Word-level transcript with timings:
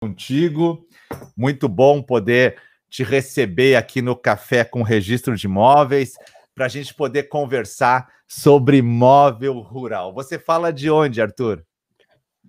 contigo. 0.00 0.86
Muito 1.36 1.68
bom 1.68 2.02
poder 2.02 2.56
te 2.88 3.02
receber 3.02 3.76
aqui 3.76 4.00
no 4.00 4.16
Café 4.16 4.64
com 4.64 4.82
Registro 4.82 5.36
de 5.36 5.46
Imóveis 5.46 6.14
para 6.54 6.66
a 6.66 6.68
gente 6.68 6.94
poder 6.94 7.24
conversar 7.24 8.08
sobre 8.26 8.78
imóvel 8.78 9.58
rural. 9.60 10.12
Você 10.14 10.38
fala 10.38 10.72
de 10.72 10.90
onde, 10.90 11.20
Arthur? 11.20 11.64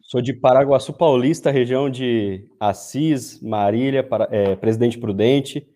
Sou 0.01 0.21
de 0.21 0.33
Paraguaçu 0.33 0.93
Paulista, 0.93 1.51
região 1.51 1.89
de 1.89 2.45
Assis, 2.59 3.41
Marília, 3.41 4.03
para, 4.03 4.27
é, 4.31 4.55
Presidente 4.55 4.97
Prudente, 4.97 5.67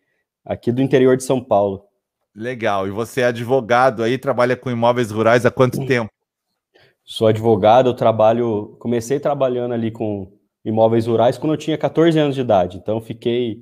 aqui 0.45 0.71
do 0.71 0.81
interior 0.81 1.17
de 1.17 1.23
São 1.23 1.43
Paulo. 1.43 1.83
Legal. 2.33 2.87
E 2.87 2.91
você 2.91 3.21
é 3.21 3.25
advogado 3.25 4.01
aí, 4.01 4.17
trabalha 4.17 4.55
com 4.55 4.71
imóveis 4.71 5.11
rurais 5.11 5.45
há 5.45 5.51
quanto 5.51 5.85
tempo? 5.85 6.09
Sou 7.03 7.27
advogado, 7.27 7.89
eu 7.89 7.93
trabalho, 7.93 8.77
comecei 8.79 9.19
trabalhando 9.19 9.73
ali 9.73 9.91
com 9.91 10.31
imóveis 10.63 11.07
rurais 11.07 11.37
quando 11.37 11.53
eu 11.53 11.57
tinha 11.57 11.77
14 11.77 12.17
anos 12.19 12.35
de 12.35 12.41
idade. 12.41 12.77
Então 12.77 13.01
fiquei, 13.01 13.61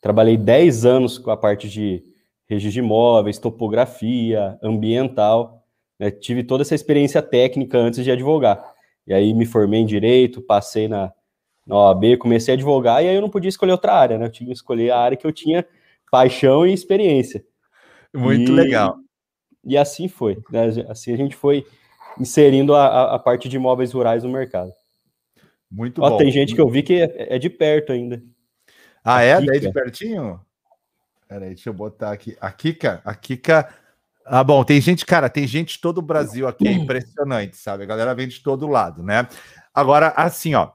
trabalhei 0.00 0.36
10 0.36 0.84
anos 0.84 1.18
com 1.18 1.30
a 1.30 1.36
parte 1.36 1.68
de 1.68 2.02
registro 2.48 2.72
de 2.72 2.78
imóveis, 2.80 3.38
topografia, 3.38 4.58
ambiental. 4.62 5.62
Né? 5.98 6.10
Tive 6.10 6.44
toda 6.44 6.62
essa 6.62 6.74
experiência 6.74 7.20
técnica 7.20 7.78
antes 7.78 8.04
de 8.04 8.10
advogar. 8.10 8.62
E 9.06 9.12
aí 9.12 9.32
me 9.34 9.46
formei 9.46 9.80
em 9.80 9.86
direito, 9.86 10.40
passei 10.40 10.88
na, 10.88 11.12
na 11.66 11.76
OAB, 11.76 12.16
comecei 12.18 12.54
a 12.54 12.56
advogar 12.56 13.02
e 13.02 13.08
aí 13.08 13.14
eu 13.14 13.22
não 13.22 13.30
podia 13.30 13.48
escolher 13.48 13.72
outra 13.72 13.92
área, 13.92 14.18
né? 14.18 14.26
Eu 14.26 14.30
tinha 14.30 14.46
que 14.46 14.52
escolher 14.52 14.90
a 14.90 14.98
área 14.98 15.16
que 15.16 15.26
eu 15.26 15.32
tinha 15.32 15.66
paixão 16.10 16.66
e 16.66 16.72
experiência. 16.72 17.44
Muito 18.14 18.52
e, 18.52 18.54
legal. 18.54 18.96
E 19.64 19.76
assim 19.76 20.08
foi. 20.08 20.38
Né? 20.50 20.66
Assim 20.88 21.12
a 21.12 21.16
gente 21.16 21.34
foi 21.34 21.66
inserindo 22.18 22.74
a, 22.74 23.14
a, 23.14 23.18
parte 23.18 23.48
de 23.48 23.56
imóveis 23.56 23.92
rurais 23.92 24.22
no 24.22 24.30
mercado. 24.30 24.72
Muito 25.70 26.02
Ó, 26.02 26.10
bom. 26.10 26.16
Tem 26.16 26.30
gente 26.30 26.54
que 26.54 26.60
eu 26.60 26.68
vi 26.68 26.82
que 26.82 27.02
é, 27.02 27.36
é 27.36 27.38
de 27.38 27.50
perto 27.50 27.92
ainda. 27.92 28.22
Ah, 29.04 29.22
é? 29.22 29.40
Daí 29.40 29.60
de 29.60 29.72
pertinho? 29.72 30.40
Peraí, 31.28 31.48
deixa 31.50 31.68
eu 31.68 31.74
botar 31.74 32.12
aqui. 32.12 32.36
A 32.40 32.50
Kika, 32.50 33.00
a 33.04 33.14
Kika. 33.14 33.68
Ah, 34.24 34.42
bom, 34.42 34.64
tem 34.64 34.80
gente, 34.80 35.06
cara, 35.06 35.28
tem 35.28 35.46
gente 35.46 35.74
de 35.74 35.80
todo 35.80 35.98
o 35.98 36.02
Brasil 36.02 36.48
aqui, 36.48 36.66
é 36.66 36.72
impressionante, 36.72 37.56
sabe? 37.56 37.84
A 37.84 37.86
galera 37.86 38.14
vem 38.14 38.26
de 38.26 38.40
todo 38.40 38.66
lado, 38.66 39.02
né? 39.02 39.28
Agora, 39.72 40.12
assim, 40.16 40.54
ó. 40.54 40.70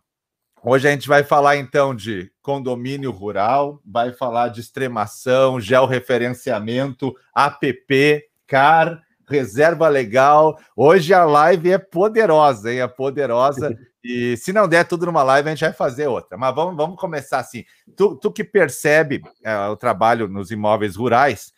Hoje 0.63 0.87
a 0.87 0.91
gente 0.91 1.07
vai 1.07 1.23
falar 1.23 1.57
então 1.57 1.95
de 1.95 2.31
condomínio 2.41 3.11
rural, 3.11 3.81
vai 3.83 4.13
falar 4.13 4.49
de 4.49 4.61
extremação, 4.61 5.59
georreferenciamento, 5.59 7.15
APP, 7.33 8.23
CAR, 8.45 9.01
reserva 9.27 9.87
legal. 9.87 10.57
Hoje 10.75 11.13
a 11.13 11.25
live 11.25 11.71
é 11.71 11.77
poderosa, 11.79 12.71
hein? 12.71 12.81
É 12.81 12.87
poderosa. 12.87 13.75
E 14.03 14.35
se 14.37 14.51
não 14.51 14.67
der 14.67 14.87
tudo 14.87 15.05
numa 15.05 15.23
live, 15.23 15.47
a 15.47 15.51
gente 15.51 15.61
vai 15.61 15.73
fazer 15.73 16.07
outra. 16.07 16.37
Mas 16.37 16.55
vamos, 16.55 16.75
vamos 16.75 16.99
começar 16.99 17.39
assim. 17.39 17.63
Tu, 17.95 18.15
tu 18.15 18.31
que 18.31 18.43
percebe 18.43 19.21
é, 19.43 19.55
o 19.67 19.75
trabalho 19.75 20.27
nos 20.27 20.49
imóveis 20.49 20.95
rurais, 20.95 21.53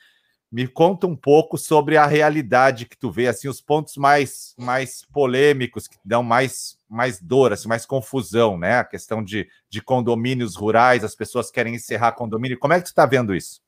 me 0.52 0.68
conta 0.68 1.08
um 1.08 1.16
pouco 1.16 1.58
sobre 1.58 1.98
a 1.98 2.06
realidade 2.06 2.86
que 2.86 2.96
tu 2.96 3.10
vê, 3.10 3.28
assim, 3.28 3.48
os 3.48 3.60
pontos 3.60 3.98
mais, 3.98 4.54
mais 4.56 5.04
polêmicos, 5.12 5.88
que 5.88 5.98
dão 6.06 6.22
mais, 6.22 6.78
mais 6.88 7.20
dor, 7.20 7.52
assim, 7.52 7.68
mais 7.68 7.88
confusão, 7.88 8.56
né? 8.56 8.78
A 8.78 8.84
questão 8.84 9.24
de, 9.24 9.48
de 9.68 9.82
condomínios 9.82 10.56
rurais, 10.56 11.04
as 11.04 11.16
pessoas 11.16 11.50
querem 11.50 11.74
encerrar 11.74 12.12
condomínio. 12.12 12.60
Como 12.60 12.72
é 12.72 12.78
que 12.78 12.84
tu 12.84 12.88
está 12.90 13.06
vendo 13.06 13.34
isso? 13.34 13.62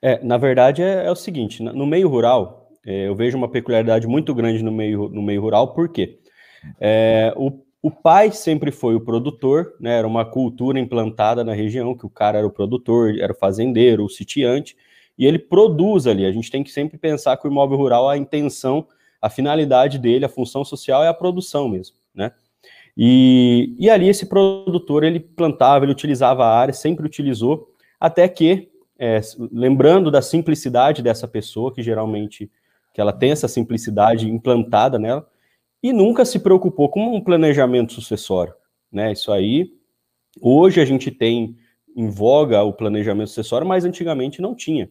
É, 0.00 0.22
na 0.24 0.38
verdade, 0.38 0.82
é, 0.82 1.06
é, 1.06 1.10
o 1.10 1.14
seguinte: 1.14 1.62
no 1.62 1.86
meio 1.86 2.08
rural, 2.08 2.72
é, 2.84 3.06
eu 3.06 3.14
vejo 3.14 3.38
uma 3.38 3.48
peculiaridade 3.48 4.06
muito 4.08 4.34
grande 4.34 4.60
no 4.62 4.72
meio, 4.72 5.08
no 5.08 5.22
meio 5.22 5.40
rural, 5.40 5.72
por 5.72 5.88
quê? 5.88 6.18
É, 6.80 7.32
o, 7.36 7.64
o 7.82 7.90
pai 7.90 8.30
sempre 8.30 8.70
foi 8.70 8.94
o 8.94 9.00
produtor, 9.00 9.74
né? 9.80 9.98
Era 9.98 10.06
uma 10.06 10.24
cultura 10.24 10.78
implantada 10.78 11.42
na 11.42 11.52
região, 11.52 11.96
que 11.96 12.06
o 12.06 12.10
cara 12.10 12.38
era 12.38 12.46
o 12.46 12.50
produtor, 12.50 13.18
era 13.18 13.32
o 13.32 13.36
fazendeiro, 13.36 14.04
o 14.04 14.08
sitiante, 14.08 14.76
e 15.18 15.26
ele 15.26 15.38
produz 15.38 16.06
ali. 16.06 16.24
A 16.24 16.30
gente 16.30 16.48
tem 16.48 16.62
que 16.62 16.70
sempre 16.70 16.96
pensar 16.96 17.36
que 17.36 17.46
o 17.46 17.50
imóvel 17.50 17.76
rural, 17.76 18.08
a 18.08 18.16
intenção, 18.16 18.86
a 19.20 19.28
finalidade 19.28 19.98
dele, 19.98 20.24
a 20.24 20.28
função 20.28 20.64
social 20.64 21.02
é 21.02 21.08
a 21.08 21.14
produção 21.14 21.68
mesmo, 21.68 21.96
né? 22.14 22.30
E, 22.96 23.74
e 23.78 23.90
ali 23.90 24.08
esse 24.08 24.26
produtor, 24.26 25.02
ele 25.02 25.18
plantava, 25.18 25.84
ele 25.84 25.92
utilizava 25.92 26.44
a 26.44 26.56
área, 26.56 26.74
sempre 26.74 27.04
utilizou, 27.04 27.68
até 27.98 28.28
que, 28.28 28.70
é, 28.96 29.20
lembrando 29.50 30.08
da 30.08 30.22
simplicidade 30.22 31.02
dessa 31.02 31.26
pessoa, 31.26 31.72
que 31.74 31.82
geralmente 31.82 32.48
que 32.94 33.00
ela 33.00 33.12
tem 33.12 33.30
essa 33.30 33.48
simplicidade 33.48 34.30
implantada 34.30 34.98
nela, 34.98 35.26
e 35.82 35.92
nunca 35.92 36.24
se 36.24 36.38
preocupou 36.38 36.88
com 36.88 37.16
um 37.16 37.20
planejamento 37.20 37.92
sucessório. 37.92 38.54
Né? 38.90 39.12
Isso 39.12 39.32
aí, 39.32 39.72
hoje 40.40 40.80
a 40.80 40.84
gente 40.84 41.10
tem 41.10 41.56
em 41.96 42.08
voga 42.08 42.62
o 42.62 42.72
planejamento 42.72 43.28
sucessório, 43.28 43.66
mas 43.66 43.84
antigamente 43.84 44.40
não 44.40 44.54
tinha. 44.54 44.90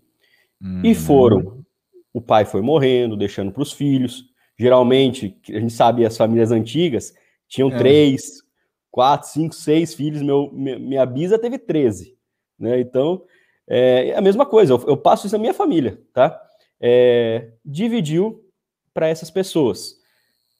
Hum. 0.62 0.81
E 0.84 0.94
foram. 0.94 1.63
O 2.13 2.22
pai 2.22 2.46
foi 2.46 2.62
morrendo, 2.62 3.16
deixando 3.16 3.51
para 3.51 3.63
os 3.63 3.72
filhos. 3.72 4.25
Geralmente, 4.57 5.40
a 5.50 5.59
gente 5.59 5.74
sabe, 5.74 6.06
as 6.06 6.18
famílias 6.18 6.51
antigas 6.51 7.13
tinham 7.47 7.72
é. 7.72 7.78
três, 7.78 8.44
quatro, 8.91 9.30
cinco, 9.30 9.56
seis 9.56 9.94
filhos. 9.94 10.22
Meu, 10.22 10.51
minha 10.51 11.06
bisa 11.06 11.40
teve 11.40 11.57
13. 11.57 12.16
Né? 12.59 12.80
Então, 12.81 13.24
é 13.68 14.13
a 14.16 14.22
mesma 14.22 14.46
coisa. 14.46 14.74
Eu, 14.74 14.84
eu 14.88 14.97
passo 14.97 15.25
isso 15.25 15.35
na 15.35 15.41
minha 15.41 15.53
família, 15.53 16.00
tá? 16.13 16.40
É, 16.80 17.51
dividiu 17.63 18.44
para 18.94 19.07
essas 19.07 19.31
pessoas. 19.31 20.00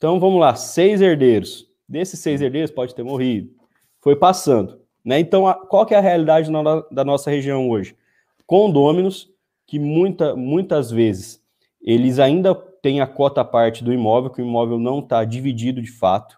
Então 0.02 0.20
vamos 0.20 0.40
lá, 0.40 0.56
seis 0.56 1.00
herdeiros. 1.00 1.70
Desses 1.88 2.20
seis 2.20 2.42
herdeiros 2.42 2.72
pode 2.72 2.96
ter 2.96 3.04
morrido. 3.04 3.52
Foi 4.00 4.16
passando. 4.16 4.82
Né? 5.06 5.20
Então, 5.20 5.46
a, 5.46 5.54
qual 5.54 5.86
que 5.86 5.94
é 5.94 5.98
a 6.00 6.02
realidade 6.02 6.50
na, 6.50 6.82
da 6.92 7.06
nossa 7.06 7.30
região 7.30 7.70
hoje? 7.70 7.96
Condôminos 8.48 9.30
que 9.68 9.78
muita, 9.78 10.36
muitas 10.36 10.90
vezes 10.90 11.40
eles 11.80 12.18
ainda 12.18 12.56
têm 12.56 13.00
a 13.00 13.06
cota 13.06 13.46
parte 13.46 13.84
do 13.84 13.94
imóvel, 13.94 14.32
que 14.32 14.42
o 14.42 14.44
imóvel 14.44 14.80
não 14.80 15.02
está 15.02 15.24
dividido 15.24 15.80
de 15.80 15.92
fato, 15.92 16.36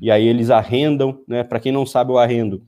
e 0.00 0.10
aí 0.10 0.26
eles 0.26 0.48
arrendam, 0.48 1.22
né? 1.28 1.44
Para 1.44 1.60
quem 1.60 1.70
não 1.70 1.84
sabe, 1.84 2.12
o 2.12 2.18
arrendo 2.18 2.62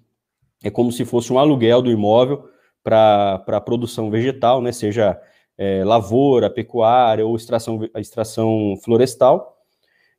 é 0.62 0.68
como 0.68 0.92
se 0.92 1.06
fosse 1.06 1.32
um 1.32 1.38
aluguel 1.38 1.80
do 1.80 1.90
imóvel 1.90 2.50
para 2.82 3.62
produção 3.64 4.10
vegetal, 4.10 4.60
né? 4.60 4.72
Seja 4.72 5.18
é, 5.56 5.82
lavoura, 5.82 6.50
pecuária 6.50 7.24
ou 7.24 7.34
extração, 7.34 7.80
extração 7.96 8.74
florestal. 8.84 9.53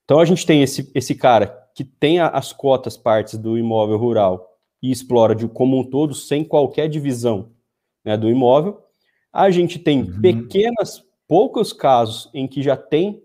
Então 0.06 0.20
a 0.20 0.26
gente 0.26 0.46
tem 0.46 0.62
esse, 0.62 0.90
esse 0.96 1.16
cara 1.16 1.48
que 1.76 1.84
tem 1.84 2.20
as 2.20 2.54
cotas 2.54 2.96
partes 2.96 3.38
do 3.38 3.58
imóvel 3.58 3.98
rural 3.98 4.48
e 4.82 4.92
explora 4.92 5.36
de 5.36 5.48
como 5.48 5.80
um 5.80 5.84
todo 5.84 6.14
sem 6.14 6.44
qualquer 6.44 6.88
divisão 6.88 7.52
né, 8.04 8.16
do 8.16 8.30
imóvel. 8.30 8.82
A 9.34 9.50
gente 9.50 9.78
tem 9.78 10.04
uhum. 10.04 10.22
pequenas, 10.22 11.04
poucos 11.28 11.74
casos 11.74 12.30
em 12.34 12.48
que 12.48 12.62
já 12.62 12.78
tem 12.78 13.22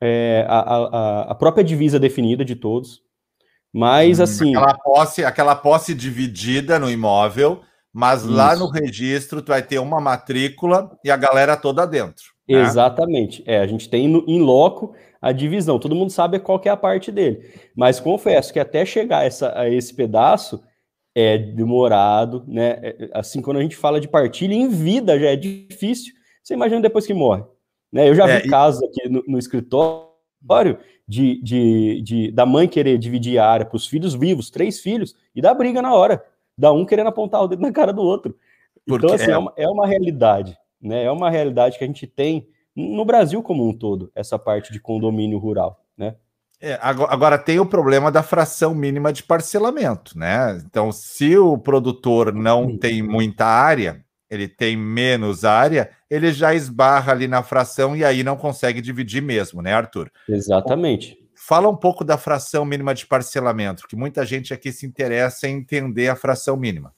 é, 0.00 0.46
a, 0.48 0.60
a, 0.60 1.20
a, 1.32 1.34
própria 1.34 1.62
divisa 1.62 1.98
definida 1.98 2.44
de 2.44 2.56
todos. 2.56 3.02
Mas 3.72 4.18
hum, 4.18 4.22
assim. 4.22 4.56
Aquela 4.56 4.78
posse, 4.78 5.24
aquela 5.24 5.54
posse 5.54 5.94
dividida 5.94 6.78
no 6.78 6.90
imóvel, 6.90 7.60
mas 7.92 8.22
isso. 8.22 8.32
lá 8.32 8.56
no 8.56 8.68
registro 8.70 9.42
tu 9.42 9.48
vai 9.48 9.62
ter 9.62 9.78
uma 9.78 10.00
matrícula 10.00 10.96
e 11.04 11.10
a 11.10 11.16
galera 11.16 11.56
toda 11.56 11.86
dentro. 11.86 12.24
Né? 12.50 12.62
Exatamente. 12.62 13.42
É, 13.46 13.58
a 13.58 13.66
gente 13.66 13.88
tem 13.88 14.08
no, 14.08 14.24
em 14.26 14.40
loco 14.40 14.94
a 15.20 15.32
divisão. 15.32 15.78
Todo 15.78 15.94
mundo 15.94 16.10
sabe 16.10 16.40
qual 16.40 16.60
é 16.64 16.68
a 16.68 16.76
parte 16.76 17.12
dele. 17.12 17.48
Mas 17.76 18.00
confesso 18.00 18.52
que 18.52 18.58
até 18.58 18.84
chegar 18.84 19.24
essa, 19.24 19.56
a 19.58 19.68
esse 19.68 19.94
pedaço 19.94 20.62
é 21.14 21.38
demorado, 21.38 22.44
né? 22.46 22.78
É, 22.82 23.10
assim, 23.14 23.40
quando 23.40 23.58
a 23.58 23.62
gente 23.62 23.76
fala 23.76 24.00
de 24.00 24.08
partilha 24.08 24.54
em 24.54 24.68
vida 24.68 25.18
já 25.18 25.28
é 25.28 25.36
difícil. 25.36 26.14
Você 26.42 26.54
imagina 26.54 26.80
depois 26.80 27.06
que 27.06 27.14
morre. 27.14 27.44
Né? 27.92 28.08
Eu 28.08 28.14
já 28.14 28.26
vi 28.26 28.32
é, 28.32 28.48
casos 28.48 28.82
aqui 28.82 29.08
no, 29.08 29.22
no 29.26 29.38
escritório 29.38 30.78
de, 31.06 31.42
de, 31.42 32.02
de, 32.02 32.30
da 32.30 32.46
mãe 32.46 32.66
querer 32.66 32.98
dividir 32.98 33.38
a 33.38 33.46
área 33.46 33.66
para 33.66 33.76
os 33.76 33.86
filhos 33.86 34.14
vivos, 34.14 34.50
três 34.50 34.80
filhos, 34.80 35.14
e 35.34 35.40
dar 35.40 35.54
briga 35.54 35.82
na 35.82 35.94
hora. 35.94 36.24
Da 36.56 36.72
um 36.72 36.84
querendo 36.84 37.08
apontar 37.08 37.42
o 37.42 37.48
dedo 37.48 37.62
na 37.62 37.72
cara 37.72 37.92
do 37.92 38.02
outro. 38.02 38.36
Então, 38.82 38.98
Porque 38.98 39.06
então, 39.06 39.14
assim, 39.14 39.30
é... 39.30 39.34
é 39.34 39.38
uma, 39.38 39.52
é 39.56 39.68
uma 39.68 39.86
realidade. 39.86 40.56
Né? 40.80 41.04
É 41.04 41.10
uma 41.10 41.30
realidade 41.30 41.78
que 41.78 41.84
a 41.84 41.86
gente 41.86 42.06
tem 42.06 42.48
no 42.74 43.04
Brasil 43.04 43.42
como 43.42 43.68
um 43.68 43.76
todo, 43.76 44.10
essa 44.14 44.38
parte 44.38 44.72
de 44.72 44.80
condomínio 44.80 45.38
rural, 45.38 45.84
né? 45.96 46.14
É, 46.62 46.78
agora 46.82 47.38
tem 47.38 47.58
o 47.58 47.64
problema 47.64 48.12
da 48.12 48.22
fração 48.22 48.74
mínima 48.74 49.14
de 49.14 49.22
parcelamento, 49.22 50.18
né? 50.18 50.62
Então, 50.66 50.92
se 50.92 51.36
o 51.38 51.56
produtor 51.56 52.34
não 52.34 52.76
tem 52.76 53.02
muita 53.02 53.46
área, 53.46 54.04
ele 54.28 54.46
tem 54.46 54.76
menos 54.76 55.42
área, 55.42 55.90
ele 56.10 56.30
já 56.30 56.54
esbarra 56.54 57.12
ali 57.12 57.26
na 57.26 57.42
fração 57.42 57.96
e 57.96 58.04
aí 58.04 58.22
não 58.22 58.36
consegue 58.36 58.82
dividir 58.82 59.22
mesmo, 59.22 59.62
né, 59.62 59.72
Arthur? 59.72 60.10
Exatamente. 60.28 61.18
Fala 61.34 61.66
um 61.66 61.76
pouco 61.76 62.04
da 62.04 62.18
fração 62.18 62.66
mínima 62.66 62.94
de 62.94 63.06
parcelamento, 63.06 63.88
que 63.88 63.96
muita 63.96 64.26
gente 64.26 64.52
aqui 64.52 64.70
se 64.70 64.84
interessa 64.84 65.48
em 65.48 65.56
entender 65.56 66.08
a 66.08 66.16
fração 66.16 66.58
mínima. 66.58 66.94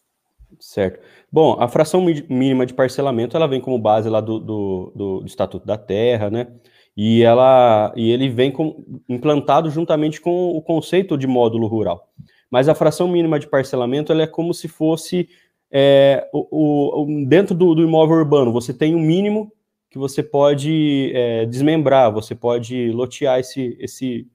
Certo. 0.59 1.01
Bom, 1.33 1.57
a 1.59 1.67
fração 1.67 2.05
mínima 2.29 2.67
de 2.67 2.75
parcelamento 2.75 3.35
ela 3.35 3.47
vem 3.47 3.59
como 3.59 3.79
base 3.79 4.07
lá 4.07 4.21
do, 4.21 4.39
do, 4.39 4.93
do, 4.95 5.21
do 5.21 5.27
Estatuto 5.27 5.67
da 5.67 5.79
Terra, 5.79 6.29
né? 6.29 6.49
E, 6.95 7.23
ela, 7.23 7.91
e 7.97 8.11
ele 8.11 8.29
vem 8.29 8.53
com, 8.53 8.85
implantado 9.09 9.71
juntamente 9.71 10.21
com 10.21 10.51
o 10.51 10.61
conceito 10.61 11.17
de 11.17 11.27
módulo 11.27 11.67
rural. 11.67 12.13
mas 12.51 12.69
a 12.69 12.75
fração 12.75 13.09
mínima 13.09 13.39
de 13.39 13.47
parcelamento 13.47 14.13
ela 14.13 14.23
é 14.23 14.27
como 14.27 14.53
se 14.53 14.69
fosse 14.69 15.27
é, 15.71 16.29
o, 16.35 17.03
o, 17.03 17.27
dentro 17.27 17.55
do, 17.55 17.75
do, 17.75 17.83
imóvel 17.83 18.17
urbano, 18.17 18.53
você 18.53 18.75
tem 18.75 18.95
um 18.95 19.01
mínimo 19.01 19.51
que 19.91 19.99
você 19.99 20.23
pode 20.23 21.13
é, 21.15 21.47
desmembrar, 21.47 22.13
você 22.13 22.35
pode 22.35 22.91
lotear 22.93 23.41
esse, 23.41 23.75
esse, 23.81 24.29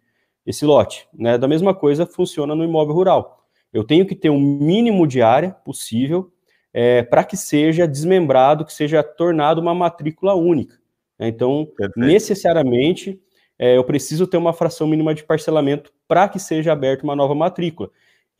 esse 0.44 0.66
lote. 0.66 1.08
Né? 1.14 1.38
Da 1.38 1.48
mesma 1.48 1.76
coisa 1.76 2.08
funciona 2.08 2.56
no 2.56 2.64
imóvel 2.64 2.96
rural. 2.96 3.46
Eu 3.72 3.84
tenho 3.84 4.06
que 4.06 4.16
ter 4.16 4.32
um 4.32 4.40
mínimo 4.40 5.06
de 5.06 5.22
área 5.22 5.52
possível 5.52 6.32
é, 6.79 7.01
para 7.01 7.24
que 7.24 7.35
seja 7.35 7.88
desmembrado, 7.88 8.63
que 8.63 8.71
seja 8.71 9.01
tornado 9.01 9.59
uma 9.59 9.74
matrícula 9.74 10.35
única. 10.35 10.75
Né? 11.18 11.27
Então, 11.27 11.68
Perfeito. 11.75 12.00
necessariamente, 12.00 13.19
é, 13.57 13.75
eu 13.75 13.83
preciso 13.83 14.27
ter 14.27 14.38
uma 14.38 14.53
fração 14.53 14.85
mínima 14.85 15.15
de 15.15 15.24
parcelamento 15.24 15.91
para 16.07 16.29
que 16.29 16.38
seja 16.38 16.71
aberta 16.71 17.03
uma 17.03 17.15
nova 17.15 17.33
matrícula. 17.33 17.89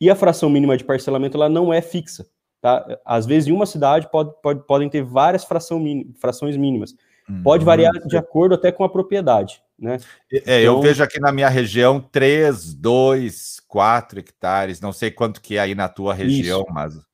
E 0.00 0.08
a 0.08 0.14
fração 0.14 0.48
mínima 0.48 0.76
de 0.76 0.84
parcelamento 0.84 1.36
ela 1.36 1.48
não 1.48 1.72
é 1.72 1.82
fixa. 1.82 2.28
Tá? 2.60 3.00
Às 3.04 3.26
vezes, 3.26 3.48
em 3.48 3.52
uma 3.52 3.66
cidade, 3.66 4.08
pode, 4.08 4.30
pode, 4.40 4.64
podem 4.68 4.88
ter 4.88 5.02
várias 5.02 5.42
fração 5.42 5.82
frações 6.20 6.56
mínimas. 6.56 6.94
Pode 7.42 7.64
variar 7.64 7.92
uhum. 7.92 8.06
de 8.06 8.16
acordo 8.16 8.54
até 8.54 8.70
com 8.70 8.84
a 8.84 8.88
propriedade. 8.88 9.60
Né? 9.76 9.98
É, 10.32 10.62
então, 10.62 10.76
eu 10.76 10.80
vejo 10.80 11.02
aqui 11.02 11.18
na 11.18 11.32
minha 11.32 11.48
região 11.48 12.00
3, 12.00 12.72
2, 12.72 13.60
4 13.66 14.20
hectares. 14.20 14.80
Não 14.80 14.92
sei 14.92 15.10
quanto 15.10 15.42
que 15.42 15.56
é 15.56 15.60
aí 15.60 15.74
na 15.74 15.88
tua 15.88 16.14
região, 16.14 16.60
isso. 16.60 16.72
mas. 16.72 17.07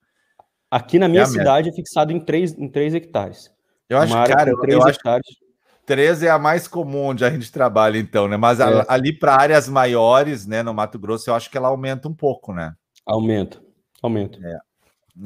Aqui 0.75 0.99
na 0.99 1.07
minha 1.07 1.23
é 1.23 1.27
cidade 1.27 1.69
minha... 1.69 1.73
é 1.73 1.77
fixado 1.77 2.13
em 2.13 2.19
3, 2.19 2.59
em 2.59 2.69
3 2.69 2.95
hectares. 2.95 3.49
Eu 3.89 3.97
acho, 3.97 4.13
cara, 4.13 4.51
eu, 4.51 4.59
eu 4.67 4.89
hectares. 4.89 5.25
acho 5.25 5.39
13 5.87 6.27
é 6.27 6.31
a 6.31 6.39
mais 6.39 6.67
comum 6.67 7.11
onde 7.11 7.25
a 7.25 7.31
gente 7.31 7.53
trabalha, 7.53 7.97
então, 7.97 8.27
né? 8.27 8.37
Mas 8.37 8.59
é. 8.59 8.85
ali 8.89 9.17
para 9.17 9.37
áreas 9.37 9.69
maiores, 9.69 10.49
né, 10.49 10.65
no 10.65 10.75
Mato 10.75 10.99
Grosso, 10.99 11.31
eu 11.31 11.35
acho 11.37 11.49
que 11.49 11.57
ela 11.57 11.69
aumenta 11.69 12.09
um 12.09 12.13
pouco, 12.13 12.53
né? 12.53 12.75
Aumenta, 13.07 13.63
aumenta. 14.03 14.41
É. 14.45 14.59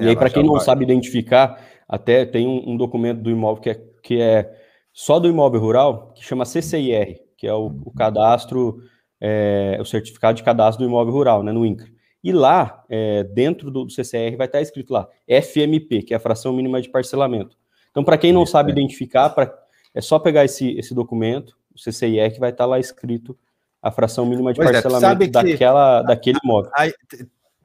E 0.04 0.08
aí, 0.10 0.16
para 0.16 0.28
quem 0.28 0.42
não 0.42 0.56
vai... 0.56 0.64
sabe 0.64 0.84
identificar, 0.84 1.58
até 1.88 2.26
tem 2.26 2.46
um, 2.46 2.72
um, 2.72 2.76
documento 2.76 3.22
do 3.22 3.30
imóvel 3.30 3.62
que 3.62 3.70
é, 3.70 3.82
que 4.02 4.20
é 4.20 4.54
só 4.92 5.18
do 5.18 5.28
imóvel 5.28 5.62
rural, 5.62 6.12
que 6.12 6.22
chama 6.22 6.44
CCIR, 6.44 7.22
que 7.38 7.46
é 7.46 7.54
o, 7.54 7.68
o 7.86 7.90
cadastro, 7.94 8.82
é, 9.18 9.78
o 9.80 9.84
certificado 9.86 10.36
de 10.36 10.42
cadastro 10.42 10.84
do 10.84 10.90
imóvel 10.90 11.14
rural, 11.14 11.42
né, 11.42 11.52
no 11.52 11.64
INCRA. 11.64 11.88
E 12.22 12.32
lá, 12.32 12.84
é, 12.88 13.22
dentro 13.24 13.70
do, 13.70 13.84
do 13.84 13.92
CCR, 13.92 14.36
vai 14.36 14.46
estar 14.46 14.60
escrito 14.60 14.92
lá, 14.92 15.08
FMP, 15.26 16.02
que 16.02 16.12
é 16.12 16.16
a 16.16 16.20
fração 16.20 16.52
mínima 16.52 16.80
de 16.82 16.88
parcelamento. 16.88 17.56
Então, 17.90 18.02
para 18.04 18.18
quem 18.18 18.32
não 18.32 18.44
sabe 18.44 18.72
identificar, 18.72 19.30
pra, 19.30 19.52
é 19.94 20.00
só 20.00 20.18
pegar 20.18 20.44
esse, 20.44 20.76
esse 20.78 20.94
documento, 20.94 21.56
o 21.74 21.78
CCIR, 21.78 22.32
que 22.32 22.40
vai 22.40 22.50
estar 22.50 22.66
lá 22.66 22.78
escrito 22.78 23.36
a 23.80 23.90
fração 23.90 24.26
mínima 24.26 24.52
de 24.52 24.56
pois 24.58 24.70
é, 24.70 24.72
parcelamento 24.72 25.22
é, 25.22 25.28
daquela, 25.28 26.02
daquele 26.02 26.38
imóvel. 26.42 26.70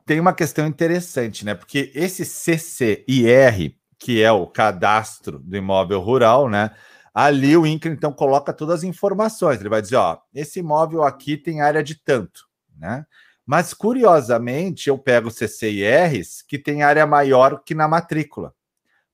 Tem 0.06 0.20
uma 0.20 0.34
questão 0.34 0.68
interessante, 0.68 1.46
né? 1.46 1.56
Porque 1.56 1.92
esse 1.96 2.26
CCIR, 2.26 3.76
que 3.98 4.22
é 4.22 4.32
o 4.32 4.46
cadastro 4.46 5.40
do 5.40 5.56
imóvel 5.56 6.00
rural, 6.02 6.50
né? 6.50 6.72
Ali 7.14 7.56
o 7.56 7.66
INCRA, 7.66 7.92
então, 7.92 8.12
coloca 8.12 8.52
todas 8.52 8.80
as 8.80 8.84
informações. 8.84 9.60
Ele 9.60 9.70
vai 9.70 9.82
dizer, 9.82 9.96
ó, 9.96 10.18
esse 10.34 10.60
imóvel 10.60 11.04
aqui 11.04 11.38
tem 11.38 11.62
área 11.62 11.84
de 11.84 11.96
tanto, 11.96 12.42
né? 12.78 13.06
Mas, 13.46 13.74
curiosamente, 13.74 14.90
eu 14.90 14.98
pego 14.98 15.30
CCIRs 15.30 16.42
que 16.48 16.58
tem 16.58 16.84
área 16.84 17.06
maior 17.06 17.62
que 17.64 17.76
na 17.76 17.88
matrícula. 17.88 18.54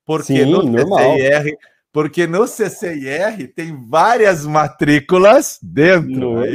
Porque 0.06 0.44
Sim, 0.44 0.52
no 0.52 0.64
normal. 0.64 1.16
CCIR... 1.16 1.58
Porque 1.92 2.28
no 2.28 2.48
CCIR 2.48 3.52
tem 3.56 3.76
várias 3.90 4.46
matrículas 4.46 5.58
dentro. 5.60 6.46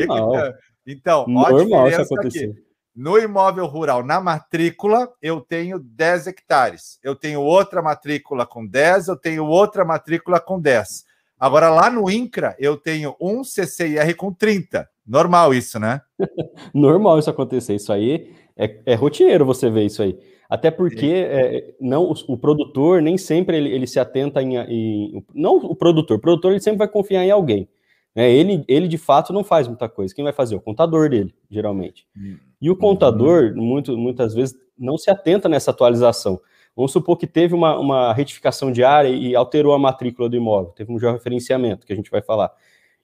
Então, 0.87 1.27
normal 1.27 1.81
ó 1.81 1.87
a 1.87 1.91
diferença 1.91 2.15
aqui. 2.21 2.65
No 2.95 3.19
imóvel 3.19 3.67
rural, 3.67 4.05
na 4.05 4.21
matrícula, 4.21 5.13
eu 5.21 5.41
tenho 5.41 5.81
10 5.81 6.29
hectares. 6.29 7.01
Eu 7.03 7.17
tenho 7.17 7.41
outra 7.41 7.83
matrícula 7.83 8.47
com 8.47 8.65
10, 8.65 9.09
eu 9.09 9.17
tenho 9.17 9.45
outra 9.45 9.85
matrícula 9.85 10.39
com 10.39 10.61
10. 10.61 11.05
Agora, 11.45 11.69
lá 11.69 11.91
no 11.91 12.11
INCRA, 12.11 12.57
eu 12.59 12.75
tenho 12.75 13.15
um 13.21 13.45
CCIR 13.45 14.17
com 14.17 14.33
30. 14.33 14.89
Normal 15.07 15.53
isso, 15.53 15.79
né? 15.79 16.01
Normal 16.73 17.19
isso 17.19 17.29
acontecer. 17.29 17.75
Isso 17.75 17.93
aí 17.93 18.33
é, 18.57 18.81
é 18.87 18.95
rotineiro 18.95 19.45
você 19.45 19.69
ver 19.69 19.85
isso 19.85 20.03
aí. 20.03 20.19
Até 20.49 20.71
porque 20.71 21.05
é, 21.07 21.75
não 21.79 22.05
o, 22.05 22.15
o, 22.29 22.39
produtor 22.39 23.03
nem 23.03 23.19
sempre 23.19 23.59
ele, 23.59 23.71
ele 23.71 23.87
se 23.87 24.01
atenta 24.01 24.43
em, 24.43 24.57
em, 24.57 25.23
Não 25.35 25.57
o 25.57 25.77
produtor, 25.77 26.17
o 26.17 26.21
produtor 26.21 26.53
ele 26.53 26.63
sempre 26.63 26.79
vai 26.79 26.89
confiar 26.89 27.23
em 27.23 27.31
alguém. 27.31 27.69
Né? 28.15 28.33
Ele, 28.33 28.65
ele 28.67 28.89
de 28.89 28.97
fato 28.97 29.31
não 29.31 29.45
faz 29.45 29.69
muita 29.69 29.87
coisa. 29.87 30.15
Quem 30.15 30.25
vai 30.25 30.33
fazer? 30.33 30.57
O 30.57 30.63
contador 30.63 31.11
dele, 31.11 31.35
geralmente. 31.51 32.07
Hum. 32.17 32.39
E 32.59 32.71
o 32.71 32.77
contador, 32.77 33.53
uhum. 33.55 33.63
muito, 33.63 33.99
muitas 33.99 34.33
vezes, 34.33 34.57
não 34.79 34.97
se 34.97 35.11
atenta 35.11 35.47
nessa 35.47 35.73
atualização. 35.73 36.41
Vamos 36.77 36.93
supor 36.93 37.17
que 37.17 37.27
teve 37.27 37.55
uma, 37.55 37.79
uma 37.79 38.13
retificação 38.13 38.73
de 38.73 38.83
área 38.83 39.09
e 39.09 39.35
alterou 39.35 39.73
a 39.73 39.79
matrícula 39.79 40.29
do 40.29 40.37
imóvel, 40.37 40.73
teve 40.73 40.93
um 40.93 40.99
georreferenciamento, 40.99 41.87
que 41.87 41.93
a 41.93 41.97
gente 41.97 42.11
vai 42.11 42.21
falar, 42.21 42.53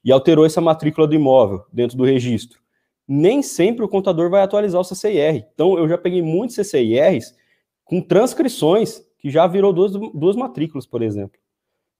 e 0.03 0.11
alterou 0.11 0.45
essa 0.45 0.59
matrícula 0.59 1.07
do 1.07 1.15
imóvel 1.15 1.65
dentro 1.71 1.97
do 1.97 2.03
registro. 2.03 2.59
Nem 3.07 3.41
sempre 3.41 3.83
o 3.83 3.89
contador 3.89 4.29
vai 4.29 4.41
atualizar 4.41 4.81
o 4.81 4.83
CCIR. 4.83 5.47
Então, 5.53 5.77
eu 5.77 5.87
já 5.87 5.97
peguei 5.97 6.21
muitos 6.21 6.55
CCIRs 6.55 7.35
com 7.83 8.01
transcrições 8.01 9.03
que 9.17 9.29
já 9.29 9.47
virou 9.47 9.71
duas, 9.71 9.91
duas 10.13 10.35
matrículas, 10.35 10.85
por 10.85 11.01
exemplo. 11.01 11.39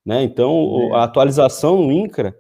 Né? 0.05 0.23
Então, 0.23 0.93
a 0.95 1.03
atualização 1.03 1.81
no 1.81 1.91
INCRA 1.91 2.35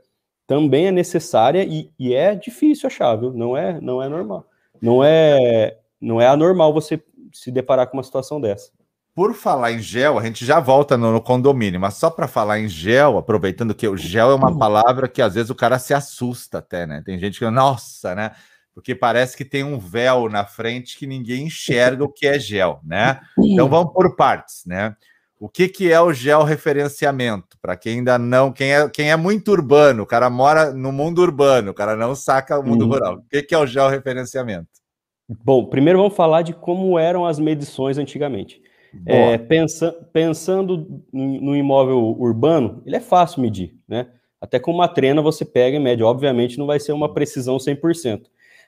também 0.47 0.87
é 0.87 0.91
necessária 0.91 1.63
e, 1.63 1.91
e 1.99 2.13
é 2.13 2.33
difícil 2.35 2.87
achar, 2.87 3.15
viu? 3.15 3.31
Não 3.31 3.55
é, 3.55 3.79
não 3.79 4.01
é 4.01 4.09
normal 4.09 4.45
não 4.81 5.03
é, 5.03 5.77
não 5.99 6.19
é 6.19 6.27
anormal 6.27 6.73
você 6.73 7.01
se 7.31 7.51
deparar 7.51 7.87
com 7.87 7.95
uma 7.95 8.03
situação 8.03 8.41
dessa. 8.41 8.71
Por 9.21 9.35
falar 9.35 9.71
em 9.71 9.77
gel, 9.77 10.17
a 10.17 10.23
gente 10.23 10.43
já 10.43 10.59
volta 10.59 10.97
no, 10.97 11.11
no 11.11 11.21
condomínio, 11.21 11.79
mas 11.79 11.93
só 11.93 12.09
para 12.09 12.27
falar 12.27 12.59
em 12.59 12.67
gel, 12.67 13.19
aproveitando 13.19 13.75
que 13.75 13.87
o 13.87 13.95
gel 13.95 14.31
é 14.31 14.33
uma 14.33 14.57
palavra 14.57 15.07
que 15.07 15.21
às 15.21 15.35
vezes 15.35 15.51
o 15.51 15.55
cara 15.55 15.77
se 15.77 15.93
assusta 15.93 16.57
até, 16.57 16.87
né? 16.87 17.03
Tem 17.05 17.19
gente 17.19 17.37
que, 17.37 17.47
nossa, 17.51 18.15
né? 18.15 18.31
Porque 18.73 18.95
parece 18.95 19.37
que 19.37 19.45
tem 19.45 19.63
um 19.63 19.77
véu 19.77 20.27
na 20.27 20.43
frente 20.43 20.97
que 20.97 21.05
ninguém 21.05 21.45
enxerga 21.45 22.03
o 22.03 22.11
que 22.11 22.25
é 22.25 22.39
gel, 22.39 22.79
né? 22.83 23.21
Então 23.37 23.69
vamos 23.69 23.93
por 23.93 24.15
partes, 24.15 24.63
né? 24.65 24.95
O 25.39 25.47
que, 25.47 25.69
que 25.69 25.91
é 25.91 26.01
o 26.01 26.11
georreferenciamento? 26.11 27.59
Para 27.61 27.77
quem 27.77 27.99
ainda 27.99 28.17
não, 28.17 28.51
quem 28.51 28.73
é, 28.73 28.89
quem 28.89 29.11
é 29.11 29.15
muito 29.15 29.51
urbano, 29.51 30.01
o 30.01 30.07
cara 30.07 30.31
mora 30.31 30.73
no 30.73 30.91
mundo 30.91 31.21
urbano, 31.21 31.69
o 31.69 31.75
cara 31.75 31.95
não 31.95 32.15
saca 32.15 32.57
o 32.57 32.63
mundo 32.63 32.85
uhum. 32.85 32.91
rural. 32.91 33.15
O 33.17 33.29
que, 33.29 33.43
que 33.43 33.53
é 33.53 33.57
o 33.59 33.67
georreferenciamento? 33.67 34.81
Bom, 35.29 35.67
primeiro 35.67 35.99
vamos 35.99 36.15
falar 36.15 36.41
de 36.41 36.53
como 36.53 36.97
eram 36.97 37.23
as 37.23 37.37
medições 37.37 37.99
antigamente. 37.99 38.59
É, 39.05 39.37
pensa, 39.37 39.91
pensando 40.11 41.03
no 41.11 41.55
imóvel 41.55 41.99
urbano, 42.19 42.81
ele 42.85 42.95
é 42.95 42.99
fácil 42.99 43.41
medir, 43.41 43.77
né? 43.87 44.07
Até 44.39 44.59
com 44.59 44.71
uma 44.71 44.87
trena 44.87 45.21
você 45.21 45.45
pega 45.45 45.77
e 45.77 45.79
mede. 45.79 46.03
Obviamente 46.03 46.57
não 46.57 46.65
vai 46.65 46.79
ser 46.79 46.91
uma 46.91 47.13
precisão 47.13 47.57
100%. 47.57 48.23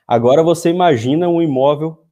Agora 0.07 0.43
você 0.43 0.69
imagina 0.69 1.27
um 1.27 1.41
imóvel 1.41 2.03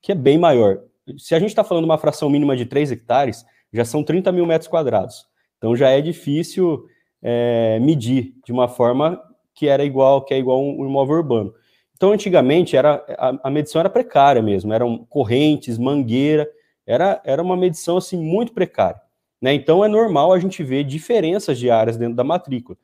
que 0.00 0.12
é 0.12 0.14
bem 0.14 0.38
maior. 0.38 0.80
Se 1.18 1.34
a 1.34 1.38
gente 1.38 1.50
está 1.50 1.62
falando 1.62 1.84
de 1.84 1.90
uma 1.90 1.98
fração 1.98 2.30
mínima 2.30 2.56
de 2.56 2.64
3 2.64 2.92
hectares, 2.92 3.44
já 3.72 3.84
são 3.84 4.02
30 4.02 4.32
mil 4.32 4.46
metros 4.46 4.68
quadrados. 4.68 5.26
Então 5.58 5.76
já 5.76 5.90
é 5.90 6.00
difícil 6.00 6.86
é, 7.22 7.78
medir 7.80 8.34
de 8.44 8.52
uma 8.52 8.68
forma 8.68 9.20
que 9.54 9.68
era 9.68 9.84
igual, 9.84 10.22
que 10.22 10.34
é 10.34 10.38
igual 10.38 10.62
um, 10.62 10.86
imóvel 10.86 11.16
urbano. 11.16 11.54
Então 11.96 12.12
antigamente 12.12 12.76
era 12.76 13.04
a, 13.18 13.48
a, 13.48 13.50
medição 13.50 13.80
era 13.80 13.88
precária 13.88 14.42
mesmo, 14.42 14.72
eram 14.72 15.04
correntes, 15.08 15.78
mangueira, 15.78 16.48
era, 16.86 17.20
era 17.24 17.42
uma 17.42 17.56
medição 17.56 17.96
assim 17.96 18.16
muito 18.16 18.52
precária. 18.52 19.00
Né? 19.40 19.54
Então 19.54 19.84
é 19.84 19.88
normal 19.88 20.32
a 20.32 20.38
gente 20.38 20.62
ver 20.62 20.84
diferenças 20.84 21.58
de 21.58 21.70
áreas 21.70 21.96
dentro 21.96 22.14
da 22.14 22.24
matrícula. 22.24 22.78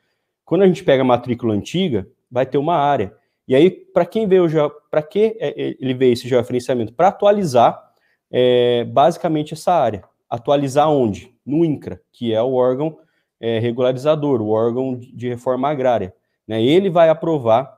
Quando 0.45 0.63
a 0.63 0.67
gente 0.67 0.85
pega 0.85 1.03
a 1.03 1.07
matrícula 1.07 1.55
antiga, 1.55 2.09
vai 2.31 2.45
ter 2.45 2.59
uma 2.59 2.77
área. 2.77 3.15
E 3.47 3.55
aí, 3.55 3.71
para 3.71 4.05
quem 4.05 4.27
vê 4.27 4.39
o 4.41 4.49
para 4.91 5.03
que 5.03 5.37
é, 5.39 5.49
é, 5.49 5.77
ele 5.81 5.95
vê 5.95 6.13
esse 6.13 6.29
georreferenciamento? 6.29 6.93
Para 6.93 7.09
atualizar 7.09 7.93
é, 8.31 8.85
basicamente 8.85 9.55
essa 9.55 9.73
área 9.73 10.05
atualizar 10.31 10.89
onde? 10.89 11.35
No 11.45 11.65
INCRA, 11.65 12.01
que 12.13 12.33
é 12.33 12.41
o 12.41 12.55
órgão 12.55 12.99
é, 13.41 13.59
regularizador, 13.59 14.41
o 14.41 14.51
órgão 14.51 14.97
de 14.97 15.29
reforma 15.29 15.69
agrária. 15.69 16.15
Né? 16.47 16.63
Ele 16.63 16.89
vai 16.89 17.09
aprovar 17.09 17.77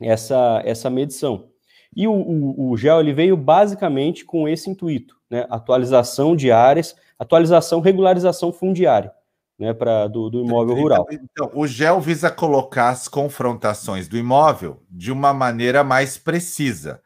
essa, 0.00 0.60
essa 0.64 0.90
medição. 0.90 1.48
E 1.94 2.08
o, 2.08 2.12
o, 2.12 2.70
o 2.70 2.76
GEL 2.76 2.98
ele 2.98 3.12
veio 3.12 3.36
basicamente 3.36 4.24
com 4.24 4.48
esse 4.48 4.68
intuito, 4.68 5.16
né? 5.34 5.46
atualização 5.50 6.36
de 6.36 6.52
áreas, 6.52 6.94
atualização, 7.18 7.80
regularização 7.80 8.52
fundiária. 8.52 9.12
Né, 9.56 9.72
pra, 9.72 10.08
do, 10.08 10.28
do 10.28 10.40
imóvel 10.40 10.72
então, 10.72 10.82
rural. 10.82 11.06
Então, 11.12 11.50
o 11.54 11.64
GEL 11.64 12.00
visa 12.00 12.28
colocar 12.28 12.88
as 12.88 13.06
confrontações 13.06 14.08
do 14.08 14.18
imóvel 14.18 14.82
de 14.90 15.12
uma 15.12 15.32
maneira 15.32 15.84
mais 15.84 16.18
precisa. 16.18 17.00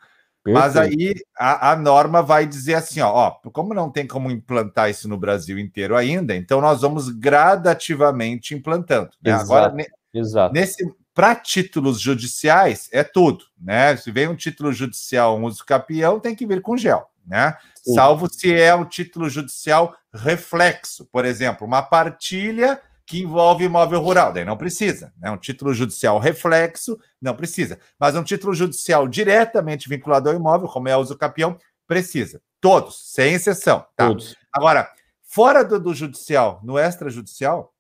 Mas 0.47 0.75
aí 0.75 1.14
a, 1.38 1.73
a, 1.73 1.76
norma 1.76 2.23
vai 2.23 2.47
dizer 2.47 2.73
assim: 2.75 3.00
ó, 3.00 3.12
ó, 3.12 3.50
como 3.50 3.75
não 3.75 3.90
tem 3.90 4.06
como 4.06 4.30
implantar 4.30 4.88
isso 4.88 5.06
no 5.06 5.18
Brasil 5.18 5.58
inteiro 5.58 5.94
ainda, 5.94 6.35
então 6.35 6.58
nós 6.58 6.80
vamos 6.80 7.11
gradativamente 7.11 8.54
implantando. 8.54 9.11
Né? 9.23 9.32
Exato, 9.32 9.44
Agora, 9.44 9.75
ne, 9.75 9.87
exato. 10.14 10.54
nesse 10.54 10.90
para 11.18 11.34
títulos 11.34 12.00
judiciais, 12.00 12.88
é 12.92 13.02
tudo, 13.02 13.44
né? 13.60 13.96
Se 13.96 14.08
vem 14.12 14.28
um 14.28 14.37
título 14.37 14.72
judicial, 14.72 15.37
um 15.37 15.46
uso 15.46 15.66
capião, 15.66 16.20
tem 16.20 16.32
que 16.32 16.46
vir 16.46 16.62
com 16.62 16.76
gel, 16.76 17.10
né? 17.26 17.56
Sim. 17.82 17.94
Salvo 17.96 18.32
se 18.32 18.54
é 18.54 18.72
um 18.72 18.84
título 18.84 19.28
judicial 19.28 19.96
reflexo, 20.14 21.04
por 21.06 21.25
exemplo, 21.25 21.66
uma 21.66 21.82
partilha 21.82 22.80
que 23.04 23.20
envolve 23.20 23.64
imóvel 23.64 24.00
rural, 24.00 24.32
daí 24.32 24.44
não 24.44 24.56
precisa. 24.56 25.12
Né? 25.18 25.28
Um 25.28 25.37
título 25.37 25.75
judicial 25.75 26.20
reflexo, 26.20 26.96
não 27.20 27.34
precisa. 27.34 27.80
Mas 27.98 28.14
um 28.14 28.22
título 28.22 28.54
judicial 28.54 29.08
diretamente 29.08 29.88
vinculado 29.88 30.28
ao 30.28 30.37
imóvel, 30.37 30.68
como 30.68 30.88
é 30.88 30.96
o 30.96 31.00
uso 31.00 31.18
capião, 31.18 31.58
precisa. 31.84 32.40
Todos, 32.60 33.12
sem 33.12 33.34
exceção. 33.34 33.84
Tá? 33.96 34.06
Todos. 34.06 34.37
Agora, 34.52 34.88
fora 35.25 35.64
do, 35.64 35.80
do 35.80 35.92
judicial, 35.92 36.60
no 36.62 36.78
extrajudicial, 36.78 37.75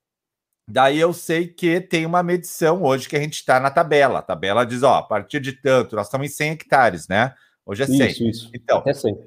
Daí 0.70 1.00
eu 1.00 1.14
sei 1.14 1.46
que 1.46 1.80
tem 1.80 2.04
uma 2.04 2.22
medição 2.22 2.82
hoje 2.82 3.08
que 3.08 3.16
a 3.16 3.20
gente 3.20 3.36
está 3.36 3.58
na 3.58 3.70
tabela. 3.70 4.18
A 4.18 4.22
tabela 4.22 4.66
diz, 4.66 4.82
ó, 4.82 4.96
a 4.96 5.02
partir 5.02 5.40
de 5.40 5.54
tanto, 5.54 5.96
nós 5.96 6.08
estamos 6.08 6.26
em 6.26 6.30
100 6.30 6.50
hectares, 6.50 7.08
né? 7.08 7.32
Hoje 7.64 7.84
é 7.84 7.86
100. 7.86 8.06
Isso, 8.06 8.24
isso. 8.24 8.50
Então, 8.54 8.82
é 8.86 8.92
100. 8.92 9.18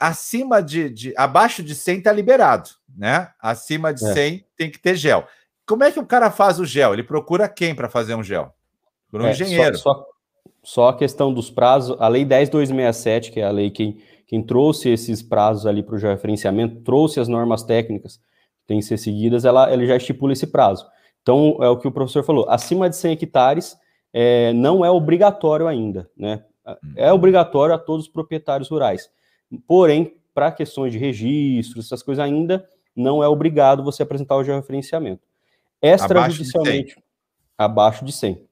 acima 0.00 0.60
de, 0.60 0.90
de, 0.90 1.14
abaixo 1.16 1.62
de 1.62 1.76
100 1.76 1.98
está 1.98 2.12
liberado, 2.12 2.70
né? 2.96 3.28
Acima 3.40 3.94
de 3.94 4.04
é. 4.04 4.14
100 4.14 4.46
tem 4.56 4.68
que 4.68 4.80
ter 4.80 4.96
gel. 4.96 5.28
Como 5.64 5.84
é 5.84 5.92
que 5.92 6.00
o 6.00 6.06
cara 6.06 6.28
faz 6.28 6.58
o 6.58 6.66
gel? 6.66 6.92
Ele 6.92 7.04
procura 7.04 7.48
quem 7.48 7.72
para 7.72 7.88
fazer 7.88 8.16
um 8.16 8.22
gel? 8.22 8.52
Por 9.08 9.22
um 9.22 9.26
é, 9.26 9.30
engenheiro. 9.30 9.78
Só, 9.78 9.94
só, 9.94 10.06
só, 10.64 10.88
a 10.88 10.96
questão 10.96 11.32
dos 11.32 11.50
prazos, 11.50 11.96
a 12.00 12.08
lei 12.08 12.24
10267, 12.24 13.30
que 13.30 13.38
é 13.38 13.44
a 13.44 13.50
lei 13.50 13.70
que 13.70 14.04
quem 14.26 14.42
trouxe 14.42 14.88
esses 14.88 15.22
prazos 15.22 15.66
ali 15.66 15.84
para 15.84 15.94
o 15.94 15.98
georreferenciamento, 15.98 16.80
trouxe 16.82 17.20
as 17.20 17.28
normas 17.28 17.62
técnicas 17.62 18.18
têm 18.66 18.78
que 18.78 18.84
ser 18.84 18.98
seguidas, 18.98 19.44
ela, 19.44 19.70
ela 19.70 19.84
já 19.86 19.96
estipula 19.96 20.32
esse 20.32 20.46
prazo. 20.46 20.86
Então, 21.22 21.58
é 21.60 21.68
o 21.68 21.76
que 21.76 21.88
o 21.88 21.92
professor 21.92 22.22
falou, 22.22 22.46
acima 22.48 22.88
de 22.88 22.96
100 22.96 23.12
hectares 23.12 23.76
é, 24.12 24.52
não 24.52 24.84
é 24.84 24.90
obrigatório 24.90 25.66
ainda, 25.66 26.08
né? 26.16 26.44
É 26.96 27.10
uhum. 27.10 27.16
obrigatório 27.16 27.74
a 27.74 27.78
todos 27.78 28.06
os 28.06 28.12
proprietários 28.12 28.70
rurais. 28.70 29.10
Porém, 29.66 30.16
para 30.32 30.50
questões 30.50 30.92
de 30.92 30.98
registro, 30.98 31.80
essas 31.80 32.02
coisas 32.02 32.24
ainda, 32.24 32.66
não 32.96 33.22
é 33.22 33.28
obrigado 33.28 33.84
você 33.84 34.02
apresentar 34.02 34.36
o 34.36 34.44
georreferenciamento. 34.44 35.22
Extrajudicialmente, 35.82 36.96
abaixo 37.58 38.04
de 38.04 38.12
100. 38.12 38.46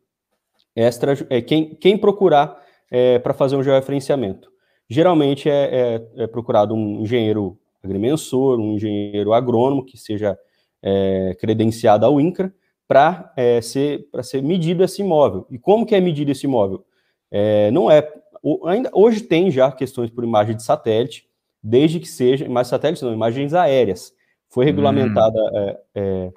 Extra, 0.75 1.15
é, 1.31 1.41
quem, 1.41 1.75
quem 1.75 1.97
procurar 1.97 2.63
é, 2.91 3.19
para 3.19 3.33
fazer 3.33 3.57
um 3.57 3.63
georreferenciamento? 3.63 4.51
Geralmente 4.89 5.49
é, 5.49 6.03
é, 6.17 6.23
é 6.25 6.27
procurado 6.27 6.75
um 6.75 7.01
engenheiro 7.01 7.59
agrimensor, 7.83 8.59
um 8.59 8.75
engenheiro 8.75 9.33
agrônomo 9.33 9.85
que 9.85 9.97
seja 9.97 10.39
é, 10.83 11.37
credenciado 11.39 12.07
ao 12.07 12.21
INCRA 12.21 12.53
para 12.87 13.33
é, 13.37 13.61
ser, 13.61 14.07
ser 14.23 14.43
medido 14.43 14.85
esse 14.85 15.01
imóvel. 15.03 15.47
E 15.51 15.59
como 15.59 15.87
que 15.87 15.95
é 15.95 16.01
medido 16.01 16.31
esse 16.31 16.47
imóvel? 16.47 16.85
É, 17.31 17.71
não 17.71 17.91
é. 17.91 18.07
Ainda, 18.67 18.91
hoje 18.93 19.23
tem 19.23 19.51
já 19.51 19.71
questões 19.73 20.11
por 20.11 20.25
imagem 20.25 20.57
de 20.57 20.63
satélite, 20.63 21.27
desde 21.63 22.01
que 22.01 22.09
seja, 22.09 22.45
imagens 22.45 22.69
satélites 22.69 23.03
não, 23.03 23.13
imagens 23.13 23.55
aéreas. 23.55 24.13
Foi 24.49 24.65
regulamentada, 24.65 25.39
hum. 25.39 25.57
é, 25.57 25.81
é, 25.95 26.33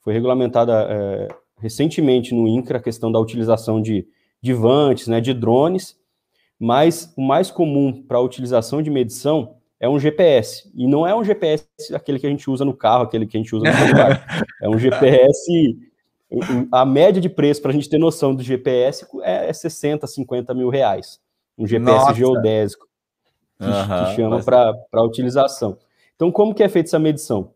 foi 0.00 0.12
regulamentada 0.12 0.86
é, 0.90 1.28
recentemente 1.58 2.34
no 2.34 2.48
INCRA 2.48 2.78
a 2.78 2.82
questão 2.82 3.12
da 3.12 3.20
utilização 3.20 3.80
de, 3.80 4.06
de 4.40 4.52
vantes, 4.52 5.06
né, 5.06 5.20
de 5.20 5.32
drones, 5.32 5.96
mas 6.58 7.12
o 7.16 7.22
mais 7.22 7.50
comum 7.50 8.02
para 8.02 8.18
a 8.18 8.20
utilização 8.20 8.82
de 8.82 8.90
medição 8.90 9.56
é 9.82 9.88
um 9.88 9.98
GPS. 9.98 10.70
E 10.76 10.86
não 10.86 11.04
é 11.04 11.12
um 11.12 11.24
GPS 11.24 11.66
aquele 11.92 12.20
que 12.20 12.26
a 12.26 12.30
gente 12.30 12.48
usa 12.48 12.64
no 12.64 12.72
carro, 12.72 13.02
aquele 13.02 13.26
que 13.26 13.36
a 13.36 13.40
gente 13.40 13.52
usa 13.52 13.64
no 13.64 13.76
celular. 13.76 14.46
é 14.62 14.68
um 14.68 14.78
GPS. 14.78 15.76
A 16.70 16.86
média 16.86 17.20
de 17.20 17.28
preço, 17.28 17.60
para 17.60 17.72
a 17.72 17.74
gente 17.74 17.88
ter 17.88 17.98
noção 17.98 18.32
do 18.32 18.44
GPS, 18.44 19.04
é 19.22 19.52
60, 19.52 20.06
50 20.06 20.54
mil 20.54 20.68
reais. 20.68 21.20
Um 21.58 21.66
GPS 21.66 21.98
Nossa. 21.98 22.14
geodésico, 22.14 22.86
que, 23.58 23.66
uhum, 23.66 24.04
que 24.04 24.14
chama 24.14 24.36
mas... 24.36 24.44
para 24.44 25.02
utilização. 25.02 25.76
Então, 26.14 26.30
como 26.30 26.54
que 26.54 26.62
é 26.62 26.68
feita 26.68 26.88
essa 26.88 26.98
medição? 27.00 27.52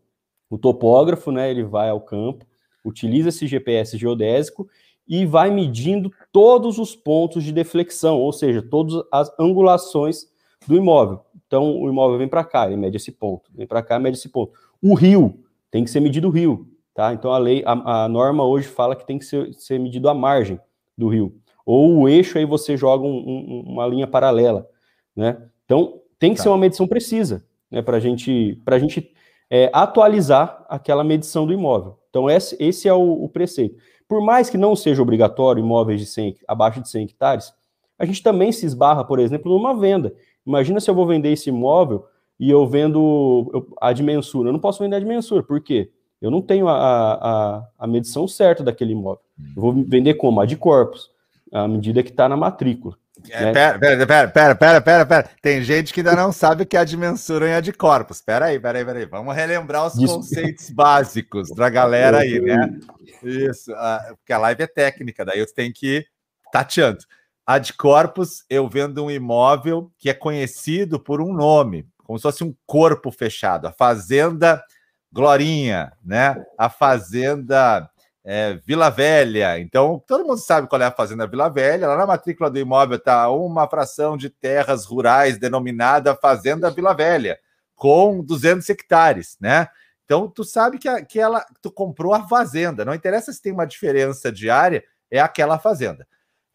O 0.49 0.57
topógrafo, 0.57 1.31
né, 1.31 1.49
ele 1.49 1.63
vai 1.63 1.89
ao 1.89 2.01
campo, 2.01 2.45
utiliza 2.83 3.29
esse 3.29 3.47
GPS 3.47 3.97
geodésico 3.97 4.67
e 5.07 5.25
vai 5.25 5.49
medindo 5.49 6.11
todos 6.31 6.77
os 6.77 6.93
pontos 6.93 7.41
de 7.41 7.53
deflexão, 7.53 8.19
ou 8.19 8.33
seja, 8.33 8.61
todas 8.61 9.01
as 9.11 9.33
angulações 9.39 10.27
do 10.67 10.75
imóvel. 10.75 11.21
Então, 11.47 11.79
o 11.81 11.89
imóvel 11.89 12.17
vem 12.17 12.27
para 12.27 12.43
cá, 12.43 12.67
ele 12.67 12.75
mede 12.75 12.97
esse 12.97 13.11
ponto. 13.11 13.49
Vem 13.55 13.65
para 13.65 13.81
cá, 13.81 13.97
mede 13.97 14.17
esse 14.17 14.29
ponto. 14.29 14.53
O 14.81 14.93
rio, 14.93 15.43
tem 15.71 15.83
que 15.83 15.89
ser 15.89 16.01
medido 16.01 16.27
o 16.27 16.31
rio, 16.31 16.67
tá? 16.93 17.13
Então, 17.13 17.31
a 17.31 17.37
lei, 17.37 17.63
a, 17.65 18.03
a 18.03 18.09
norma 18.09 18.45
hoje 18.45 18.67
fala 18.67 18.95
que 18.95 19.05
tem 19.07 19.17
que 19.17 19.25
ser, 19.25 19.53
ser, 19.53 19.79
medido 19.79 20.09
a 20.09 20.13
margem 20.13 20.59
do 20.97 21.07
rio. 21.07 21.35
Ou 21.65 21.99
o 21.99 22.09
eixo, 22.09 22.37
aí 22.37 22.45
você 22.45 22.75
joga 22.77 23.05
um, 23.05 23.17
um, 23.17 23.63
uma 23.67 23.87
linha 23.87 24.07
paralela, 24.07 24.67
né? 25.15 25.37
Então, 25.65 26.01
tem 26.19 26.31
que 26.31 26.37
tá. 26.37 26.43
ser 26.43 26.49
uma 26.49 26.57
medição 26.57 26.87
precisa, 26.87 27.45
né? 27.71 27.81
Para 27.81 27.99
gente, 27.99 28.61
a 28.65 28.79
gente 28.79 29.13
é, 29.49 29.69
atualizar 29.73 30.65
aquela 30.69 31.03
medição 31.03 31.45
do 31.45 31.53
imóvel. 31.53 31.97
Então, 32.09 32.29
esse, 32.29 32.57
esse 32.59 32.87
é 32.87 32.93
o, 32.93 33.23
o, 33.23 33.29
preceito. 33.29 33.77
Por 34.07 34.21
mais 34.21 34.49
que 34.49 34.57
não 34.57 34.75
seja 34.75 35.01
obrigatório 35.01 35.63
imóveis 35.63 35.99
de 35.99 36.05
100, 36.05 36.37
abaixo 36.47 36.81
de 36.81 36.89
100 36.89 37.03
hectares, 37.05 37.53
a 37.97 38.05
gente 38.05 38.21
também 38.21 38.51
se 38.51 38.65
esbarra, 38.65 39.03
por 39.03 39.19
exemplo, 39.19 39.51
numa 39.51 39.77
venda. 39.77 40.13
Imagina 40.47 40.79
se 40.79 40.89
eu 40.89 40.95
vou 40.95 41.05
vender 41.05 41.31
esse 41.31 41.49
imóvel 41.49 42.07
e 42.39 42.49
eu 42.49 42.65
vendo 42.65 43.67
a 43.81 43.91
dimensura. 43.91 44.49
Eu 44.49 44.53
não 44.53 44.59
posso 44.59 44.81
vender 44.81 44.95
a 44.95 44.99
dimensura, 44.99 45.43
por 45.43 45.59
quê? 45.59 45.91
Eu 46.21 46.31
não 46.31 46.41
tenho 46.41 46.67
a, 46.67 46.73
a, 47.13 47.67
a 47.77 47.87
medição 47.87 48.27
certa 48.27 48.63
daquele 48.63 48.93
imóvel. 48.93 49.21
Eu 49.55 49.61
vou 49.61 49.73
vender 49.73 50.13
como? 50.15 50.39
A 50.39 50.45
de 50.45 50.55
corpos, 50.55 51.11
a 51.51 51.67
medida 51.67 52.01
que 52.01 52.09
está 52.09 52.29
na 52.29 52.37
matrícula. 52.37 52.95
É, 53.29 53.45
né? 53.45 53.51
pera, 53.51 53.79
pera, 53.79 54.07
pera, 54.07 54.27
pera, 54.29 54.55
pera, 54.55 54.81
pera, 54.81 55.05
pera. 55.05 55.29
Tem 55.41 55.61
gente 55.61 55.93
que 55.93 55.99
ainda 55.99 56.15
não 56.15 56.31
sabe 56.31 56.63
o 56.63 56.65
que 56.65 56.77
é 56.77 56.79
a 56.79 56.85
dimensura 56.85 57.49
e 57.49 57.53
a 57.53 57.59
de 57.59 57.73
corpos. 57.73 58.21
Pera 58.21 58.45
aí, 58.45 58.59
pera 58.59 58.79
aí, 58.79 58.85
pera 58.85 58.99
aí. 58.99 59.05
Vamos 59.05 59.35
relembrar 59.35 59.85
os 59.85 59.95
Isso. 59.95 60.15
conceitos 60.15 60.69
básicos 60.69 61.49
da 61.49 61.69
galera 61.69 62.19
aí, 62.19 62.39
né? 62.39 62.79
Isso, 63.23 63.71
uh, 63.71 64.15
porque 64.17 64.31
a 64.31 64.37
live 64.37 64.63
é 64.63 64.67
técnica, 64.67 65.25
daí 65.25 65.39
você 65.39 65.53
tem 65.53 65.71
que 65.73 65.97
ir 65.97 66.07
tateando. 66.51 66.99
A 67.47 67.59
de 67.59 67.71
Corpus, 67.71 68.43
eu 68.49 68.67
vendo 68.67 69.05
um 69.05 69.09
imóvel 69.09 69.89
que 69.97 70.09
é 70.09 70.13
conhecido 70.13 70.99
por 70.99 71.21
um 71.21 71.33
nome, 71.33 71.87
como 72.03 72.19
se 72.19 72.23
fosse 72.23 72.43
um 72.43 72.53
corpo 72.65 73.09
fechado. 73.09 73.67
A 73.67 73.71
Fazenda 73.71 74.61
Glorinha, 75.09 75.93
né? 76.03 76.43
A 76.57 76.69
Fazenda 76.69 77.89
é, 78.21 78.55
Vila 78.65 78.89
Velha. 78.89 79.57
Então, 79.61 80.03
todo 80.05 80.25
mundo 80.25 80.39
sabe 80.39 80.67
qual 80.67 80.81
é 80.81 80.85
a 80.87 80.91
Fazenda 80.91 81.25
Vila 81.25 81.47
Velha. 81.47 81.87
Lá 81.87 81.95
na 81.95 82.05
matrícula 82.05 82.51
do 82.51 82.59
imóvel 82.59 82.97
está 82.97 83.29
uma 83.29 83.65
fração 83.65 84.17
de 84.17 84.29
terras 84.29 84.83
rurais 84.83 85.39
denominada 85.39 86.17
Fazenda 86.17 86.69
Vila 86.69 86.93
Velha, 86.93 87.39
com 87.77 88.21
200 88.21 88.69
hectares, 88.69 89.37
né? 89.39 89.69
Então, 90.03 90.29
tu 90.29 90.43
sabe 90.43 90.77
que, 90.77 90.89
a, 90.89 91.01
que 91.01 91.17
ela, 91.17 91.45
tu 91.61 91.71
comprou 91.71 92.13
a 92.13 92.27
fazenda. 92.27 92.83
Não 92.83 92.93
interessa 92.93 93.31
se 93.31 93.41
tem 93.41 93.53
uma 93.53 93.65
diferença 93.65 94.33
de 94.33 94.49
área, 94.49 94.83
é 95.09 95.21
aquela 95.21 95.57
fazenda. 95.57 96.05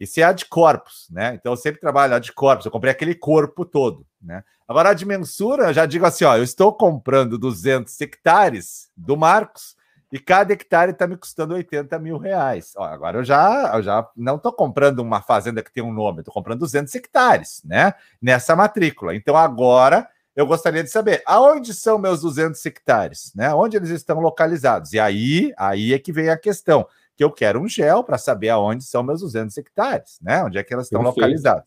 Se 0.06 0.20
é 0.20 0.24
a 0.24 0.32
de 0.32 0.46
corpos, 0.46 1.08
né? 1.10 1.34
Então 1.34 1.52
eu 1.52 1.56
sempre 1.56 1.80
trabalho 1.80 2.14
a 2.14 2.18
de 2.18 2.32
corpos, 2.32 2.66
eu 2.66 2.72
comprei 2.72 2.90
aquele 2.90 3.14
corpo 3.14 3.64
todo, 3.64 4.06
né? 4.20 4.42
Agora 4.66 4.90
a 4.90 4.94
de 4.94 5.04
mensura, 5.04 5.64
eu 5.68 5.74
já 5.74 5.84
digo 5.84 6.06
assim, 6.06 6.24
ó, 6.24 6.36
eu 6.36 6.42
estou 6.42 6.72
comprando 6.72 7.38
200 7.38 8.00
hectares 8.00 8.88
do 8.96 9.16
Marcos 9.16 9.76
e 10.12 10.18
cada 10.18 10.52
hectare 10.52 10.92
está 10.92 11.06
me 11.06 11.16
custando 11.16 11.54
80 11.54 11.98
mil 11.98 12.18
reais. 12.18 12.72
Ó, 12.76 12.84
agora 12.84 13.18
eu 13.18 13.24
já, 13.24 13.72
eu 13.74 13.82
já 13.82 14.06
não 14.16 14.36
estou 14.36 14.52
comprando 14.52 14.98
uma 14.98 15.22
fazenda 15.22 15.62
que 15.62 15.72
tem 15.72 15.82
um 15.82 15.92
nome, 15.92 16.20
estou 16.20 16.34
comprando 16.34 16.60
200 16.60 16.94
hectares, 16.94 17.62
né? 17.64 17.94
Nessa 18.20 18.54
matrícula. 18.54 19.14
Então 19.14 19.36
agora 19.36 20.06
eu 20.34 20.46
gostaria 20.46 20.82
de 20.82 20.90
saber 20.90 21.22
aonde 21.26 21.74
são 21.74 21.98
meus 21.98 22.20
200 22.20 22.64
hectares, 22.64 23.32
né? 23.34 23.54
Onde 23.54 23.76
eles 23.76 23.90
estão 23.90 24.20
localizados? 24.20 24.92
E 24.92 25.00
aí, 25.00 25.52
aí 25.56 25.92
é 25.92 25.98
que 25.98 26.12
vem 26.12 26.28
a 26.28 26.38
questão 26.38 26.86
que 27.16 27.22
eu 27.22 27.30
quero 27.30 27.60
um 27.60 27.68
gel 27.68 28.02
para 28.04 28.18
saber 28.18 28.48
aonde 28.50 28.84
são 28.84 29.02
meus 29.02 29.20
200 29.20 29.56
hectares, 29.58 30.18
né? 30.20 30.42
Onde 30.42 30.58
é 30.58 30.62
que 30.62 30.72
elas 30.72 30.86
estão 30.86 31.02
Perfeito. 31.02 31.20
localizadas. 31.20 31.64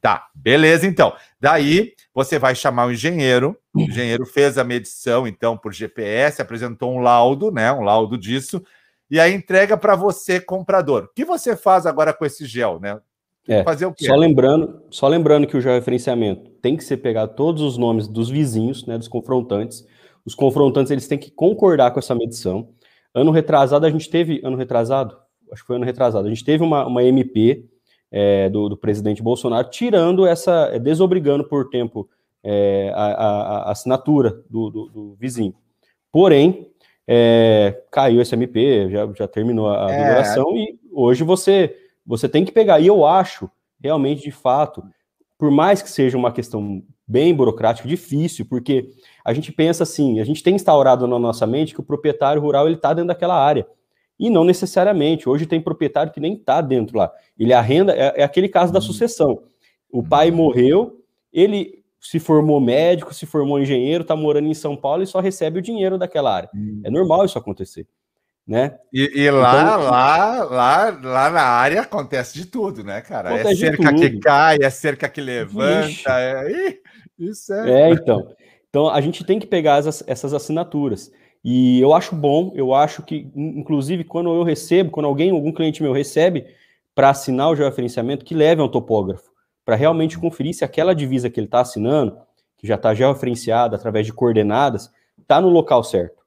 Tá, 0.00 0.26
beleza 0.34 0.84
então. 0.84 1.14
Daí 1.40 1.92
você 2.12 2.36
vai 2.36 2.56
chamar 2.56 2.86
o 2.86 2.92
engenheiro, 2.92 3.56
o 3.72 3.82
engenheiro 3.82 4.26
fez 4.26 4.58
a 4.58 4.64
medição 4.64 5.28
então 5.28 5.56
por 5.56 5.72
GPS, 5.72 6.42
apresentou 6.42 6.92
um 6.92 6.98
laudo, 6.98 7.52
né? 7.52 7.72
Um 7.72 7.82
laudo 7.82 8.18
disso, 8.18 8.60
e 9.08 9.20
aí 9.20 9.32
entrega 9.32 9.76
para 9.76 9.94
você, 9.94 10.40
comprador. 10.40 11.04
O 11.04 11.08
que 11.14 11.24
você 11.24 11.54
faz 11.54 11.86
agora 11.86 12.12
com 12.12 12.24
esse 12.24 12.46
gel, 12.46 12.80
né? 12.80 12.98
É, 13.46 13.62
fazer 13.62 13.86
o 13.86 13.92
quê? 13.92 14.06
Só 14.06 14.16
lembrando, 14.16 14.82
só 14.90 15.06
lembrando 15.06 15.46
que 15.46 15.56
o 15.56 15.60
georreferenciamento 15.60 16.50
tem 16.62 16.76
que 16.76 16.84
ser 16.84 16.96
pegar 16.96 17.28
todos 17.28 17.60
os 17.60 17.76
nomes 17.76 18.08
dos 18.08 18.30
vizinhos, 18.30 18.86
né, 18.86 18.96
dos 18.96 19.08
confrontantes. 19.08 19.86
Os 20.24 20.34
confrontantes 20.34 20.90
eles 20.90 21.06
têm 21.08 21.18
que 21.18 21.30
concordar 21.30 21.90
com 21.90 21.98
essa 21.98 22.14
medição. 22.14 22.68
Ano 23.14 23.30
retrasado, 23.30 23.86
a 23.86 23.90
gente 23.90 24.08
teve. 24.08 24.40
Ano 24.44 24.56
retrasado? 24.56 25.16
Acho 25.50 25.62
que 25.62 25.66
foi 25.66 25.76
ano 25.76 25.84
retrasado. 25.84 26.26
A 26.26 26.30
gente 26.30 26.44
teve 26.44 26.64
uma, 26.64 26.86
uma 26.86 27.04
MP 27.04 27.64
é, 28.10 28.48
do, 28.48 28.70
do, 28.70 28.76
presidente 28.76 29.22
Bolsonaro 29.22 29.68
tirando 29.68 30.26
essa. 30.26 30.70
É, 30.72 30.78
desobrigando 30.78 31.44
por 31.44 31.68
tempo 31.68 32.08
é, 32.42 32.90
a, 32.94 33.04
a, 33.04 33.58
a, 33.68 33.70
assinatura 33.70 34.42
do, 34.48 34.70
do, 34.70 34.88
do 34.88 35.14
vizinho. 35.14 35.54
Porém, 36.10 36.70
é, 37.06 37.82
caiu 37.90 38.20
esse 38.20 38.34
MP, 38.34 38.90
já, 38.90 39.10
já 39.14 39.28
terminou 39.28 39.68
a 39.70 39.90
é, 39.92 40.24
e 40.54 40.78
hoje 40.92 41.24
você 41.24 41.76
você 42.04 42.28
tem 42.28 42.44
que 42.44 42.52
pegar. 42.52 42.80
E 42.80 42.86
eu 42.86 43.06
acho, 43.06 43.50
realmente, 43.80 44.22
de 44.22 44.30
fato, 44.30 44.82
por 45.38 45.50
mais 45.50 45.82
que 45.82 45.90
seja 45.90 46.16
uma 46.16 46.32
questão 46.32 46.82
bem 47.06 47.34
burocrática, 47.34 47.88
difícil, 47.88 48.46
porque 48.46 48.88
a 49.24 49.32
gente 49.32 49.52
pensa 49.52 49.82
assim, 49.82 50.20
a 50.20 50.24
gente 50.24 50.42
tem 50.42 50.54
instaurado 50.54 51.06
na 51.06 51.18
nossa 51.18 51.46
mente 51.46 51.74
que 51.74 51.80
o 51.80 51.84
proprietário 51.84 52.40
rural 52.40 52.66
ele 52.66 52.76
está 52.76 52.92
dentro 52.92 53.08
daquela 53.08 53.36
área. 53.36 53.66
E 54.18 54.30
não 54.30 54.44
necessariamente. 54.44 55.28
Hoje 55.28 55.46
tem 55.46 55.60
proprietário 55.60 56.12
que 56.12 56.20
nem 56.20 56.34
está 56.34 56.60
dentro 56.60 56.96
lá. 56.96 57.10
Ele 57.38 57.52
arrenda, 57.52 57.92
é, 57.92 58.20
é 58.20 58.22
aquele 58.22 58.48
caso 58.48 58.72
da 58.72 58.78
uhum. 58.78 58.84
sucessão. 58.84 59.42
O 59.90 60.02
pai 60.02 60.30
uhum. 60.30 60.36
morreu, 60.36 61.00
ele 61.32 61.82
se 62.00 62.18
formou 62.18 62.60
médico, 62.60 63.12
se 63.14 63.26
formou 63.26 63.60
engenheiro, 63.60 64.02
está 64.02 64.14
morando 64.14 64.48
em 64.48 64.54
São 64.54 64.76
Paulo 64.76 65.02
e 65.02 65.06
só 65.06 65.20
recebe 65.20 65.58
o 65.58 65.62
dinheiro 65.62 65.98
daquela 65.98 66.34
área. 66.34 66.50
É 66.84 66.90
normal 66.90 67.24
isso 67.24 67.38
acontecer 67.38 67.86
né? 68.46 68.76
E, 68.92 69.22
e 69.22 69.30
lá, 69.30 69.62
então, 69.62 69.90
lá, 69.90 70.44
lá, 70.44 71.00
lá 71.02 71.30
na 71.30 71.42
área 71.42 71.82
acontece 71.82 72.34
de 72.34 72.46
tudo, 72.46 72.82
né, 72.82 73.00
cara? 73.00 73.38
É 73.38 73.54
cerca 73.54 73.94
que 73.94 74.18
cai, 74.18 74.58
é 74.60 74.70
cerca 74.70 75.08
que 75.08 75.20
levanta, 75.20 76.10
é... 76.18 76.78
isso 77.30 77.52
é. 77.52 77.88
É, 77.88 77.90
então. 77.90 78.28
Então 78.68 78.88
a 78.88 79.00
gente 79.00 79.24
tem 79.24 79.38
que 79.38 79.46
pegar 79.46 79.76
as, 79.76 80.02
essas 80.06 80.32
assinaturas. 80.32 81.12
E 81.44 81.80
eu 81.80 81.92
acho 81.92 82.14
bom, 82.14 82.52
eu 82.54 82.72
acho 82.72 83.02
que, 83.02 83.30
inclusive, 83.34 84.04
quando 84.04 84.32
eu 84.32 84.44
recebo, 84.44 84.90
quando 84.90 85.06
alguém, 85.06 85.30
algum 85.30 85.52
cliente 85.52 85.82
meu 85.82 85.92
recebe 85.92 86.46
para 86.94 87.10
assinar 87.10 87.50
o 87.50 87.56
georreferenciamento, 87.56 88.24
que 88.24 88.34
leve 88.34 88.60
ao 88.60 88.68
topógrafo, 88.68 89.30
para 89.64 89.74
realmente 89.74 90.18
conferir 90.18 90.54
se 90.54 90.64
aquela 90.64 90.94
divisa 90.94 91.28
que 91.28 91.40
ele 91.40 91.46
está 91.46 91.60
assinando, 91.60 92.16
que 92.56 92.66
já 92.66 92.76
está 92.76 92.94
georreferenciada 92.94 93.74
através 93.74 94.06
de 94.06 94.12
coordenadas, 94.12 94.90
está 95.20 95.40
no 95.40 95.48
local 95.48 95.82
certo. 95.82 96.22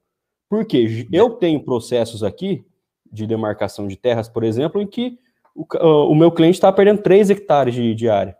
Porque 0.48 1.06
eu 1.10 1.30
tenho 1.30 1.64
processos 1.64 2.22
aqui 2.22 2.64
de 3.10 3.26
demarcação 3.26 3.86
de 3.88 3.96
terras, 3.96 4.28
por 4.28 4.44
exemplo, 4.44 4.80
em 4.80 4.86
que 4.86 5.18
o, 5.54 5.64
o 6.10 6.14
meu 6.14 6.30
cliente 6.30 6.56
está 6.56 6.70
perdendo 6.70 7.02
3 7.02 7.30
hectares 7.30 7.74
de, 7.74 7.94
de, 7.94 8.08
área, 8.08 8.36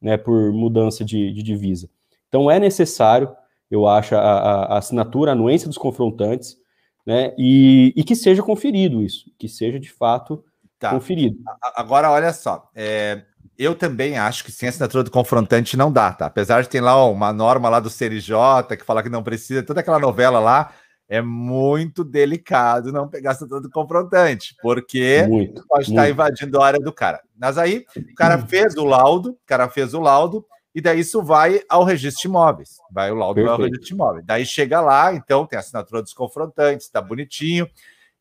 né, 0.00 0.16
por 0.16 0.52
mudança 0.52 1.04
de, 1.04 1.32
de, 1.32 1.42
divisa. 1.42 1.90
Então 2.30 2.50
é 2.50 2.58
necessário, 2.60 3.28
eu 3.68 3.86
acho, 3.86 4.14
a, 4.14 4.20
a, 4.20 4.78
assinatura, 4.78 5.32
a 5.32 5.34
anuência 5.34 5.68
dos 5.68 5.76
confrontantes, 5.76 6.56
né, 7.04 7.34
e, 7.36 7.92
e, 7.96 8.04
que 8.04 8.14
seja 8.14 8.42
conferido 8.42 9.02
isso, 9.02 9.32
que 9.36 9.48
seja 9.48 9.80
de 9.80 9.90
fato 9.90 10.44
tá. 10.78 10.90
conferido. 10.90 11.36
Agora, 11.74 12.10
olha 12.10 12.32
só, 12.32 12.70
é, 12.74 13.22
eu 13.58 13.74
também 13.74 14.16
acho 14.16 14.44
que 14.44 14.52
sem 14.52 14.68
assinatura 14.68 15.02
do 15.02 15.10
confrontante 15.10 15.76
não 15.76 15.90
dá, 15.90 16.12
tá? 16.12 16.26
Apesar 16.26 16.62
de 16.62 16.68
ter 16.68 16.80
lá 16.80 17.04
uma 17.04 17.32
norma 17.32 17.68
lá 17.68 17.80
do 17.80 17.90
CRJ 17.90 18.76
que 18.78 18.84
fala 18.84 19.02
que 19.02 19.08
não 19.08 19.24
precisa, 19.24 19.62
toda 19.62 19.80
aquela 19.80 19.98
novela 19.98 20.38
lá, 20.38 20.72
é 21.10 21.20
muito 21.20 22.04
delicado 22.04 22.92
não 22.92 23.08
pegar 23.08 23.32
essa 23.32 23.44
do 23.44 23.68
confrontante, 23.68 24.54
porque 24.62 25.26
muito, 25.28 25.66
pode 25.66 25.90
muito. 25.90 25.98
estar 25.98 26.08
invadindo 26.08 26.60
a 26.60 26.66
área 26.66 26.78
do 26.78 26.92
cara. 26.92 27.20
Mas 27.36 27.58
aí 27.58 27.84
o 27.96 28.14
cara 28.14 28.38
fez 28.46 28.76
o 28.76 28.84
laudo, 28.84 29.30
o 29.30 29.38
cara 29.44 29.68
fez 29.68 29.92
o 29.92 30.00
laudo, 30.00 30.46
e 30.74 30.80
daí 30.80 31.00
isso 31.00 31.22
vai 31.22 31.60
ao 31.68 31.84
registro 31.84 32.22
de 32.22 32.28
imóveis. 32.28 32.76
Vai 32.90 33.10
o 33.10 33.14
laudo 33.14 33.36
Perfeito. 33.36 33.52
ao 33.52 33.58
registro 33.58 33.86
de 33.86 33.92
imóveis. 33.92 34.24
Daí 34.24 34.46
chega 34.46 34.80
lá, 34.80 35.12
então 35.14 35.46
tem 35.46 35.56
a 35.56 35.60
assinatura 35.60 36.02
dos 36.02 36.12
confrontantes, 36.12 36.88
tá 36.88 37.00
bonitinho. 37.00 37.68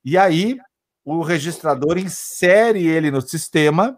E 0.03 0.17
aí 0.17 0.57
o 1.03 1.21
registrador 1.21 1.97
insere 1.97 2.85
ele 2.85 3.11
no 3.11 3.21
sistema, 3.21 3.97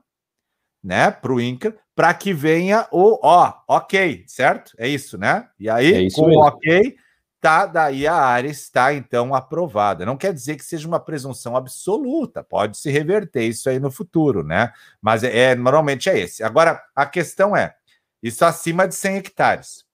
né, 0.84 1.12
para 1.12 1.34
o 1.34 1.40
INCA, 1.40 1.76
para 1.96 2.14
que 2.14 2.34
venha 2.34 2.88
o 2.92 3.20
ó, 3.22 3.54
ok, 3.68 4.24
certo? 4.28 4.74
É 4.78 4.88
isso, 4.88 5.18
né? 5.18 5.48
E 5.60 5.70
aí, 5.70 6.08
é 6.08 6.12
com 6.12 6.22
o 6.22 6.40
ok, 6.40 6.96
tá, 7.40 7.66
daí 7.66 8.08
a 8.08 8.16
área 8.16 8.50
está 8.50 8.94
então 8.94 9.36
aprovada. 9.36 10.06
Não 10.06 10.16
quer 10.16 10.34
dizer 10.34 10.56
que 10.56 10.64
seja 10.64 10.88
uma 10.88 11.00
presunção 11.00 11.56
absoluta, 11.56 12.44
pode 12.44 12.78
se 12.78 12.90
reverter 12.90 13.44
isso 13.44 13.70
aí 13.70 13.80
no 13.80 13.92
futuro, 13.92 14.44
né? 14.44 14.72
Mas 15.02 15.24
é, 15.24 15.52
é 15.52 15.56
normalmente 15.56 16.10
é 16.10 16.18
esse. 16.18 16.44
Agora, 16.44 16.82
a 16.96 17.06
questão 17.06 17.56
é: 17.56 17.76
isso 18.22 18.46
acima 18.46 18.88
de 18.88 18.96
100 18.96 19.18
hectares. 19.18 19.86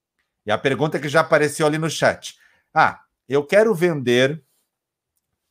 E 0.46 0.52
a 0.52 0.58
pergunta 0.58 1.00
que 1.00 1.10
já 1.10 1.22
apareceu 1.22 1.66
ali 1.66 1.78
no 1.78 1.90
chat: 1.90 2.38
ah, 2.74 3.02
eu 3.28 3.46
quero 3.46 3.74
vender 3.74 4.44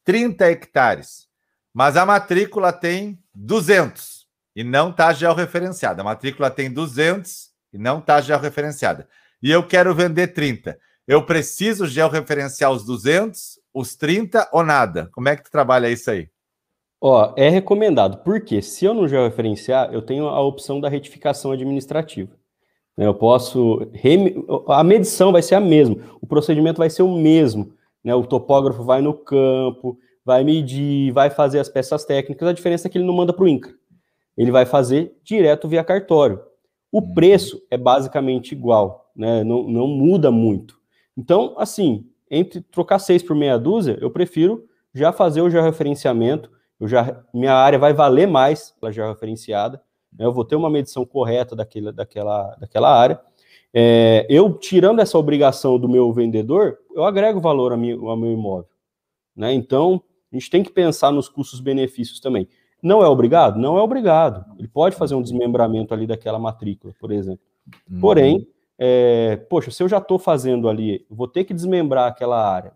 30 0.04 0.50
hectares, 0.50 1.28
mas 1.72 1.96
a 1.96 2.06
matrícula 2.06 2.72
tem 2.72 3.22
200 3.34 4.26
e 4.54 4.64
não 4.64 4.90
está 4.90 5.12
georreferenciada. 5.12 6.00
A 6.00 6.04
matrícula 6.04 6.50
tem 6.50 6.72
200 6.72 7.50
e 7.72 7.78
não 7.78 7.98
está 7.98 8.20
georreferenciada. 8.20 9.08
E 9.42 9.50
eu 9.50 9.66
quero 9.66 9.94
vender 9.94 10.28
30. 10.28 10.78
Eu 11.06 11.24
preciso 11.24 11.86
georreferenciar 11.86 12.72
os 12.72 12.84
200, 12.84 13.60
os 13.72 13.94
30 13.94 14.48
ou 14.52 14.64
nada? 14.64 15.08
Como 15.12 15.28
é 15.28 15.36
que 15.36 15.44
tu 15.44 15.50
trabalha 15.50 15.90
isso 15.90 16.10
aí? 16.10 16.28
Ó, 17.00 17.34
é 17.36 17.50
recomendado, 17.50 18.18
porque 18.24 18.62
se 18.62 18.86
eu 18.86 18.94
não 18.94 19.06
georreferenciar, 19.06 19.92
eu 19.92 20.00
tenho 20.00 20.26
a 20.26 20.40
opção 20.40 20.80
da 20.80 20.88
retificação 20.88 21.52
administrativa. 21.52 22.34
Eu 22.96 23.14
posso. 23.14 23.88
Rem... 23.92 24.44
A 24.68 24.82
medição 24.82 25.32
vai 25.32 25.42
ser 25.42 25.54
a 25.54 25.60
mesma, 25.60 25.96
o 26.20 26.26
procedimento 26.26 26.78
vai 26.78 26.88
ser 26.88 27.02
o 27.02 27.16
mesmo. 27.16 27.72
Né? 28.02 28.14
O 28.14 28.24
topógrafo 28.24 28.82
vai 28.82 29.02
no 29.02 29.12
campo, 29.12 29.98
vai 30.24 30.42
medir, 30.44 31.12
vai 31.12 31.28
fazer 31.28 31.58
as 31.58 31.68
peças 31.68 32.04
técnicas. 32.04 32.48
A 32.48 32.52
diferença 32.52 32.86
é 32.86 32.90
que 32.90 32.98
ele 32.98 33.04
não 33.04 33.14
manda 33.14 33.32
para 33.32 33.44
o 33.44 33.48
INCRA. 33.48 33.74
Ele 34.36 34.50
vai 34.50 34.64
fazer 34.64 35.16
direto 35.22 35.68
via 35.68 35.84
cartório. 35.84 36.40
O 36.90 37.00
uhum. 37.00 37.14
preço 37.14 37.62
é 37.70 37.76
basicamente 37.76 38.52
igual, 38.52 39.10
né? 39.14 39.42
não, 39.44 39.64
não 39.64 39.86
muda 39.86 40.30
muito. 40.30 40.78
Então, 41.16 41.54
assim, 41.58 42.06
entre 42.30 42.60
trocar 42.60 42.98
seis 42.98 43.22
por 43.22 43.34
meia 43.34 43.58
dúzia, 43.58 43.98
eu 44.00 44.10
prefiro 44.10 44.64
já 44.94 45.12
fazer 45.12 45.40
o 45.40 45.50
georreferenciamento, 45.50 46.50
eu 46.78 46.88
já, 46.88 47.22
minha 47.32 47.54
área 47.54 47.78
vai 47.78 47.92
valer 47.92 48.26
mais 48.26 48.74
pela 48.80 48.92
georreferenciada, 48.92 49.76
né, 49.76 49.82
eu 50.18 50.32
vou 50.32 50.44
ter 50.44 50.56
uma 50.56 50.70
medição 50.70 51.04
correta 51.04 51.54
daquele, 51.54 51.92
daquela, 51.92 52.56
daquela 52.56 52.94
área. 52.94 53.20
É, 53.72 54.26
eu, 54.28 54.54
tirando 54.54 55.00
essa 55.00 55.18
obrigação 55.18 55.78
do 55.78 55.88
meu 55.88 56.12
vendedor, 56.12 56.78
eu 56.94 57.04
agrego 57.04 57.40
valor 57.40 57.72
ao 57.72 57.78
meu, 57.78 58.08
ao 58.08 58.16
meu 58.16 58.32
imóvel. 58.32 58.70
Né? 59.36 59.52
Então, 59.52 60.02
a 60.32 60.36
gente 60.36 60.50
tem 60.50 60.62
que 60.62 60.70
pensar 60.70 61.12
nos 61.12 61.28
custos-benefícios 61.28 62.20
também. 62.20 62.48
Não 62.82 63.02
é 63.02 63.08
obrigado? 63.08 63.58
Não 63.58 63.76
é 63.76 63.82
obrigado. 63.82 64.44
Ele 64.58 64.68
pode 64.68 64.96
fazer 64.96 65.14
um 65.14 65.22
desmembramento 65.22 65.92
ali 65.92 66.06
daquela 66.06 66.38
matrícula, 66.38 66.94
por 66.98 67.10
exemplo. 67.10 67.44
Uhum. 67.90 68.00
Porém, 68.00 68.48
é, 68.78 69.36
poxa, 69.48 69.70
se 69.70 69.82
eu 69.82 69.88
já 69.88 69.98
estou 69.98 70.18
fazendo 70.18 70.68
ali, 70.68 71.04
vou 71.10 71.26
ter 71.26 71.44
que 71.44 71.54
desmembrar 71.54 72.08
aquela 72.08 72.48
área. 72.48 72.72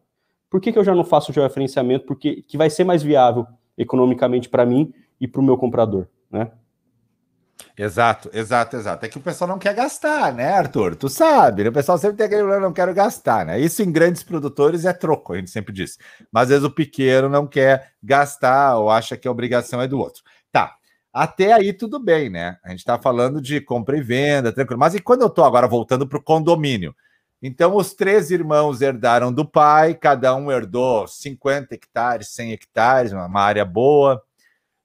Por 0.48 0.60
que, 0.60 0.72
que 0.72 0.78
eu 0.78 0.84
já 0.84 0.94
não 0.94 1.04
faço 1.04 1.30
o 1.30 1.34
georreferenciamento? 1.34 2.06
Porque 2.06 2.42
que 2.42 2.58
vai 2.58 2.68
ser 2.68 2.84
mais 2.84 3.02
viável 3.02 3.46
economicamente 3.78 4.48
para 4.48 4.66
mim 4.66 4.92
e 5.20 5.28
para 5.28 5.40
o 5.40 5.44
meu 5.44 5.56
comprador, 5.56 6.08
né? 6.30 6.50
Exato, 7.76 8.30
exato, 8.32 8.76
exato. 8.76 9.06
É 9.06 9.08
que 9.08 9.18
o 9.18 9.20
pessoal 9.20 9.48
não 9.48 9.58
quer 9.58 9.74
gastar, 9.74 10.32
né, 10.32 10.52
Arthur? 10.52 10.96
Tu 10.96 11.08
sabe, 11.08 11.64
né? 11.64 11.70
o 11.70 11.72
pessoal 11.72 11.98
sempre 11.98 12.16
tem 12.16 12.26
aquele 12.26 12.42
problema, 12.42 12.66
não 12.66 12.72
quero 12.72 12.92
gastar, 12.94 13.44
né? 13.46 13.58
Isso 13.60 13.82
em 13.82 13.90
grandes 13.90 14.22
produtores 14.22 14.84
é 14.84 14.92
troco, 14.92 15.32
a 15.32 15.36
gente 15.36 15.50
sempre 15.50 15.72
diz. 15.72 15.98
Mas 16.32 16.44
às 16.44 16.48
vezes 16.48 16.64
o 16.64 16.70
pequeno 16.70 17.28
não 17.28 17.46
quer 17.46 17.92
gastar 18.02 18.76
ou 18.76 18.90
acha 18.90 19.16
que 19.16 19.26
a 19.26 19.30
obrigação 19.30 19.80
é 19.80 19.88
do 19.88 19.98
outro. 19.98 20.22
Tá, 20.52 20.76
até 21.12 21.52
aí 21.52 21.72
tudo 21.72 21.98
bem, 21.98 22.30
né? 22.30 22.58
A 22.64 22.70
gente 22.70 22.80
está 22.80 22.98
falando 22.98 23.40
de 23.40 23.60
compra 23.60 23.96
e 23.96 24.02
venda, 24.02 24.52
tranquilo. 24.52 24.78
Mas 24.78 24.94
e 24.94 25.00
quando 25.00 25.22
eu 25.22 25.28
estou 25.28 25.44
agora 25.44 25.66
voltando 25.66 26.06
para 26.06 26.18
o 26.18 26.22
condomínio? 26.22 26.94
Então, 27.42 27.74
os 27.74 27.94
três 27.94 28.30
irmãos 28.30 28.82
herdaram 28.82 29.32
do 29.32 29.46
pai, 29.46 29.94
cada 29.94 30.34
um 30.34 30.52
herdou 30.52 31.06
50 31.08 31.74
hectares, 31.74 32.28
100 32.34 32.52
hectares, 32.52 33.12
uma 33.12 33.40
área 33.40 33.64
boa 33.64 34.22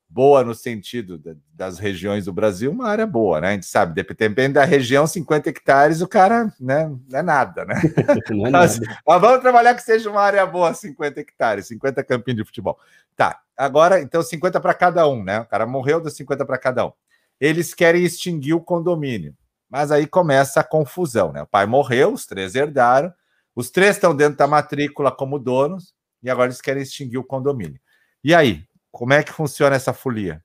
boa 0.07 0.43
no 0.43 0.53
sentido 0.53 1.21
das 1.53 1.77
regiões 1.77 2.25
do 2.25 2.33
Brasil, 2.33 2.71
uma 2.71 2.87
área 2.87 3.05
boa, 3.05 3.41
né? 3.41 3.49
A 3.49 3.51
gente 3.53 3.65
sabe, 3.65 3.93
depende 3.93 4.53
da 4.53 4.63
região, 4.63 5.05
50 5.05 5.49
hectares, 5.49 6.01
o 6.01 6.07
cara, 6.07 6.53
né, 6.59 6.87
não 7.09 7.19
é 7.19 7.21
nada, 7.21 7.65
né? 7.65 7.75
Não 8.29 8.47
é 8.47 8.49
mas, 8.51 8.79
nada. 8.79 8.99
mas, 9.05 9.21
vamos 9.21 9.41
trabalhar 9.41 9.73
que 9.75 9.81
seja 9.81 10.09
uma 10.09 10.21
área 10.21 10.45
boa, 10.45 10.73
50 10.73 11.19
hectares, 11.19 11.67
50 11.67 12.03
campinhos 12.03 12.37
de 12.37 12.45
futebol. 12.45 12.79
Tá, 13.15 13.41
agora, 13.57 14.01
então, 14.01 14.21
50 14.21 14.59
para 14.59 14.73
cada 14.73 15.07
um, 15.07 15.23
né? 15.23 15.41
O 15.41 15.45
cara 15.45 15.65
morreu, 15.65 15.99
deu 15.99 16.11
50 16.11 16.45
para 16.45 16.57
cada 16.57 16.85
um. 16.85 16.91
Eles 17.39 17.73
querem 17.73 18.03
extinguir 18.03 18.53
o 18.53 18.61
condomínio, 18.61 19.35
mas 19.69 19.91
aí 19.91 20.07
começa 20.07 20.61
a 20.61 20.63
confusão, 20.63 21.33
né? 21.33 21.41
O 21.41 21.47
pai 21.47 21.65
morreu, 21.65 22.13
os 22.13 22.25
três 22.25 22.55
herdaram, 22.55 23.13
os 23.55 23.69
três 23.69 23.95
estão 23.95 24.15
dentro 24.15 24.37
da 24.37 24.47
matrícula 24.47 25.11
como 25.11 25.39
donos, 25.39 25.93
e 26.23 26.29
agora 26.29 26.47
eles 26.47 26.61
querem 26.61 26.83
extinguir 26.83 27.17
o 27.17 27.23
condomínio. 27.23 27.79
E 28.23 28.33
aí, 28.33 28.63
como 28.95 29.11
é 29.11 29.21
que 29.21 29.33
funciona 29.33 29.75
essa 29.75 29.91
folia? 29.91 30.41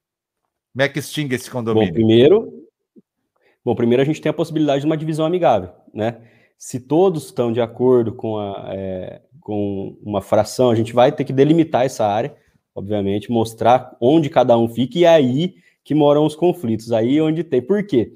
Como 0.73 0.83
é 0.83 0.89
que 0.89 0.99
extingue 0.99 1.37
esse 1.37 1.49
condomínio? 1.49 1.87
Bom, 1.87 1.95
primeiro, 1.95 2.67
bom, 3.65 3.75
primeiro 3.77 4.03
a 4.03 4.05
gente 4.05 4.21
tem 4.21 4.29
a 4.29 4.33
possibilidade 4.33 4.81
de 4.81 4.87
uma 4.87 4.97
divisão 4.97 5.25
amigável, 5.25 5.71
né? 5.95 6.21
Se 6.59 6.81
todos 6.81 7.27
estão 7.27 7.53
de 7.53 7.61
acordo 7.61 8.13
com, 8.13 8.39
a, 8.39 8.71
é, 8.73 9.23
com 9.41 9.97
uma 10.03 10.21
fração, 10.21 10.69
a 10.69 10.75
gente 10.75 10.93
vai 10.93 11.13
ter 11.13 11.23
que 11.23 11.33
delimitar 11.33 11.87
essa 11.87 12.05
área, 12.05 12.35
obviamente, 12.75 13.31
mostrar 13.31 13.97
onde 14.01 14.29
cada 14.29 14.59
um 14.59 14.69
fica 14.69 14.99
e 14.99 15.05
é 15.05 15.09
aí 15.09 15.55
que 15.85 15.95
moram 15.95 16.27
os 16.27 16.35
conflitos, 16.35 16.91
aí 16.91 17.21
onde 17.21 17.45
tem. 17.45 17.63
Por 17.63 17.87
quê? 17.87 18.15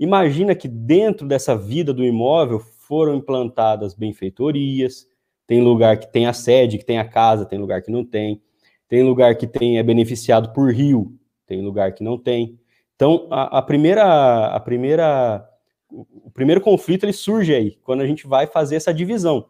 Imagina 0.00 0.56
que 0.56 0.66
dentro 0.66 1.28
dessa 1.28 1.56
vida 1.56 1.94
do 1.94 2.04
imóvel 2.04 2.58
foram 2.58 3.14
implantadas 3.14 3.94
benfeitorias, 3.94 5.06
tem 5.46 5.62
lugar 5.62 5.96
que 5.96 6.10
tem 6.10 6.26
a 6.26 6.32
sede, 6.32 6.76
que 6.76 6.84
tem 6.84 6.98
a 6.98 7.08
casa, 7.08 7.46
tem 7.46 7.56
lugar 7.56 7.82
que 7.82 7.90
não 7.92 8.04
tem. 8.04 8.42
Tem 8.88 9.02
lugar 9.02 9.34
que 9.36 9.46
tem 9.46 9.78
é 9.78 9.82
beneficiado 9.82 10.52
por 10.52 10.72
rio, 10.72 11.12
tem 11.46 11.62
lugar 11.62 11.92
que 11.92 12.04
não 12.04 12.18
tem. 12.18 12.58
Então, 12.94 13.26
a, 13.30 13.58
a 13.58 13.62
primeira, 13.62 14.46
a 14.46 14.60
primeira, 14.60 15.48
o 15.90 16.30
primeiro 16.30 16.60
conflito 16.60 17.04
ele 17.04 17.12
surge 17.12 17.54
aí, 17.54 17.78
quando 17.82 18.00
a 18.00 18.06
gente 18.06 18.26
vai 18.26 18.46
fazer 18.46 18.76
essa 18.76 18.94
divisão. 18.94 19.48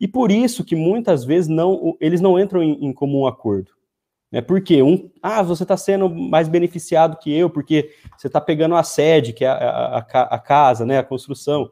E 0.00 0.06
por 0.06 0.30
isso 0.30 0.64
que 0.64 0.76
muitas 0.76 1.24
vezes 1.24 1.48
não, 1.48 1.96
eles 2.00 2.20
não 2.20 2.38
entram 2.38 2.62
em, 2.62 2.86
em 2.86 2.92
comum 2.92 3.26
acordo. 3.26 3.72
Né? 4.30 4.40
Porque 4.40 4.82
um, 4.82 5.10
ah, 5.22 5.42
você 5.42 5.64
está 5.64 5.76
sendo 5.76 6.08
mais 6.08 6.48
beneficiado 6.48 7.18
que 7.18 7.34
eu, 7.34 7.50
porque 7.50 7.90
você 8.16 8.26
está 8.26 8.40
pegando 8.40 8.74
a 8.74 8.82
sede, 8.82 9.32
que 9.32 9.44
é 9.44 9.48
a, 9.48 9.54
a, 9.54 9.98
a, 9.98 10.38
casa, 10.38 10.84
né, 10.84 10.98
a 10.98 11.04
construção. 11.04 11.70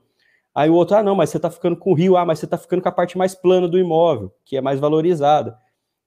Aí 0.54 0.70
o 0.70 0.74
outro, 0.74 0.96
ah, 0.96 1.02
não, 1.02 1.14
mas 1.14 1.30
você 1.30 1.36
está 1.36 1.50
ficando 1.50 1.76
com 1.76 1.92
o 1.92 1.94
rio, 1.94 2.16
ah, 2.16 2.24
mas 2.24 2.38
você 2.38 2.46
está 2.46 2.56
ficando 2.56 2.82
com 2.82 2.88
a 2.88 2.92
parte 2.92 3.18
mais 3.18 3.34
plana 3.34 3.68
do 3.68 3.78
imóvel, 3.78 4.32
que 4.44 4.56
é 4.56 4.60
mais 4.60 4.80
valorizada. 4.80 5.56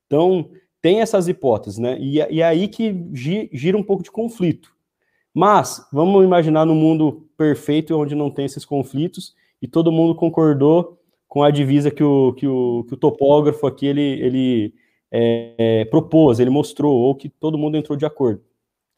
Então, 0.08 0.50
tem 0.82 1.02
essas 1.02 1.28
hipóteses, 1.28 1.80
né? 1.80 1.98
E, 2.00 2.18
e 2.18 2.42
é 2.42 2.46
aí 2.46 2.68
que 2.68 2.96
gira 3.14 3.78
um 3.78 3.84
pouco 3.84 4.04
de 4.04 4.12
conflito. 4.12 4.74
Mas, 5.34 5.88
vamos 5.92 6.24
imaginar 6.24 6.66
no 6.66 6.76
mundo 6.76 7.28
perfeito, 7.38 7.96
onde 7.96 8.16
não 8.16 8.32
tem 8.32 8.46
esses 8.46 8.66
conflitos, 8.66 9.36
e 9.62 9.68
todo 9.68 9.92
mundo 9.92 10.16
concordou 10.16 11.00
com 11.28 11.44
a 11.44 11.52
divisa 11.52 11.92
que 11.92 12.04
o, 12.04 12.34
que 12.34 12.48
o, 12.48 12.84
que 12.88 12.94
o 12.94 12.98
topógrafo 12.98 13.68
aqui 13.68 13.86
ele, 13.86 14.02
ele 14.02 14.74
é, 15.12 15.54
é, 15.58 15.86
propôs, 15.86 16.40
ele 16.40 16.50
mostrou, 16.50 16.96
ou 16.96 17.16
que 17.16 17.30
todo 17.30 17.58
mundo 17.58 17.78
entrou 17.78 17.98
de 17.98 18.06
acordo. 18.06 18.42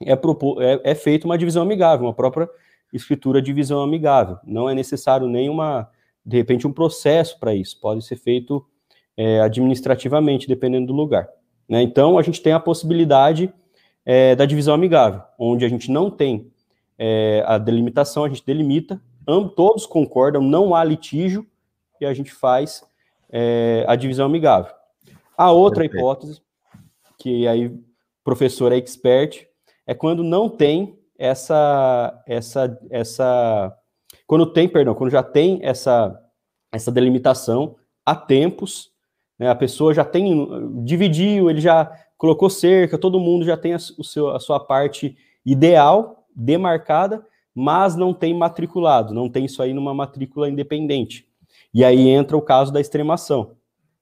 É, 0.03 0.13
é, 0.13 0.91
é 0.91 0.95
feita 0.95 1.25
uma 1.25 1.37
divisão 1.37 1.61
amigável, 1.61 2.07
uma 2.07 2.13
própria 2.13 2.49
escritura 2.93 3.41
de 3.41 3.47
divisão 3.47 3.81
amigável. 3.81 4.37
Não 4.45 4.69
é 4.69 4.73
necessário 4.73 5.27
nenhuma, 5.27 5.89
de 6.25 6.37
repente, 6.37 6.65
um 6.65 6.73
processo 6.73 7.39
para 7.39 7.53
isso. 7.53 7.79
Pode 7.79 8.03
ser 8.05 8.15
feito 8.15 8.65
é, 9.15 9.41
administrativamente, 9.41 10.47
dependendo 10.47 10.87
do 10.87 10.93
lugar. 10.93 11.27
Né? 11.71 11.81
Então, 11.81 12.17
a 12.17 12.21
gente 12.21 12.41
tem 12.41 12.51
a 12.51 12.59
possibilidade 12.59 13.49
é, 14.05 14.35
da 14.35 14.45
divisão 14.45 14.73
amigável, 14.73 15.21
onde 15.39 15.63
a 15.63 15.69
gente 15.69 15.89
não 15.89 16.11
tem 16.11 16.51
é, 16.99 17.45
a 17.47 17.57
delimitação, 17.57 18.25
a 18.25 18.27
gente 18.27 18.45
delimita, 18.45 19.01
ambos, 19.25 19.53
todos 19.55 19.85
concordam, 19.85 20.41
não 20.41 20.75
há 20.75 20.83
litígio, 20.83 21.47
e 22.01 22.05
a 22.05 22.13
gente 22.13 22.29
faz 22.29 22.83
é, 23.29 23.85
a 23.87 23.95
divisão 23.95 24.25
amigável. 24.25 24.73
A 25.37 25.49
outra 25.53 25.83
Perfeito. 25.83 26.01
hipótese, 26.01 26.41
que 27.17 27.47
aí 27.47 27.73
professor 28.21 28.73
é 28.73 28.75
expert, 28.75 29.47
é 29.87 29.93
quando 29.93 30.25
não 30.25 30.49
tem 30.49 30.99
essa, 31.17 32.21
essa, 32.27 32.77
essa, 32.89 33.73
quando 34.27 34.45
tem, 34.45 34.67
perdão, 34.67 34.93
quando 34.93 35.11
já 35.11 35.23
tem 35.23 35.59
essa, 35.63 36.21
essa 36.69 36.91
delimitação 36.91 37.77
há 38.05 38.13
tempos, 38.13 38.90
né, 39.41 39.49
a 39.49 39.55
pessoa 39.55 39.91
já 39.91 40.05
tem, 40.05 40.47
dividiu, 40.83 41.49
ele 41.49 41.59
já 41.59 41.91
colocou 42.15 42.47
cerca, 42.47 42.95
todo 42.95 43.19
mundo 43.19 43.43
já 43.43 43.57
tem 43.57 43.73
a, 43.73 43.77
o 43.97 44.03
seu, 44.03 44.29
a 44.29 44.39
sua 44.39 44.59
parte 44.59 45.17
ideal, 45.43 46.27
demarcada, 46.35 47.25
mas 47.55 47.95
não 47.95 48.13
tem 48.13 48.35
matriculado, 48.35 49.15
não 49.15 49.27
tem 49.27 49.45
isso 49.45 49.63
aí 49.63 49.73
numa 49.73 49.95
matrícula 49.95 50.47
independente. 50.47 51.27
E 51.73 51.83
aí 51.83 52.07
entra 52.07 52.37
o 52.37 52.41
caso 52.41 52.71
da 52.71 52.79
extremação 52.79 53.55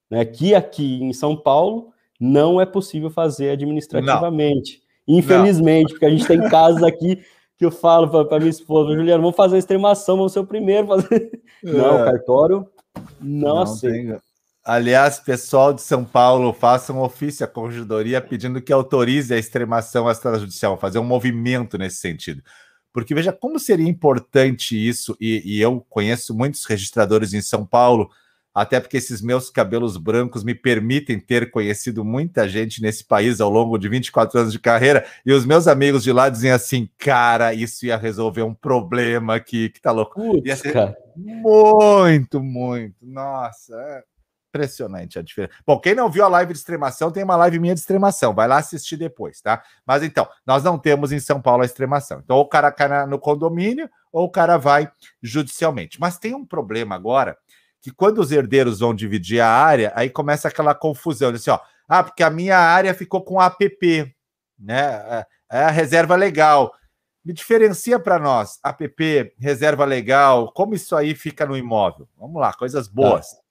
né, 0.10 0.26
que 0.26 0.54
aqui 0.54 1.02
em 1.02 1.14
São 1.14 1.38
Paulo 1.38 1.94
não 2.20 2.60
é 2.60 2.66
possível 2.66 3.10
fazer 3.10 3.52
administrativamente. 3.52 4.84
Não. 5.08 5.20
Infelizmente, 5.20 5.84
não. 5.84 5.92
porque 5.92 6.06
a 6.06 6.10
gente 6.10 6.28
tem 6.28 6.50
casos 6.50 6.84
aqui 6.84 7.24
que 7.58 7.66
eu 7.66 7.72
falo 7.72 8.26
para 8.26 8.40
minha 8.40 8.50
esposa, 8.50 8.94
Juliana, 8.94 9.22
vamos 9.22 9.38
fazer 9.38 9.56
a 9.56 9.60
extremação, 9.60 10.18
vamos 10.18 10.34
ser 10.34 10.40
o 10.40 10.46
primeiro 10.46 10.88
fazer. 10.88 11.42
É. 11.64 11.72
Não, 11.72 11.98
cartório 11.98 12.68
não, 13.22 13.56
não 13.56 13.62
aceita. 13.62 14.14
Tem... 14.14 14.29
Aliás, 14.64 15.20
pessoal 15.20 15.74
de 15.74 15.82
São 15.82 16.04
Paulo, 16.04 16.54
façam 16.54 16.98
um 16.98 17.02
ofício 17.02 17.46
à 17.46 17.48
corregedoria 17.48 18.22
pedindo 18.22 18.62
que 18.62 18.74
autorize 18.74 19.34
a 19.34 19.38
extremação 19.38 20.10
extrajudicial, 20.10 20.78
fazer 20.78 21.00
um 21.00 21.04
movimento 21.04 21.78
nesse 21.78 21.98
sentido. 21.98 22.44
Porque 22.92 23.16
veja 23.16 23.32
como 23.32 23.60
seria 23.60 23.88
importante 23.88 24.76
isso, 24.76 25.16
e, 25.20 25.42
e 25.58 25.62
eu 25.62 25.86
conheço 25.90 26.36
muitos 26.36 26.66
registradores 26.66 27.34
em 27.34 27.42
São 27.42 27.66
Paulo 27.66 28.10
até 28.54 28.80
porque 28.80 28.98
esses 28.98 29.22
meus 29.22 29.50
cabelos 29.50 29.96
brancos 29.96 30.44
me 30.44 30.54
permitem 30.54 31.20
ter 31.20 31.52
conhecido 31.52 32.04
muita 32.04 32.48
gente 32.48 32.82
nesse 32.82 33.06
país 33.06 33.40
ao 33.40 33.50
longo 33.50 33.78
de 33.78 33.88
24 33.88 34.40
anos 34.40 34.52
de 34.52 34.60
carreira, 34.60 35.06
e 35.26 35.32
os 35.32 35.46
meus 35.46 35.68
amigos 35.68 36.04
de 36.04 36.12
lá 36.12 36.30
dizem 36.30 36.52
assim, 36.52 36.90
cara, 36.98 37.54
isso 37.54 37.86
ia 37.86 37.96
resolver 37.96 38.42
um 38.42 38.54
problema 38.54 39.36
aqui, 39.36 39.70
que 39.70 39.80
tá 39.80 39.92
louco. 39.92 40.16
Putz, 40.16 40.46
ia 40.46 40.56
ser 40.56 40.74
cara. 40.74 40.98
muito, 41.16 42.42
muito, 42.42 42.96
nossa, 43.02 43.76
é 43.76 44.04
impressionante 44.50 45.18
a 45.18 45.22
diferença. 45.22 45.54
Bom, 45.66 45.80
quem 45.80 45.96
não 45.96 46.10
viu 46.10 46.26
a 46.26 46.28
live 46.28 46.52
de 46.52 46.60
extremação, 46.60 47.12
tem 47.12 47.24
uma 47.24 47.36
live 47.36 47.60
minha 47.60 47.74
de 47.74 47.80
extremação, 47.80 48.34
vai 48.34 48.48
lá 48.48 48.58
assistir 48.58 48.98
depois, 48.98 49.40
tá? 49.40 49.64
Mas 49.86 50.04
então, 50.04 50.28
nós 50.46 50.64
não 50.64 50.78
temos 50.78 51.12
em 51.12 51.20
São 51.20 51.42
Paulo 51.42 51.62
a 51.62 51.66
extremação. 51.66 52.20
Então, 52.24 52.36
ou 52.36 52.44
o 52.44 52.50
cara 52.50 52.72
cai 52.72 53.06
no 53.06 53.20
condomínio, 53.20 53.90
ou 54.12 54.26
o 54.26 54.32
cara 54.32 54.58
vai 54.58 54.92
judicialmente. 55.22 56.00
Mas 56.00 56.18
tem 56.18 56.34
um 56.36 56.46
problema 56.46 56.96
agora, 56.96 57.38
que 57.82 57.92
quando 57.92 58.20
os 58.20 58.32
herdeiros 58.32 58.80
vão 58.80 58.94
dividir 58.94 59.40
a 59.40 59.50
área, 59.50 59.94
aí 59.96 60.10
começa 60.10 60.48
aquela 60.48 60.76
confusão, 60.76 61.30
assim, 61.30 61.52
ó, 61.52 61.60
ah, 61.88 62.04
porque 62.04 62.24
a 62.24 62.30
minha 62.30 62.58
área 62.58 62.94
ficou 62.94 63.24
com 63.24 63.40
APP, 63.40 64.14
né? 64.58 64.80
É, 64.80 65.26
é 65.52 65.64
a 65.64 65.72
reserva 65.72 66.16
legal. 66.16 66.74
Me 67.24 67.34
diferencia 67.34 68.00
para 68.00 68.20
nós, 68.20 68.60
APP, 68.64 69.34
reserva 69.38 69.86
legal, 69.86 70.52
como 70.54 70.74
isso 70.74 70.96
aí 70.96 71.14
fica 71.16 71.46
no 71.46 71.58
imóvel? 71.58 72.08
Vamos 72.18 72.40
lá, 72.40 72.54
coisas 72.54 72.88
boas. 72.88 73.32
Tá. 73.32 73.49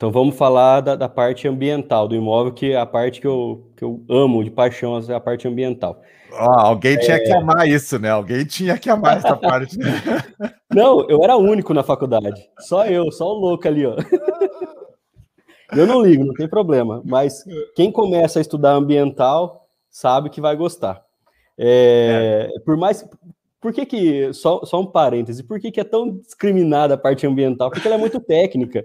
Então 0.00 0.10
vamos 0.10 0.34
falar 0.34 0.80
da, 0.80 0.96
da, 0.96 1.10
parte 1.10 1.46
ambiental 1.46 2.08
do 2.08 2.16
imóvel, 2.16 2.54
que 2.54 2.72
é 2.72 2.76
a 2.78 2.86
parte 2.86 3.20
que 3.20 3.26
eu, 3.26 3.70
que 3.76 3.84
eu 3.84 4.02
amo 4.08 4.42
de 4.42 4.50
paixão, 4.50 4.98
é 5.06 5.12
a 5.12 5.20
parte 5.20 5.46
ambiental. 5.46 6.00
Oh, 6.32 6.58
alguém 6.58 6.96
tinha 6.96 7.18
é... 7.18 7.20
que 7.20 7.30
amar 7.30 7.68
isso, 7.68 7.98
né? 7.98 8.08
Alguém 8.08 8.46
tinha 8.46 8.78
que 8.78 8.88
amar 8.88 9.18
essa 9.18 9.36
parte. 9.36 9.76
Não, 10.74 11.06
eu 11.06 11.22
era 11.22 11.36
único 11.36 11.74
na 11.74 11.82
faculdade. 11.82 12.48
Só 12.60 12.86
eu, 12.86 13.12
só 13.12 13.26
o 13.26 13.38
louco 13.38 13.68
ali, 13.68 13.84
ó. 13.84 13.94
Eu 15.76 15.86
não 15.86 16.02
ligo, 16.02 16.24
não 16.24 16.34
tem 16.34 16.48
problema. 16.48 17.00
Mas 17.04 17.44
quem 17.76 17.92
começa 17.92 18.40
a 18.40 18.42
estudar 18.42 18.72
ambiental 18.72 19.68
sabe 19.88 20.28
que 20.28 20.40
vai 20.40 20.56
gostar. 20.56 21.00
É, 21.56 22.50
é. 22.52 22.60
Por 22.64 22.76
mais. 22.76 23.08
Por 23.60 23.72
que 23.72 23.86
que. 23.86 24.32
Só, 24.32 24.64
só 24.64 24.80
um 24.80 24.86
parêntese. 24.86 25.44
Por 25.44 25.60
que, 25.60 25.70
que 25.70 25.78
é 25.78 25.84
tão 25.84 26.18
discriminada 26.18 26.94
a 26.94 26.98
parte 26.98 27.24
ambiental? 27.24 27.70
Porque 27.70 27.86
ela 27.86 27.94
é 27.94 28.00
muito 28.00 28.18
técnica. 28.18 28.84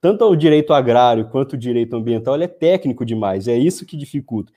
Tanto 0.00 0.24
o 0.24 0.36
direito 0.36 0.72
agrário 0.72 1.28
quanto 1.28 1.54
o 1.54 1.58
direito 1.58 1.96
ambiental, 1.96 2.34
ele 2.34 2.44
é 2.44 2.48
técnico 2.48 3.04
demais. 3.04 3.48
É 3.48 3.56
isso 3.56 3.86
que 3.86 3.96
dificulta. 3.96 4.52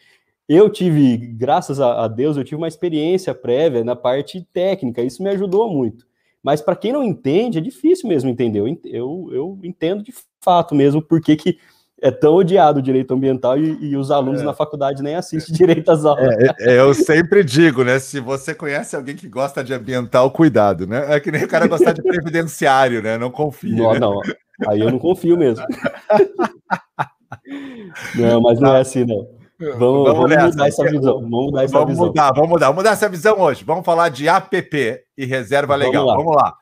Eu 0.48 0.70
tive, 0.70 1.18
graças 1.18 1.80
a, 1.80 2.08
Deus, 2.08 2.36
eu 2.36 2.44
tive 2.44 2.58
uma 2.58 2.68
experiência 2.68 3.34
prévia 3.34 3.84
na 3.84 3.96
parte 3.96 4.46
técnica, 4.52 5.02
isso 5.02 5.24
me 5.24 5.30
ajudou 5.30 5.72
muito. 5.72 6.06
Mas 6.44 6.62
para 6.62 6.76
quem 6.76 6.92
não 6.92 7.04
entende, 7.04 7.58
é 7.58 7.62
difícil 7.62 8.10
mesmo 8.10 8.30
entender. 8.30 8.60
Eu, 8.60 8.68
eu, 8.86 9.30
eu 9.32 9.60
entendo 9.64 10.04
de 10.04 10.14
fato 10.42 10.76
mesmo 10.76 11.02
por 11.02 11.22
que, 11.22 11.38
que 11.38 11.58
é 12.02 12.12
tão 12.12 12.34
odiado 12.34 12.80
o 12.80 12.82
direito 12.82 13.14
ambiental 13.14 13.58
e, 13.58 13.78
e 13.82 13.96
os 13.96 14.12
alunos 14.12 14.42
é. 14.42 14.44
na 14.44 14.54
faculdade 14.54 15.02
nem 15.02 15.16
assistem 15.16 15.56
direito 15.56 15.90
às 15.90 16.04
aulas. 16.04 16.36
É, 16.38 16.74
é, 16.74 16.80
eu 16.80 16.94
sempre 16.94 17.46
digo, 17.46 17.82
né? 17.86 17.98
Se 17.98 18.20
você 18.20 18.54
conhece 18.54 18.94
alguém 18.94 19.16
que 19.16 19.30
gosta 19.30 19.64
de 19.64 19.74
ambiental, 19.74 20.30
cuidado, 20.30 20.86
né? 20.86 21.16
É 21.16 21.20
que 21.22 21.32
nem 21.32 21.46
o 21.46 21.48
cara 21.48 21.66
gostar 21.66 21.94
de 21.94 22.02
previdenciário, 22.04 23.02
né? 23.02 23.18
Não 23.18 23.32
confie. 23.32 23.74
Não, 23.74 23.94
né? 23.94 24.00
não. 24.00 24.20
Aí 24.68 24.80
eu 24.80 24.92
não 24.92 25.00
confio 25.00 25.38
mesmo. 25.38 25.66
não, 28.16 28.42
mas 28.42 28.60
não 28.60 28.76
é 28.76 28.82
assim, 28.82 29.06
não. 29.06 29.28
Vamos, 29.60 29.80
vamos, 29.80 30.14
vamos 30.14 30.52
mudar 30.52 30.68
essa 30.68 30.84
visão. 30.84 31.22
Vamos 31.22 31.46
mudar 31.46 31.64
essa 31.64 31.74
vamos 31.74 31.90
visão. 31.90 32.06
Mudar, 32.08 32.32
vamos 32.34 32.50
mudar, 32.50 32.66
vamos 32.68 32.78
mudar 32.78 32.92
essa 32.92 33.10
visão 33.10 33.40
hoje. 33.40 33.64
Vamos 33.64 33.86
falar 33.86 34.10
de 34.10 34.28
APP 34.28 35.04
e 35.18 35.26
reserva 35.26 35.76
legal. 35.76 36.06
Vamos 36.06 36.08
lá. 36.08 36.18
Vamos 36.18 36.36
lá. 36.36 36.58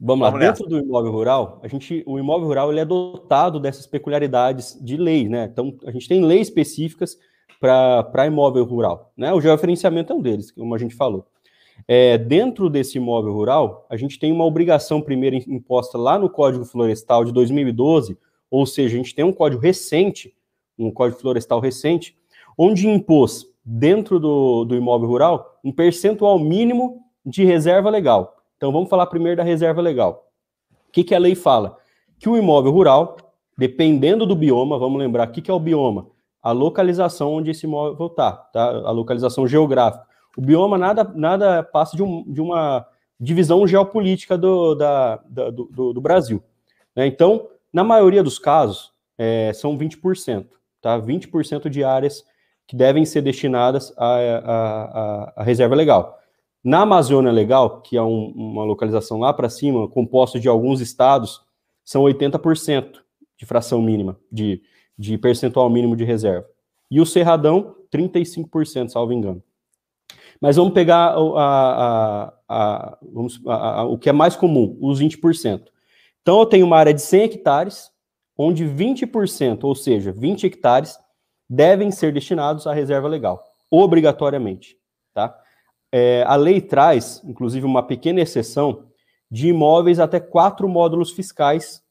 Vamos 0.00 0.24
lá. 0.24 0.30
Vamos 0.30 0.46
Dentro 0.46 0.66
do 0.66 0.78
imóvel 0.78 1.12
rural, 1.12 1.60
a 1.62 1.68
gente, 1.68 2.02
o 2.06 2.18
imóvel 2.18 2.48
rural 2.48 2.70
ele 2.70 2.80
é 2.80 2.84
dotado 2.84 3.60
dessas 3.60 3.86
peculiaridades 3.86 4.78
de 4.82 4.96
lei, 4.96 5.28
né? 5.28 5.48
Então, 5.50 5.76
a 5.86 5.90
gente 5.90 6.08
tem 6.08 6.22
leis 6.22 6.48
específicas 6.48 7.16
para 7.60 8.26
imóvel 8.26 8.64
rural, 8.64 9.12
né? 9.16 9.32
O 9.32 9.40
georreferenciamento 9.40 10.12
é 10.12 10.16
um 10.16 10.20
deles, 10.20 10.50
como 10.50 10.74
a 10.74 10.78
gente 10.78 10.94
falou. 10.94 11.26
É, 11.86 12.16
dentro 12.16 12.70
desse 12.70 12.98
imóvel 12.98 13.32
rural, 13.32 13.86
a 13.90 13.96
gente 13.96 14.18
tem 14.18 14.32
uma 14.32 14.44
obrigação 14.44 15.00
primeira 15.00 15.36
imposta 15.36 15.98
lá 15.98 16.18
no 16.18 16.30
Código 16.30 16.64
Florestal 16.64 17.24
de 17.24 17.32
2012, 17.32 18.16
ou 18.50 18.64
seja, 18.64 18.94
a 18.94 18.98
gente 18.98 19.14
tem 19.14 19.24
um 19.24 19.32
código 19.32 19.60
recente, 19.60 20.34
um 20.78 20.90
Código 20.90 21.20
Florestal 21.20 21.60
recente, 21.60 22.16
onde 22.56 22.88
impôs, 22.88 23.46
dentro 23.64 24.20
do, 24.20 24.64
do 24.64 24.76
imóvel 24.76 25.08
rural, 25.08 25.58
um 25.64 25.72
percentual 25.72 26.38
mínimo 26.38 27.02
de 27.24 27.44
reserva 27.44 27.88
legal. 27.90 28.36
Então 28.56 28.70
vamos 28.70 28.88
falar 28.88 29.06
primeiro 29.06 29.38
da 29.38 29.42
reserva 29.42 29.80
legal. 29.80 30.30
O 30.88 30.92
que, 30.92 31.02
que 31.02 31.14
a 31.14 31.18
lei 31.18 31.34
fala? 31.34 31.78
Que 32.18 32.28
o 32.28 32.36
imóvel 32.36 32.70
rural, 32.70 33.16
dependendo 33.56 34.26
do 34.26 34.36
bioma, 34.36 34.78
vamos 34.78 34.98
lembrar, 34.98 35.28
o 35.28 35.32
que, 35.32 35.42
que 35.42 35.50
é 35.50 35.54
o 35.54 35.60
bioma? 35.60 36.06
A 36.42 36.52
localização 36.52 37.32
onde 37.32 37.50
esse 37.50 37.66
imóvel 37.66 38.06
está, 38.06 38.32
tá? 38.32 38.68
a 38.68 38.90
localização 38.90 39.46
geográfica. 39.46 40.06
O 40.36 40.40
bioma 40.40 40.76
nada, 40.76 41.04
nada 41.14 41.62
passa 41.62 41.96
de, 41.96 42.02
um, 42.02 42.24
de 42.30 42.40
uma 42.40 42.86
divisão 43.18 43.66
geopolítica 43.66 44.36
do, 44.36 44.74
da, 44.74 45.16
da, 45.28 45.50
do, 45.50 45.92
do, 45.92 46.00
Brasil. 46.00 46.42
Né? 46.94 47.06
Então, 47.06 47.48
na 47.72 47.84
maioria 47.84 48.22
dos 48.22 48.38
casos, 48.38 48.92
é, 49.16 49.52
são 49.52 49.78
20%, 49.78 50.46
tá? 50.80 51.00
20% 51.00 51.68
de 51.68 51.84
áreas 51.84 52.24
que 52.66 52.76
devem 52.76 53.04
ser 53.04 53.22
destinadas 53.22 53.92
à, 53.96 55.42
reserva 55.42 55.74
legal. 55.74 56.18
Na 56.62 56.80
Amazônia 56.80 57.30
Legal, 57.30 57.82
que 57.82 57.96
é 57.96 58.02
um, 58.02 58.32
uma 58.34 58.64
localização 58.64 59.18
lá 59.18 59.34
para 59.34 59.50
cima, 59.50 59.86
composto 59.88 60.40
de 60.40 60.48
alguns 60.48 60.80
estados, 60.80 61.42
são 61.84 62.02
80% 62.04 63.00
de 63.36 63.44
fração 63.44 63.82
mínima, 63.82 64.18
de, 64.32 64.62
de 64.98 65.18
percentual 65.18 65.68
mínimo 65.68 65.94
de 65.94 66.04
reserva. 66.04 66.46
E 66.90 67.00
o 67.00 67.06
Cerradão, 67.06 67.76
35%, 67.92 68.88
salvo 68.88 69.12
engano. 69.12 69.42
Mas 70.44 70.56
vamos 70.56 70.74
pegar 70.74 71.14
a, 71.16 71.16
a, 71.16 72.34
a, 72.46 72.98
vamos, 73.00 73.40
o 73.88 73.96
que 73.96 74.10
é 74.10 74.12
mais 74.12 74.36
comum, 74.36 74.76
os 74.78 75.00
20%. 75.00 75.68
Então, 76.20 76.38
eu 76.38 76.44
tenho 76.44 76.66
uma 76.66 76.76
área 76.76 76.92
de 76.92 77.00
100 77.00 77.22
hectares, 77.22 77.90
onde 78.36 78.66
20%, 78.66 79.64
ou 79.64 79.74
seja, 79.74 80.12
20 80.12 80.44
hectares, 80.44 80.98
devem 81.48 81.90
ser 81.90 82.12
destinados 82.12 82.66
à 82.66 82.74
reserva 82.74 83.08
legal, 83.08 83.42
obrigatoriamente. 83.70 84.76
Tá? 85.14 85.34
É, 85.90 86.22
a 86.26 86.36
lei 86.36 86.60
traz, 86.60 87.22
inclusive, 87.24 87.64
uma 87.64 87.82
pequena 87.82 88.20
exceção 88.20 88.84
de 89.30 89.48
imóveis 89.48 89.98
até 89.98 90.20
quatro 90.20 90.68
módulos 90.68 91.10
fiscais 91.12 91.82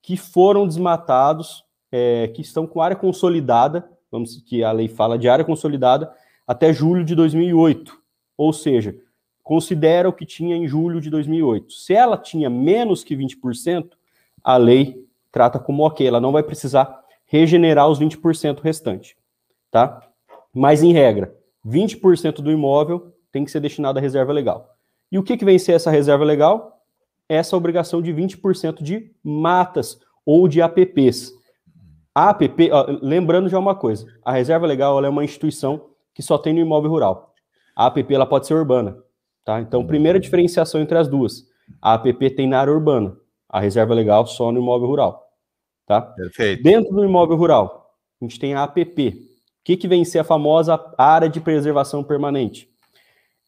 que 0.00 0.16
foram 0.16 0.68
desmatados, 0.68 1.64
é, 1.90 2.28
que 2.28 2.42
estão 2.42 2.64
com 2.64 2.80
área 2.80 2.96
consolidada, 2.96 3.90
vamos 4.08 4.40
que 4.46 4.62
a 4.62 4.70
lei 4.70 4.86
fala 4.86 5.18
de 5.18 5.28
área 5.28 5.44
consolidada, 5.44 6.14
até 6.48 6.72
julho 6.72 7.04
de 7.04 7.14
2008. 7.14 7.94
Ou 8.38 8.54
seja, 8.54 8.96
considera 9.42 10.08
o 10.08 10.12
que 10.12 10.24
tinha 10.24 10.56
em 10.56 10.66
julho 10.66 10.98
de 10.98 11.10
2008. 11.10 11.74
Se 11.74 11.92
ela 11.92 12.16
tinha 12.16 12.48
menos 12.48 13.04
que 13.04 13.14
20%, 13.14 13.90
a 14.42 14.56
lei 14.56 15.06
trata 15.30 15.58
como 15.58 15.82
ok, 15.82 16.06
ela 16.06 16.20
não 16.20 16.32
vai 16.32 16.42
precisar 16.42 17.04
regenerar 17.26 17.88
os 17.88 18.00
20% 18.00 18.60
restante, 18.60 19.14
tá? 19.70 20.08
Mas 20.54 20.82
em 20.82 20.92
regra, 20.92 21.36
20% 21.66 22.36
do 22.36 22.50
imóvel 22.50 23.12
tem 23.30 23.44
que 23.44 23.50
ser 23.50 23.60
destinado 23.60 23.98
à 23.98 24.02
reserva 24.02 24.32
legal. 24.32 24.74
E 25.12 25.18
o 25.18 25.22
que, 25.22 25.36
que 25.36 25.44
vem 25.44 25.58
ser 25.58 25.72
essa 25.72 25.90
reserva 25.90 26.24
legal? 26.24 26.82
Essa 27.28 27.56
obrigação 27.56 28.00
de 28.00 28.12
20% 28.12 28.82
de 28.82 29.12
matas 29.22 30.00
ou 30.24 30.48
de 30.48 30.62
APPs. 30.62 31.32
A 32.14 32.30
APP, 32.30 32.70
ó, 32.72 32.86
lembrando 33.02 33.50
já 33.50 33.58
uma 33.58 33.74
coisa, 33.74 34.06
a 34.24 34.32
reserva 34.32 34.66
legal 34.66 35.04
é 35.04 35.08
uma 35.08 35.24
instituição 35.24 35.87
que 36.18 36.22
só 36.24 36.36
tem 36.36 36.52
no 36.52 36.58
imóvel 36.58 36.90
rural. 36.90 37.32
A 37.76 37.86
APP 37.86 38.12
ela 38.12 38.26
pode 38.26 38.44
ser 38.44 38.54
urbana, 38.54 38.98
tá? 39.44 39.60
Então, 39.60 39.86
primeira 39.86 40.18
diferenciação 40.18 40.80
entre 40.80 40.98
as 40.98 41.06
duas. 41.06 41.46
A 41.80 41.94
APP 41.94 42.30
tem 42.30 42.48
na 42.48 42.58
área 42.58 42.72
urbana, 42.72 43.16
a 43.48 43.60
reserva 43.60 43.94
legal 43.94 44.26
só 44.26 44.50
no 44.50 44.58
imóvel 44.58 44.88
rural. 44.88 45.30
Tá? 45.86 46.00
Perfeito. 46.02 46.60
Dentro 46.60 46.92
do 46.92 47.04
imóvel 47.04 47.36
rural, 47.36 47.94
a 48.20 48.24
gente 48.24 48.40
tem 48.40 48.52
a 48.52 48.64
APP. 48.64 49.10
O 49.10 49.62
que, 49.62 49.76
que 49.76 49.86
vem 49.86 50.04
ser 50.04 50.18
a 50.18 50.24
famosa 50.24 50.92
área 50.98 51.28
de 51.28 51.40
preservação 51.40 52.02
permanente? 52.02 52.68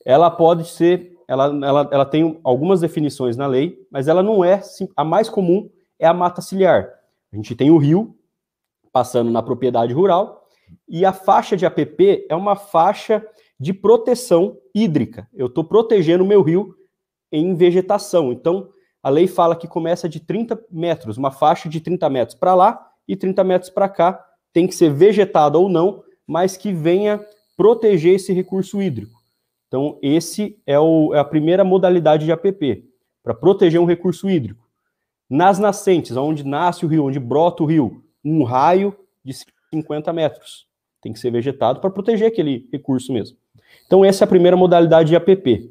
Ela 0.05 0.31
pode 0.31 0.69
ser, 0.69 1.19
ela, 1.27 1.47
ela, 1.47 1.89
ela 1.91 2.07
tem 2.07 2.39
algumas 2.45 2.83
definições 2.83 3.37
na 3.37 3.49
lei, 3.49 3.85
mas 3.91 4.07
ela 4.07 4.23
não 4.23 4.45
é, 4.45 4.63
a 4.97 5.03
mais 5.03 5.29
comum 5.29 5.69
é 5.99 6.07
a 6.07 6.15
mata 6.15 6.41
ciliar. 6.41 6.89
A 7.33 7.37
gente 7.37 7.57
tem 7.57 7.69
o 7.73 7.79
rio 7.79 8.17
passando 8.93 9.29
na 9.29 9.43
propriedade 9.43 9.93
rural 9.93 10.40
e 10.89 11.05
a 11.05 11.13
faixa 11.13 11.57
de 11.57 11.65
APP 11.65 12.27
é 12.29 12.35
uma 12.35 12.57
faixa 12.57 13.25
de 13.59 13.73
proteção 13.73 14.57
hídrica. 14.75 15.29
Eu 15.33 15.47
estou 15.47 15.65
protegendo 15.65 16.25
o 16.25 16.27
meu 16.27 16.43
rio 16.43 16.75
em 17.31 17.55
vegetação. 17.55 18.33
Então, 18.33 18.71
a 19.03 19.09
lei 19.09 19.27
fala 19.27 19.57
que 19.57 19.69
começa 19.69 20.09
de 20.09 20.21
30 20.21 20.59
metros, 20.71 21.17
uma 21.17 21.31
faixa 21.31 21.69
de 21.69 21.81
30 21.81 22.09
metros 22.11 22.39
para 22.39 22.55
lá 22.55 22.87
e 23.07 23.17
30 23.17 23.45
metros 23.45 23.71
para 23.71 23.89
cá, 23.89 24.25
tem 24.53 24.67
que 24.67 24.75
ser 24.75 24.93
vegetado 24.93 25.61
ou 25.61 25.69
não, 25.69 26.03
mas 26.27 26.57
que 26.57 26.73
venha 26.73 27.25
proteger 27.57 28.15
esse 28.15 28.33
recurso 28.33 28.83
hídrico. 28.83 29.21
Então, 29.69 29.99
esse 30.03 30.61
é, 30.67 30.79
o, 30.79 31.15
é 31.15 31.19
a 31.19 31.25
primeira 31.25 31.63
modalidade 31.63 32.25
de 32.25 32.33
APP, 32.33 32.85
para 33.23 33.35
proteger 33.35 33.81
um 33.81 33.85
recurso 33.85 34.29
hídrico. 34.29 34.69
Nas 35.29 35.59
nascentes, 35.59 36.17
onde 36.17 36.45
nasce 36.45 36.85
o 36.85 36.89
rio, 36.89 37.05
onde 37.05 37.21
brota 37.21 37.63
o 37.63 37.67
rio, 37.67 38.03
um 38.25 38.43
raio 38.43 38.97
de 39.25 39.33
50 39.73 40.13
metros. 40.13 40.67
Tem 41.03 41.13
que 41.13 41.19
ser 41.19 41.31
vegetado 41.31 41.81
para 41.81 41.91
proteger 41.91 42.29
aquele 42.29 42.69
recurso 42.73 43.13
mesmo. 43.13 43.37
Então, 43.87 44.05
essa 44.05 44.25
é 44.25 44.27
a 44.27 44.29
primeira 44.29 44.57
modalidade 44.57 45.09
de 45.09 45.17
APP. 45.17 45.71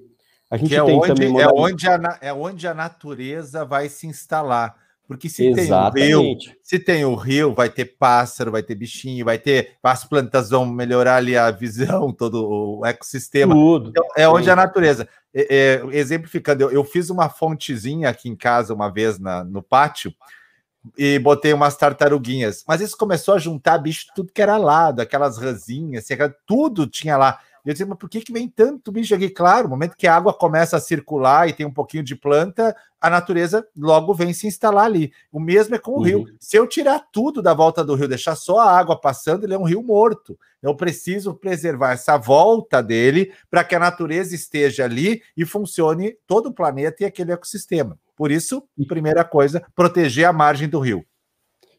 A 0.50 0.58
gente 0.58 0.76
é 0.76 0.84
tem 0.84 0.98
onde, 0.98 1.08
também 1.08 1.40
é 1.40 1.48
onde, 1.48 1.88
a, 1.88 2.18
é 2.22 2.34
onde 2.34 2.68
a 2.68 2.74
natureza 2.74 3.64
vai 3.64 3.88
se 3.88 4.08
instalar. 4.08 4.76
Porque 5.08 5.28
se 5.28 5.48
Exatamente. 5.48 6.06
tem 6.06 6.16
o 6.16 6.22
rio, 6.22 6.38
se 6.62 6.80
tem 6.80 7.06
o 7.06 7.16
rio, 7.16 7.54
vai 7.56 7.68
ter 7.68 7.86
pássaro, 7.98 8.52
vai 8.52 8.62
ter 8.62 8.76
bichinho, 8.76 9.26
vai 9.26 9.40
ter. 9.40 9.72
As 9.82 10.06
plantas 10.06 10.52
vão 10.52 10.66
melhorar 10.68 11.16
ali 11.16 11.36
a 11.36 11.50
visão, 11.50 12.14
todo 12.14 12.48
o 12.48 12.86
ecossistema. 12.86 13.54
Tudo. 13.56 13.90
Então, 13.90 14.06
é 14.16 14.30
onde 14.30 14.50
a 14.50 14.56
natureza. 14.56 15.08
É, 15.34 15.82
é, 15.84 15.98
exemplificando, 15.98 16.64
eu, 16.64 16.72
eu, 16.72 16.84
fiz 16.84 17.12
uma 17.12 17.30
fontezinha 17.30 18.10
aqui 18.10 18.28
em 18.28 18.36
casa 18.36 18.74
uma 18.74 18.92
vez 18.92 19.20
na, 19.20 19.44
no 19.44 19.62
pátio 19.62 20.12
e 20.98 21.20
botei 21.20 21.54
umas 21.54 21.76
tartaruguinhas. 21.76 22.64
Mas 22.68 22.82
isso 22.82 22.98
começou 22.98 23.36
a 23.36 23.40
juntar 23.40 23.78
bicho 23.78 24.08
tudo 24.16 24.32
que 24.34 24.42
era 24.42 24.58
lado, 24.58 25.02
aquelas 25.02 25.38
ranzinhas, 25.38 26.04
assim, 26.04 26.14
tudo 26.46 26.88
tinha 26.88 27.18
lá. 27.18 27.40
E 27.70 27.72
eu 27.72 27.74
disse, 27.74 27.86
mas 27.86 28.00
por 28.00 28.10
que, 28.10 28.22
que 28.22 28.34
vem 28.34 28.50
tanto 28.50 28.92
bicho 28.92 29.14
aqui? 29.14 29.30
Claro, 29.30 29.66
no 29.66 29.70
momento 29.70 29.96
que 29.96 30.08
a 30.08 30.16
água 30.16 30.34
começa 30.34 30.76
a 30.76 30.80
circular 30.80 31.48
e 31.48 31.54
tem 31.54 31.68
um 31.68 31.72
pouquinho 31.72 32.02
de 32.02 32.16
planta, 32.16 32.76
a 33.00 33.12
natureza 33.12 33.64
logo 33.78 34.12
vem 34.12 34.34
se 34.34 34.48
instalar 34.48 34.86
ali. 34.86 35.14
O 35.32 35.40
mesmo 35.40 35.76
é 35.76 35.78
com 35.78 35.92
o 35.92 35.98
uhum. 35.98 36.02
rio. 36.02 36.26
Se 36.40 36.58
eu 36.58 36.66
tirar 36.66 37.06
tudo 37.14 37.44
da 37.44 37.54
volta 37.54 37.86
do 37.86 37.94
rio, 37.94 38.08
deixar 38.08 38.36
só 38.36 38.58
a 38.58 38.76
água 38.76 39.00
passando, 39.00 39.44
ele 39.44 39.54
é 39.54 39.60
um 39.60 39.66
rio 39.66 39.84
morto. 39.84 40.36
Eu 40.64 40.74
preciso 40.74 41.36
preservar 41.36 41.92
essa 41.92 42.18
volta 42.18 42.82
dele 42.82 43.32
para 43.52 43.64
que 43.64 43.76
a 43.76 43.80
natureza 43.80 44.34
esteja 44.34 44.86
ali 44.86 45.22
e 45.38 45.46
funcione 45.46 46.18
todo 46.26 46.48
o 46.48 46.54
planeta 46.54 47.04
e 47.04 47.06
aquele 47.06 47.34
ecossistema. 47.34 48.00
Por 48.16 48.32
isso, 48.32 48.64
primeira 48.88 49.24
coisa, 49.24 49.64
proteger 49.76 50.26
a 50.26 50.34
margem 50.34 50.68
do 50.68 50.80
rio. 50.80 51.06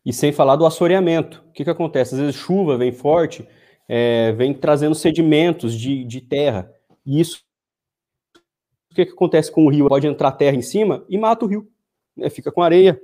E 0.06 0.12
sem 0.12 0.30
falar 0.30 0.54
do 0.54 0.64
assoreamento. 0.64 1.42
O 1.48 1.52
que, 1.52 1.64
que 1.64 1.70
acontece? 1.70 2.14
Às 2.14 2.20
vezes 2.20 2.36
chuva 2.36 2.78
vem 2.78 2.92
forte, 2.92 3.44
é, 3.92 4.30
vem 4.30 4.54
trazendo 4.54 4.94
sedimentos 4.94 5.74
de, 5.74 6.04
de 6.04 6.20
terra. 6.20 6.72
E 7.04 7.20
isso, 7.20 7.42
o 8.88 8.94
que, 8.94 9.04
que 9.04 9.12
acontece 9.12 9.50
com 9.50 9.66
o 9.66 9.68
rio? 9.68 9.88
Pode 9.88 10.06
entrar 10.06 10.30
terra 10.30 10.56
em 10.56 10.62
cima 10.62 11.04
e 11.08 11.18
mata 11.18 11.44
o 11.44 11.48
rio, 11.48 11.68
né? 12.16 12.30
fica 12.30 12.52
com 12.52 12.62
areia. 12.62 13.00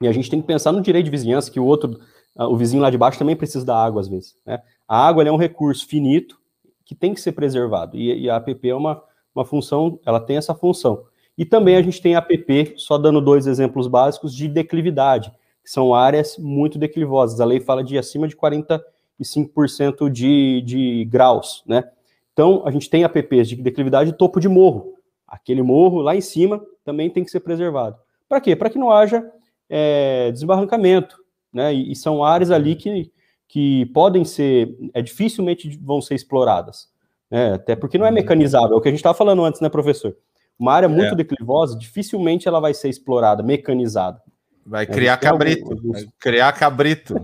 E 0.00 0.08
a 0.08 0.12
gente 0.12 0.30
tem 0.30 0.40
que 0.40 0.46
pensar 0.46 0.72
no 0.72 0.80
direito 0.80 1.04
de 1.04 1.10
vizinhança, 1.10 1.50
que 1.50 1.60
o 1.60 1.66
outro, 1.66 2.00
o 2.34 2.56
vizinho 2.56 2.82
lá 2.82 2.88
de 2.88 2.96
baixo 2.96 3.18
também 3.18 3.36
precisa 3.36 3.66
da 3.66 3.76
água 3.76 4.00
às 4.00 4.08
vezes. 4.08 4.34
Né? 4.46 4.62
A 4.88 5.06
água 5.06 5.22
é 5.22 5.30
um 5.30 5.36
recurso 5.36 5.86
finito 5.86 6.40
que 6.86 6.94
tem 6.94 7.12
que 7.12 7.20
ser 7.20 7.32
preservado. 7.32 7.94
E, 7.94 8.22
e 8.22 8.30
a 8.30 8.36
APP 8.36 8.70
é 8.70 8.74
uma, 8.74 9.02
uma 9.34 9.44
função, 9.44 10.00
ela 10.06 10.20
tem 10.20 10.38
essa 10.38 10.54
função. 10.54 11.04
E 11.36 11.44
também 11.44 11.76
a 11.76 11.82
gente 11.82 12.00
tem 12.00 12.14
a 12.14 12.20
APP, 12.20 12.72
só 12.78 12.96
dando 12.96 13.20
dois 13.20 13.46
exemplos 13.46 13.86
básicos, 13.88 14.34
de 14.34 14.48
declividade, 14.48 15.30
são 15.62 15.94
áreas 15.94 16.38
muito 16.38 16.78
declivosas. 16.78 17.42
A 17.42 17.44
lei 17.44 17.60
fala 17.60 17.84
de 17.84 17.98
acima 17.98 18.26
de 18.26 18.34
40 18.34 18.82
e 19.18 19.24
5% 19.24 20.10
de, 20.10 20.62
de 20.62 21.04
graus, 21.06 21.62
né? 21.66 21.84
Então, 22.32 22.62
a 22.66 22.70
gente 22.70 22.90
tem 22.90 23.04
APPs 23.04 23.48
de 23.48 23.56
declividade 23.56 24.12
topo 24.12 24.40
de 24.40 24.48
morro. 24.48 24.94
Aquele 25.26 25.62
morro 25.62 26.00
lá 26.00 26.16
em 26.16 26.20
cima 26.20 26.60
também 26.84 27.08
tem 27.08 27.24
que 27.24 27.30
ser 27.30 27.40
preservado. 27.40 27.96
Para 28.28 28.40
quê? 28.40 28.56
Para 28.56 28.70
que 28.70 28.78
não 28.78 28.90
haja 28.90 29.24
é, 29.70 30.32
desbarrancamento, 30.32 31.16
né? 31.52 31.72
E, 31.72 31.92
e, 31.92 31.96
são 31.96 32.24
áreas 32.24 32.50
ali 32.50 32.74
que, 32.74 33.12
que 33.48 33.86
podem 33.86 34.24
ser, 34.24 34.76
é, 34.92 35.00
dificilmente 35.00 35.78
vão 35.80 36.00
ser 36.00 36.14
exploradas. 36.14 36.88
Né? 37.30 37.54
Até 37.54 37.76
porque 37.76 37.98
não 37.98 38.06
é 38.06 38.10
mecanizável, 38.10 38.74
é 38.74 38.78
o 38.78 38.80
que 38.80 38.88
a 38.88 38.90
gente 38.90 38.98
estava 38.98 39.16
falando 39.16 39.44
antes, 39.44 39.60
né, 39.60 39.68
professor? 39.68 40.16
Uma 40.58 40.72
área 40.72 40.88
muito 40.88 41.14
é. 41.14 41.16
declivosa, 41.16 41.78
dificilmente 41.78 42.46
ela 42.46 42.60
vai 42.60 42.74
ser 42.74 42.88
explorada, 42.88 43.42
mecanizada. 43.42 44.20
Vai 44.66 44.86
criar 44.86 45.16
cabrito. 45.18 45.72
Algum, 45.72 45.92
vai 45.92 46.06
criar 46.18 46.52
cabrito. 46.52 47.14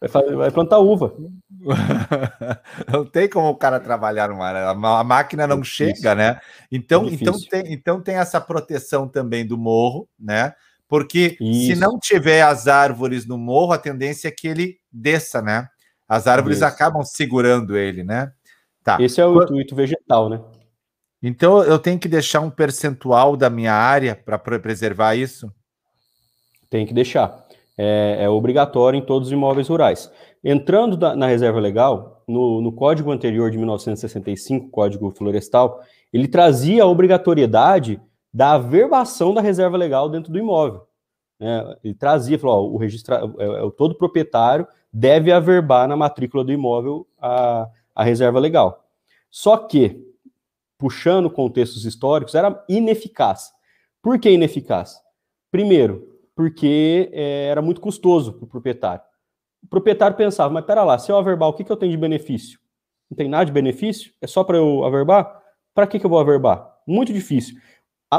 Vai, 0.00 0.08
fazer, 0.08 0.36
vai 0.36 0.50
plantar 0.50 0.78
uva. 0.78 1.12
não 2.92 3.04
tem 3.04 3.28
como 3.28 3.48
o 3.48 3.56
cara 3.56 3.80
trabalhar 3.80 4.28
numa 4.28 4.46
área, 4.46 4.68
a 4.68 5.04
máquina 5.04 5.46
não 5.46 5.64
chega, 5.64 6.14
né? 6.14 6.40
Então, 6.70 7.06
é 7.06 7.12
então, 7.12 7.34
tem, 7.50 7.72
então 7.72 8.00
tem 8.00 8.14
essa 8.14 8.40
proteção 8.40 9.08
também 9.08 9.44
do 9.44 9.58
morro, 9.58 10.08
né? 10.18 10.54
Porque 10.86 11.36
Isso. 11.40 11.74
se 11.74 11.80
não 11.80 11.98
tiver 11.98 12.42
as 12.42 12.68
árvores 12.68 13.26
no 13.26 13.36
morro, 13.36 13.72
a 13.72 13.78
tendência 13.78 14.28
é 14.28 14.30
que 14.30 14.46
ele 14.46 14.78
desça, 14.90 15.42
né? 15.42 15.68
As 16.08 16.26
árvores 16.26 16.58
Isso. 16.58 16.66
acabam 16.66 17.02
segurando 17.04 17.76
ele, 17.76 18.04
né? 18.04 18.32
Tá. 18.84 18.96
Esse 19.00 19.20
é 19.20 19.26
o 19.26 19.42
intuito 19.42 19.74
vegetal, 19.74 20.30
né? 20.30 20.40
Então 21.20 21.62
eu 21.64 21.78
tenho 21.78 21.98
que 21.98 22.08
deixar 22.08 22.40
um 22.40 22.48
percentual 22.48 23.36
da 23.36 23.50
minha 23.50 23.74
área 23.74 24.14
para 24.14 24.38
preservar 24.38 25.16
isso? 25.16 25.52
Tem 26.70 26.86
que 26.86 26.94
deixar 26.94 27.47
é, 27.78 28.24
é 28.24 28.28
obrigatório 28.28 28.98
em 28.98 29.02
todos 29.02 29.28
os 29.28 29.32
imóveis 29.32 29.68
rurais. 29.68 30.12
Entrando 30.42 30.96
da, 30.96 31.14
na 31.14 31.26
reserva 31.28 31.60
legal, 31.60 32.24
no, 32.26 32.60
no, 32.60 32.72
código 32.72 33.12
anterior 33.12 33.50
de 33.50 33.56
1965, 33.56 34.68
Código 34.68 35.10
Florestal, 35.12 35.80
ele 36.12 36.26
trazia 36.26 36.82
a 36.82 36.86
obrigatoriedade 36.86 38.00
da 38.34 38.52
averbação 38.52 39.32
da 39.32 39.40
reserva 39.40 39.76
legal 39.76 40.08
dentro 40.08 40.32
do 40.32 40.38
imóvel. 40.38 40.86
É, 41.40 41.78
ele 41.84 41.94
trazia, 41.94 42.38
falou, 42.38 42.66
ó, 42.66 42.74
o 42.74 42.76
registro, 42.76 43.14
é, 43.14 43.66
é, 43.66 43.70
todo 43.76 43.94
proprietário 43.94 44.66
deve 44.92 45.30
averbar 45.30 45.86
na 45.86 45.96
matrícula 45.96 46.42
do 46.42 46.52
imóvel 46.52 47.06
a, 47.20 47.68
a 47.94 48.02
reserva 48.02 48.40
legal. 48.40 48.84
Só 49.30 49.56
que, 49.56 50.04
puxando 50.76 51.30
contextos 51.30 51.84
históricos, 51.84 52.34
era 52.34 52.64
ineficaz. 52.68 53.52
Por 54.02 54.18
que 54.18 54.30
ineficaz? 54.30 55.00
Primeiro, 55.50 56.07
porque 56.38 57.10
é, 57.12 57.46
era 57.46 57.60
muito 57.60 57.80
custoso 57.80 58.32
para 58.32 58.44
o 58.44 58.46
proprietário. 58.46 59.02
O 59.60 59.66
proprietário 59.66 60.16
pensava, 60.16 60.54
mas 60.54 60.64
pera 60.64 60.84
lá, 60.84 60.96
se 60.96 61.10
eu 61.10 61.16
averbar, 61.16 61.48
o 61.48 61.52
que, 61.52 61.64
que 61.64 61.72
eu 61.72 61.76
tenho 61.76 61.90
de 61.90 61.98
benefício? 61.98 62.60
Não 63.10 63.16
tem 63.16 63.28
nada 63.28 63.46
de 63.46 63.50
benefício? 63.50 64.12
É 64.22 64.26
só 64.28 64.44
para 64.44 64.56
eu 64.56 64.84
averbar? 64.84 65.42
Para 65.74 65.84
que, 65.84 65.98
que 65.98 66.06
eu 66.06 66.08
vou 66.08 66.20
averbar? 66.20 66.76
Muito 66.86 67.12
difícil. 67.12 67.56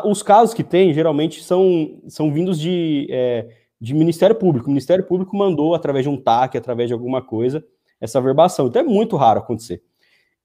Os 0.04 0.22
casos 0.22 0.54
que 0.54 0.66
tem, 0.66 0.94
geralmente, 0.94 1.42
são, 1.42 2.02
são 2.10 2.30
vindos 2.30 2.60
de, 2.60 3.08
é, 3.10 3.48
de 3.80 3.94
Ministério 3.94 4.36
Público. 4.36 4.66
O 4.68 4.70
Ministério 4.70 5.06
Público 5.06 5.38
mandou, 5.38 5.74
através 5.74 6.04
de 6.04 6.10
um 6.10 6.18
TAC, 6.18 6.58
através 6.58 6.90
de 6.90 6.94
alguma 6.94 7.22
coisa, 7.22 7.66
essa 8.02 8.20
averbação. 8.20 8.68
Então 8.68 8.82
é 8.82 8.86
muito 8.86 9.16
raro 9.16 9.40
acontecer. 9.40 9.82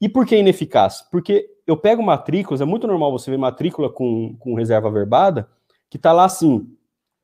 E 0.00 0.08
por 0.08 0.24
que 0.24 0.37
ineficaz? 0.37 1.02
Porque 1.10 1.44
eu 1.66 1.76
pego 1.76 2.04
matrículas, 2.04 2.60
é 2.60 2.64
muito 2.64 2.87
normal 2.87 3.10
você 3.10 3.32
ver 3.32 3.37
matrícula 3.37 3.90
com, 3.90 4.37
com 4.38 4.54
reserva 4.54 4.87
averbada, 4.87 5.48
que 5.90 5.96
está 5.96 6.12
lá 6.12 6.24
assim, 6.24 6.68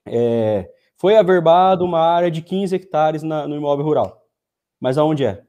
é, 0.07 0.69
foi 0.97 1.17
averbado 1.17 1.85
uma 1.85 2.01
área 2.01 2.31
de 2.31 2.43
15 2.43 2.75
hectares 2.75 3.23
na, 3.23 3.49
no 3.49 3.57
imóvel 3.57 3.85
rural. 3.85 4.23
Mas 4.79 4.99
aonde 4.99 5.25
é? 5.25 5.43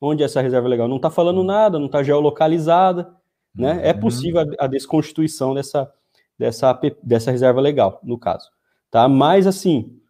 Onde 0.00 0.22
é 0.22 0.26
essa 0.26 0.40
reserva 0.40 0.68
legal? 0.68 0.88
Não 0.88 0.96
está 0.96 1.10
falando 1.10 1.44
nada, 1.44 1.78
não 1.78 1.86
está 1.86 2.02
geolocalizada, 2.02 3.14
né? 3.54 3.80
É 3.82 3.92
uhum. 3.92 4.00
possível 4.00 4.40
a, 4.40 4.64
a 4.64 4.66
desconstituição 4.66 5.54
dessa, 5.54 5.90
dessa, 6.38 6.78
dessa 7.02 7.30
reserva 7.30 7.60
legal, 7.60 8.00
no 8.02 8.18
caso. 8.18 8.48
Tá? 8.90 9.08
Mas, 9.08 9.46
assim, 9.46 10.00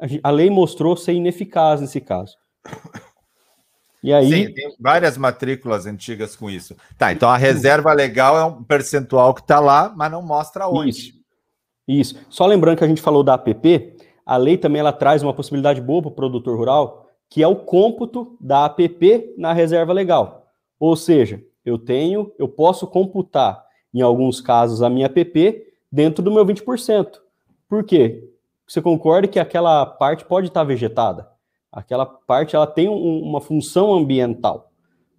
a, 0.00 0.28
a 0.28 0.30
lei 0.30 0.48
mostrou 0.48 0.96
ser 0.96 1.12
ineficaz 1.12 1.80
nesse 1.80 2.00
caso. 2.00 2.36
E 4.02 4.14
aí... 4.14 4.30
Sim, 4.30 4.54
tem 4.54 4.74
várias 4.80 5.18
matrículas 5.18 5.84
antigas 5.84 6.34
com 6.34 6.48
isso. 6.48 6.74
Tá, 6.96 7.12
então 7.12 7.28
a 7.28 7.36
reserva 7.36 7.92
legal 7.92 8.38
é 8.38 8.44
um 8.44 8.64
percentual 8.64 9.34
que 9.34 9.42
está 9.42 9.60
lá, 9.60 9.92
mas 9.94 10.10
não 10.10 10.22
mostra 10.22 10.68
onde. 10.68 10.90
Isso. 10.90 11.19
Isso. 11.90 12.14
Só 12.28 12.46
lembrando 12.46 12.78
que 12.78 12.84
a 12.84 12.88
gente 12.88 13.02
falou 13.02 13.24
da 13.24 13.34
APP, 13.34 13.96
a 14.24 14.36
lei 14.36 14.56
também 14.56 14.78
ela 14.78 14.92
traz 14.92 15.24
uma 15.24 15.34
possibilidade 15.34 15.80
boa 15.80 16.00
para 16.00 16.10
o 16.10 16.14
produtor 16.14 16.56
rural, 16.56 17.10
que 17.28 17.42
é 17.42 17.48
o 17.48 17.56
cômputo 17.56 18.36
da 18.40 18.64
APP 18.66 19.34
na 19.36 19.52
reserva 19.52 19.92
legal. 19.92 20.46
Ou 20.78 20.94
seja, 20.94 21.42
eu 21.64 21.76
tenho, 21.76 22.32
eu 22.38 22.48
posso 22.48 22.86
computar, 22.86 23.64
em 23.92 24.02
alguns 24.02 24.40
casos, 24.40 24.82
a 24.82 24.88
minha 24.88 25.06
APP 25.06 25.66
dentro 25.90 26.22
do 26.22 26.30
meu 26.30 26.46
20%. 26.46 27.18
Por 27.68 27.82
quê? 27.82 28.22
Você 28.68 28.80
concorda 28.80 29.26
que 29.26 29.40
aquela 29.40 29.84
parte 29.84 30.24
pode 30.24 30.46
estar 30.46 30.62
vegetada? 30.62 31.28
Aquela 31.72 32.06
parte 32.06 32.54
ela 32.54 32.68
tem 32.68 32.88
um, 32.88 33.20
uma 33.20 33.40
função 33.40 33.92
ambiental. 33.92 34.70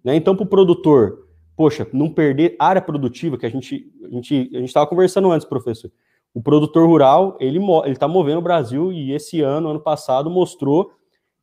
Né? 0.02 0.16
Então, 0.16 0.34
para 0.34 0.44
o 0.44 0.48
produtor, 0.48 1.28
poxa, 1.54 1.86
não 1.92 2.10
perder 2.10 2.56
área 2.58 2.80
produtiva, 2.80 3.36
que 3.36 3.44
a 3.44 3.50
gente 3.50 3.92
a 4.04 4.08
gente 4.08 4.50
a 4.54 4.60
estava 4.60 4.86
conversando 4.86 5.30
antes, 5.30 5.46
professor. 5.46 5.90
O 6.34 6.42
produtor 6.42 6.86
rural, 6.86 7.36
ele 7.40 7.60
está 7.86 8.08
movendo 8.08 8.38
o 8.38 8.42
Brasil 8.42 8.92
e 8.92 9.12
esse 9.12 9.42
ano, 9.42 9.68
ano 9.68 9.80
passado, 9.80 10.30
mostrou 10.30 10.92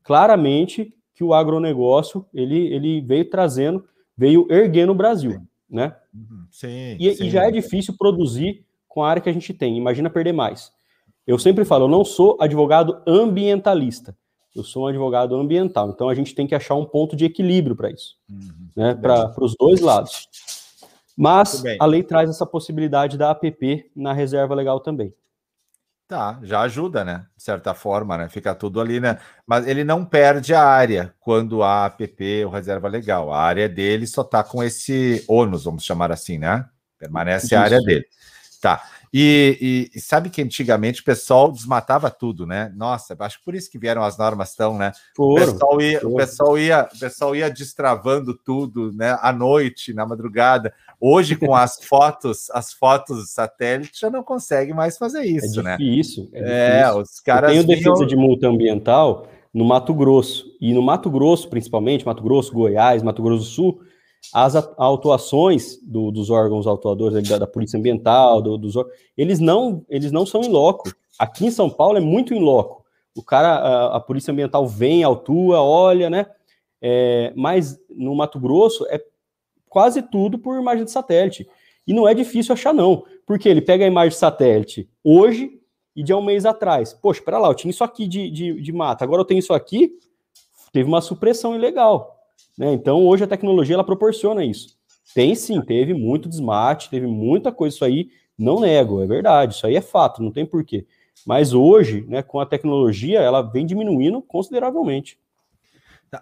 claramente 0.04 0.94
que 1.14 1.24
o 1.24 1.34
agronegócio 1.34 2.26
ele, 2.34 2.74
ele 2.74 3.02
veio 3.02 3.30
trazendo, 3.30 3.86
veio 4.18 4.48
erguendo 4.50 4.92
o 4.92 4.96
Brasil, 4.96 5.42
né? 5.70 5.96
Uhum. 6.14 6.46
Sim, 6.50 6.98
e, 7.00 7.14
sim. 7.14 7.26
e 7.26 7.30
já 7.30 7.44
é 7.44 7.52
difícil 7.52 7.94
produzir 7.98 8.66
com 8.88 9.04
a 9.04 9.10
área 9.10 9.22
que 9.22 9.30
a 9.30 9.34
gente 9.34 9.54
tem. 9.54 9.78
Imagina 9.78 10.10
perder 10.10 10.34
mais. 10.34 10.72
Eu 11.28 11.38
sempre 11.38 11.64
falo, 11.66 11.86
eu 11.86 11.90
não 11.90 12.04
sou 12.04 12.38
advogado 12.40 13.04
ambientalista, 13.06 14.18
eu 14.56 14.64
sou 14.64 14.86
um 14.86 14.88
advogado 14.88 15.36
ambiental. 15.36 15.90
Então 15.90 16.10
a 16.10 16.16
gente 16.16 16.34
tem 16.34 16.48
que 16.48 16.56
achar 16.56 16.74
um 16.74 16.86
ponto 16.86 17.16
de 17.16 17.26
equilíbrio 17.26 17.76
para 17.76 17.92
isso, 17.92 18.16
uhum. 18.28 18.70
né? 18.76 18.96
Para 18.96 19.36
os 19.40 19.56
dois 19.56 19.82
lados. 19.82 20.28
Mas 21.22 21.62
a 21.82 21.86
lei 21.86 22.02
traz 22.02 22.30
essa 22.30 22.46
possibilidade 22.46 23.18
da 23.18 23.32
APP 23.32 23.92
na 23.94 24.14
reserva 24.14 24.56
legal 24.56 24.80
também. 24.80 25.14
Tá, 26.08 26.40
já 26.42 26.62
ajuda, 26.62 27.04
né? 27.04 27.26
De 27.36 27.44
certa 27.44 27.74
forma, 27.74 28.18
né? 28.18 28.30
Fica 28.30 28.56
tudo 28.56 28.80
ali, 28.80 29.02
né? 29.02 29.20
Mas 29.46 29.68
ele 29.68 29.84
não 29.84 30.06
perde 30.06 30.54
a 30.54 30.64
área 30.64 31.14
quando 31.20 31.62
há 31.62 31.86
APP 31.86 32.46
ou 32.46 32.52
reserva 32.52 32.88
legal. 32.88 33.32
A 33.34 33.42
área 33.42 33.68
dele 33.68 34.08
só 34.08 34.24
tá 34.24 34.44
com 34.44 34.64
esse 34.64 35.24
ônus, 35.28 35.66
vamos 35.66 35.84
chamar 35.84 36.10
assim, 36.10 36.38
né? 36.38 36.66
Permanece 36.98 37.48
Isso. 37.48 37.56
a 37.58 37.60
área 37.60 37.80
dele. 37.82 38.06
Tá. 38.62 38.82
E, 39.14 39.90
e, 39.94 40.00
sabe 40.00 40.30
que 40.30 40.42
antigamente 40.42 41.02
o 41.02 41.04
pessoal 41.04 41.52
desmatava 41.52 42.12
tudo, 42.12 42.46
né? 42.46 42.72
Nossa, 42.76 43.16
acho 43.20 43.40
que 43.40 43.46
por 43.46 43.56
isso 43.56 43.70
que 43.70 43.80
vieram 43.80 44.04
as 44.04 44.18
normas 44.18 44.56
tão, 44.56 44.78
né? 44.78 44.92
o 45.18 45.36
pessoal 45.36 45.82
ia, 45.82 46.08
o 46.08 46.16
pessoal 46.16 46.58
ia, 46.60 46.90
o 46.94 47.00
pessoal 47.00 47.36
ia 47.36 47.50
destravando 47.50 48.34
tudo, 48.36 48.92
né? 48.94 49.18
À 49.22 49.34
noite, 49.34 49.94
na 49.94 50.06
madrugada. 50.06 50.74
Hoje 51.02 51.36
com 51.36 51.56
as 51.56 51.80
fotos, 51.84 52.50
as 52.52 52.72
fotos 52.72 53.32
satélite 53.32 54.00
já 54.00 54.10
não 54.10 54.24
consegue 54.24 54.74
mais 54.74 54.98
fazer 54.98 55.24
isso, 55.24 55.60
é 55.62 55.64
né? 55.64 55.78
Difícil, 55.78 56.30
é, 56.34 56.82
é 56.82 56.94
os 56.94 57.20
caras. 57.20 57.50
Eu 57.56 57.64
tenho 57.64 57.68
defesa 57.68 57.96
vinham... 57.96 58.08
de 58.08 58.16
multa 58.16 58.48
ambiental 58.48 59.28
no 59.52 59.66
Mato 59.66 59.94
Grosso 59.94 60.46
e 60.62 60.72
no 60.74 60.82
Mato 60.82 61.10
Grosso, 61.10 61.50
principalmente 61.50 62.06
Mato 62.06 62.22
Grosso, 62.22 62.54
Goiás, 62.54 63.02
Mato 63.02 63.24
Grosso 63.24 63.44
do 63.44 63.50
Sul 63.50 63.89
as 64.34 64.56
autuações 64.78 65.80
do, 65.82 66.12
dos 66.12 66.30
órgãos 66.30 66.68
autuadores 66.68 67.28
da, 67.28 67.38
da 67.38 67.48
Polícia 67.48 67.80
Ambiental, 67.80 68.42
do, 68.42 68.58
dos, 68.58 68.76
eles 69.18 69.40
não 69.40 69.86
eles 69.90 70.12
não 70.12 70.26
são 70.26 70.42
em 70.42 70.50
loco. 70.50 70.92
Aqui 71.18 71.46
em 71.46 71.52
São 71.52 71.70
Paulo 71.70 71.98
é 71.98 72.02
muito 72.02 72.34
em 72.34 72.40
loco. 72.40 72.86
O 73.16 73.24
cara, 73.24 73.56
a, 73.56 73.98
a 73.98 74.00
Polícia 74.00 74.32
Ambiental 74.32 74.68
vem, 74.68 75.04
autua, 75.04 75.62
olha, 75.62 76.10
né? 76.10 76.28
É, 76.82 77.34
mas 77.36 77.78
no 77.90 78.16
Mato 78.16 78.40
Grosso 78.40 78.86
é 78.88 79.04
quase 79.68 80.02
tudo 80.02 80.38
por 80.40 80.60
imagem 80.60 80.86
de 80.86 80.92
satélite. 80.92 81.48
E 81.86 81.94
não 81.94 82.08
é 82.08 82.14
difícil 82.14 82.54
achar, 82.54 82.74
não. 82.74 83.04
Porque 83.26 83.50
ele 83.50 83.62
pega 83.62 83.84
a 83.84 83.88
imagem 83.88 84.12
de 84.12 84.18
satélite 84.18 84.90
hoje 85.04 85.60
e 85.96 86.04
de 86.04 86.14
um 86.14 86.22
mês 86.22 86.46
atrás. 86.46 86.94
Poxa, 86.94 87.20
espera 87.20 87.40
lá, 87.40 87.48
eu 87.50 87.56
tinha 87.56 87.72
isso 87.72 87.84
aqui 87.84 88.08
de, 88.08 88.30
de, 88.30 88.62
de 88.62 88.72
mata, 88.72 89.04
agora 89.04 89.22
eu 89.22 89.26
tenho 89.26 89.40
isso 89.40 89.54
aqui. 89.54 89.92
Teve 90.72 90.88
uma 90.88 91.02
supressão 91.02 91.56
ilegal. 91.56 92.19
Né? 92.58 92.74
Então, 92.74 93.06
hoje 93.06 93.24
a 93.24 93.28
tecnologia 93.28 93.76
ela 93.76 93.84
proporciona 93.84 94.44
isso. 94.44 94.78
Tem 95.14 95.34
sim, 95.34 95.62
teve 95.62 95.94
muito 95.94 96.30
desmate, 96.30 96.90
teve 96.90 97.08
muita 97.08 97.52
coisa, 97.52 97.76
isso 97.76 97.86
aí 97.86 98.10
não 98.38 98.60
nego, 98.60 99.02
é 99.02 99.08
verdade, 99.08 99.56
isso 99.56 99.66
aí 99.66 99.76
é 99.76 99.82
fato, 99.82 100.22
não 100.22 100.32
tem 100.32 100.46
porquê. 100.46 100.86
Mas 101.26 101.54
hoje, 101.54 102.06
né, 102.08 102.22
com 102.22 102.40
a 102.40 102.46
tecnologia, 102.46 103.20
ela 103.20 103.42
vem 103.42 103.66
diminuindo 103.66 104.22
consideravelmente. 104.22 105.18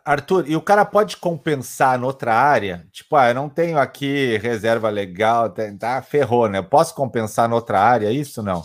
Arthur, 0.04 0.50
e 0.50 0.56
o 0.56 0.62
cara 0.62 0.84
pode 0.84 1.16
compensar 1.16 1.98
noutra 1.98 2.34
área? 2.34 2.86
Tipo, 2.92 3.16
ah, 3.16 3.30
eu 3.30 3.36
não 3.36 3.48
tenho 3.48 3.78
aqui 3.78 4.38
reserva 4.38 4.90
legal, 4.90 5.54
tá, 5.80 6.02
ferrou, 6.02 6.50
né? 6.50 6.60
Eu 6.60 6.64
posso 6.64 6.94
compensar 6.94 7.48
noutra 7.48 7.80
área, 7.80 8.08
é 8.08 8.12
isso 8.12 8.44
não? 8.44 8.64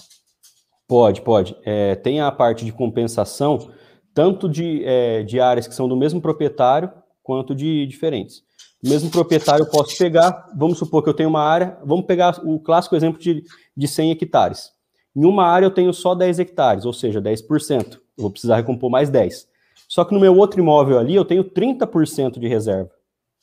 Pode, 0.88 1.22
pode. 1.22 1.56
É, 1.64 1.94
tem 1.94 2.20
a 2.20 2.32
parte 2.32 2.64
de 2.64 2.72
compensação, 2.72 3.70
tanto 4.12 4.48
de, 4.48 4.82
é, 4.84 5.22
de 5.22 5.38
áreas 5.38 5.68
que 5.68 5.74
são 5.74 5.88
do 5.88 5.96
mesmo 5.96 6.20
proprietário, 6.20 6.90
quanto 7.22 7.54
de 7.54 7.86
diferentes. 7.86 8.42
Mesmo 8.82 9.10
proprietário 9.10 9.62
eu 9.62 9.70
posso 9.70 9.96
pegar, 9.96 10.48
vamos 10.56 10.78
supor 10.78 11.02
que 11.02 11.08
eu 11.08 11.14
tenho 11.14 11.28
uma 11.28 11.42
área, 11.42 11.78
vamos 11.84 12.04
pegar 12.04 12.40
o 12.44 12.58
clássico 12.58 12.96
exemplo 12.96 13.20
de, 13.20 13.44
de 13.76 13.88
100 13.88 14.10
hectares. 14.10 14.72
Em 15.14 15.24
uma 15.24 15.46
área 15.46 15.66
eu 15.66 15.70
tenho 15.70 15.92
só 15.92 16.14
10 16.14 16.40
hectares, 16.40 16.84
ou 16.84 16.92
seja, 16.92 17.22
10%. 17.22 17.94
Eu 17.94 18.00
vou 18.16 18.30
precisar 18.30 18.56
recompor 18.56 18.90
mais 18.90 19.08
10. 19.08 19.46
Só 19.88 20.04
que 20.04 20.12
no 20.12 20.20
meu 20.20 20.36
outro 20.36 20.60
imóvel 20.60 20.98
ali 20.98 21.14
eu 21.14 21.24
tenho 21.24 21.44
30% 21.44 22.40
de 22.40 22.48
reserva. 22.48 22.90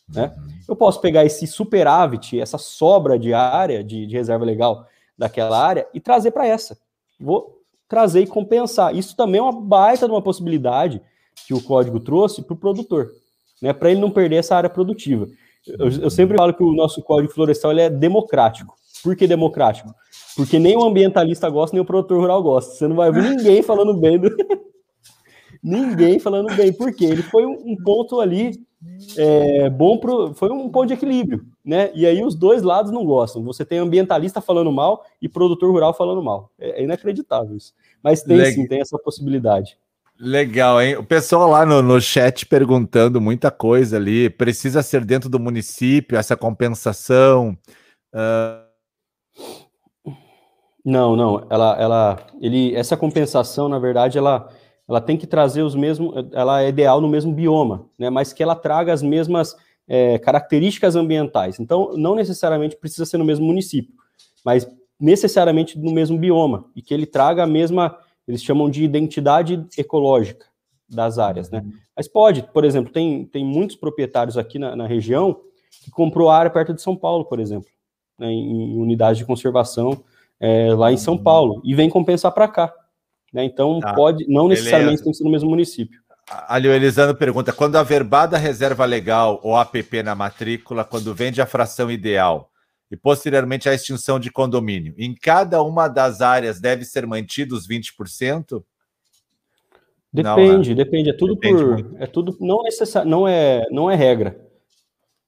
Né? 0.09 0.35
Eu 0.67 0.75
posso 0.75 0.99
pegar 0.99 1.23
esse 1.23 1.47
superávit, 1.47 2.39
essa 2.39 2.57
sobra 2.57 3.17
de 3.17 3.33
área, 3.33 3.83
de, 3.83 4.07
de 4.07 4.15
reserva 4.15 4.43
legal 4.43 4.85
daquela 5.17 5.63
área 5.63 5.87
e 5.93 6.01
trazer 6.01 6.31
para 6.31 6.47
essa. 6.47 6.77
Vou 7.19 7.61
trazer 7.87 8.21
e 8.21 8.27
compensar. 8.27 8.95
Isso 8.95 9.15
também 9.15 9.39
é 9.39 9.43
uma 9.43 9.61
baita 9.61 10.05
de 10.05 10.11
uma 10.11 10.21
possibilidade 10.21 11.01
que 11.47 11.53
o 11.53 11.63
código 11.63 11.99
trouxe 11.99 12.41
para 12.41 12.53
o 12.53 12.57
produtor 12.57 13.11
né, 13.61 13.73
para 13.73 13.91
ele 13.91 13.99
não 13.99 14.11
perder 14.11 14.37
essa 14.37 14.55
área 14.55 14.69
produtiva. 14.69 15.27
Eu, 15.67 15.89
eu, 16.03 16.09
sempre 16.09 16.37
falo 16.37 16.53
que 16.53 16.63
o 16.63 16.71
nosso 16.71 17.01
código 17.01 17.33
florestal 17.33 17.71
ele 17.71 17.81
é 17.81 17.89
democrático. 17.89 18.75
Por 19.03 19.15
que 19.15 19.27
democrático? 19.27 19.93
Porque 20.35 20.57
nem 20.57 20.75
o 20.75 20.83
ambientalista 20.83 21.49
gosta, 21.49 21.75
nem 21.75 21.81
o 21.81 21.85
produtor 21.85 22.19
rural 22.19 22.41
gosta. 22.41 22.73
Você 22.73 22.87
não 22.87 22.95
vai 22.95 23.09
ouvir 23.09 23.21
ninguém 23.21 23.61
falando 23.61 23.93
bem 23.93 24.17
do. 24.17 24.29
ninguém 25.61 26.19
falando 26.19 26.53
bem. 26.55 26.71
Por 26.73 26.93
quê? 26.93 27.05
Ele 27.05 27.21
foi 27.23 27.45
um, 27.45 27.75
ponto 27.83 28.19
ali 28.19 28.51
é, 29.17 29.69
bom 29.69 29.97
pro, 29.97 30.33
foi 30.33 30.49
um 30.49 30.69
ponto 30.69 30.87
de 30.87 30.93
equilíbrio, 30.93 31.45
né? 31.63 31.91
E 31.93 32.05
aí 32.05 32.23
os 32.23 32.35
dois 32.35 32.61
lados 32.61 32.91
não 32.91 33.05
gostam. 33.05 33.43
Você 33.43 33.65
tem 33.65 33.79
ambientalista 33.79 34.41
falando 34.41 34.71
mal 34.71 35.03
e 35.21 35.27
produtor 35.27 35.71
rural 35.71 35.93
falando 35.93 36.23
mal. 36.23 36.51
É, 36.57 36.81
é 36.81 36.83
inacreditável 36.83 37.55
isso. 37.55 37.73
Mas 38.01 38.23
tem 38.23 38.43
sim, 38.45 38.67
tem 38.67 38.79
essa 38.79 38.97
possibilidade. 38.97 39.77
Legal, 40.19 40.81
hein? 40.81 40.97
O 40.97 41.03
pessoal 41.03 41.49
lá 41.49 41.65
no, 41.65 41.81
no 41.81 42.01
chat 42.01 42.45
perguntando 42.45 43.21
muita 43.21 43.49
coisa 43.49 43.95
ali. 43.95 44.29
Precisa 44.29 44.83
ser 44.83 45.05
dentro 45.05 45.29
do 45.29 45.39
município 45.39 46.17
essa 46.17 46.35
compensação? 46.35 47.57
Uh... 48.13 48.67
Não, 50.83 51.15
não. 51.15 51.47
Ela, 51.49 51.77
ela, 51.79 52.27
ele, 52.41 52.75
essa 52.75 52.97
compensação, 52.97 53.69
na 53.69 53.79
verdade, 53.79 54.17
ela, 54.17 54.49
ela 54.89 54.99
tem 54.99 55.15
que 55.15 55.25
trazer 55.25 55.61
os 55.61 55.73
mesmos, 55.73 56.13
ela 56.33 56.63
é 56.63 56.67
ideal 56.67 56.99
no 56.99 57.07
mesmo 57.07 57.33
bioma, 57.33 57.85
né? 57.97 58.09
Mas 58.09 58.33
que 58.33 58.43
ela 58.43 58.55
traga 58.55 58.91
as 58.91 59.01
mesmas 59.01 59.55
é, 59.87 60.19
características 60.19 60.95
ambientais. 60.95 61.59
Então, 61.59 61.93
não 61.95 62.13
necessariamente 62.13 62.75
precisa 62.75 63.05
ser 63.05 63.17
no 63.17 63.25
mesmo 63.25 63.45
município, 63.45 63.93
mas 64.43 64.67
necessariamente 64.99 65.79
no 65.79 65.93
mesmo 65.93 66.17
bioma 66.17 66.65
e 66.75 66.81
que 66.81 66.93
ele 66.93 67.05
traga 67.05 67.43
a 67.43 67.47
mesma, 67.47 67.97
eles 68.29 68.43
chamam 68.43 68.69
de 68.69 68.83
identidade 68.83 69.65
ecológica 69.75 70.45
das 70.87 71.17
áreas, 71.17 71.49
né? 71.49 71.65
Mas 71.95 72.07
pode, 72.07 72.43
por 72.43 72.63
exemplo, 72.63 72.93
tem, 72.93 73.25
tem 73.25 73.43
muitos 73.43 73.75
proprietários 73.75 74.37
aqui 74.37 74.59
na, 74.59 74.75
na 74.75 74.85
região 74.85 75.41
que 75.83 75.89
comprou 75.89 76.29
área 76.29 76.51
perto 76.51 76.73
de 76.73 76.81
São 76.81 76.95
Paulo, 76.95 77.25
por 77.25 77.39
exemplo, 77.39 77.69
né, 78.19 78.27
em, 78.27 78.75
em 78.75 78.79
unidade 78.79 79.17
de 79.17 79.25
conservação 79.25 80.03
é, 80.39 80.71
lá 80.75 80.91
em 80.91 80.97
São 80.97 81.15
uhum. 81.15 81.23
Paulo 81.23 81.61
e 81.65 81.73
vem 81.73 81.89
compensar 81.89 82.31
para 82.31 82.47
cá. 82.47 82.71
Né? 83.33 83.43
Então, 83.45 83.79
tá. 83.79 83.93
pode, 83.95 84.27
não 84.27 84.47
necessariamente 84.47 84.85
Beleza. 84.85 85.03
tem 85.03 85.11
que 85.11 85.17
ser 85.17 85.23
no 85.23 85.31
mesmo 85.31 85.49
município. 85.49 85.99
A 86.47 86.59
Elisandro 86.59 87.15
pergunta: 87.15 87.51
quando 87.51 87.77
a 87.77 87.83
verbada 87.83 88.37
reserva 88.37 88.85
legal 88.85 89.39
ou 89.41 89.55
APP 89.55 90.03
na 90.03 90.13
matrícula, 90.13 90.85
quando 90.85 91.15
vende 91.15 91.41
a 91.41 91.47
fração 91.47 91.89
ideal 91.89 92.48
e 92.91 92.97
posteriormente 92.97 93.69
a 93.69 93.73
extinção 93.73 94.19
de 94.19 94.31
condomínio, 94.31 94.93
em 94.97 95.13
cada 95.13 95.61
uma 95.61 95.87
das 95.87 96.21
áreas 96.21 96.59
deve 96.59 96.83
ser 96.85 97.05
mantido 97.05 97.55
os 97.55 97.67
20%? 97.67 98.63
Depende, 100.11 100.71
não, 100.71 100.77
né? 100.77 100.83
depende. 100.83 101.09
É 101.09 101.13
tudo 101.13 101.35
depende 101.35 101.63
por. 101.63 101.73
Muito. 101.73 101.97
É 101.99 102.07
tudo. 102.07 102.37
Não, 102.39 102.63
necessar, 102.63 103.05
não, 103.05 103.27
é, 103.27 103.65
não 103.69 103.89
é 103.89 103.95
regra. 103.95 104.49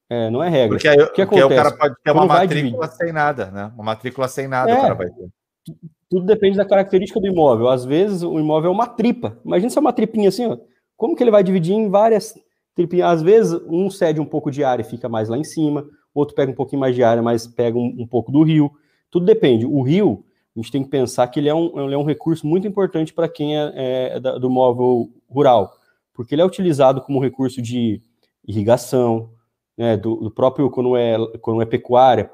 É, 0.09 0.29
não 0.29 0.43
é 0.43 0.49
regra. 0.49 0.75
Porque, 0.75 0.87
aí, 0.87 0.99
o 0.99 1.13
que 1.13 1.21
acontece? 1.21 1.45
o 1.45 1.49
cara 1.49 1.71
pode 1.71 1.95
ter 2.03 2.11
uma 2.11 2.25
matrícula 2.25 2.87
sem 2.87 3.13
nada, 3.13 3.51
né? 3.51 3.71
Uma 3.75 3.83
matrícula 3.83 4.27
sem 4.27 4.47
nada 4.47 4.71
é, 4.71 4.77
o 4.77 4.81
cara 4.81 4.93
vai 4.95 5.07
ter. 5.07 5.29
Tudo 6.09 6.25
depende 6.25 6.57
da 6.57 6.65
característica 6.65 7.19
do 7.19 7.27
imóvel. 7.27 7.69
Às 7.69 7.85
vezes 7.85 8.23
o 8.23 8.37
imóvel 8.39 8.71
é 8.71 8.73
uma 8.73 8.87
tripa. 8.87 9.39
Imagina 9.45 9.69
se 9.69 9.77
é 9.77 9.81
uma 9.81 9.93
tripinha 9.93 10.27
assim, 10.27 10.47
ó. 10.47 10.57
Como 10.97 11.15
que 11.15 11.23
ele 11.23 11.31
vai 11.31 11.43
dividir 11.43 11.73
em 11.73 11.89
várias 11.89 12.33
tripinhas? 12.75 13.09
Às 13.11 13.21
vezes 13.21 13.53
um 13.67 13.89
cede 13.89 14.19
um 14.19 14.25
pouco 14.25 14.51
de 14.51 14.63
área 14.63 14.81
e 14.81 14.85
fica 14.85 15.07
mais 15.07 15.29
lá 15.29 15.37
em 15.37 15.43
cima, 15.43 15.85
outro 16.13 16.35
pega 16.35 16.51
um 16.51 16.55
pouquinho 16.55 16.79
mais 16.79 16.95
de 16.95 17.03
área, 17.03 17.21
mas 17.21 17.47
pega 17.47 17.77
um, 17.77 17.95
um 17.99 18.07
pouco 18.07 18.31
do 18.31 18.43
rio. 18.43 18.71
Tudo 19.09 19.25
depende. 19.25 19.65
O 19.65 19.81
rio, 19.81 20.23
a 20.55 20.59
gente 20.59 20.71
tem 20.71 20.83
que 20.83 20.89
pensar 20.89 21.27
que 21.27 21.39
ele 21.39 21.49
é 21.49 21.55
um, 21.55 21.85
ele 21.85 21.93
é 21.93 21.97
um 21.97 22.03
recurso 22.03 22.45
muito 22.45 22.67
importante 22.67 23.13
para 23.13 23.29
quem 23.29 23.57
é, 23.57 23.71
é, 23.75 24.19
do 24.19 24.49
móvel 24.49 25.09
rural, 25.29 25.73
porque 26.13 26.35
ele 26.35 26.41
é 26.41 26.45
utilizado 26.45 27.01
como 27.01 27.21
recurso 27.21 27.61
de 27.61 28.01
irrigação, 28.47 29.29
né, 29.77 29.95
do, 29.95 30.15
do, 30.15 30.31
próprio 30.31 30.69
quando 30.69 30.95
é, 30.97 31.17
quando 31.39 31.61
é 31.61 31.65
pecuária, 31.65 32.29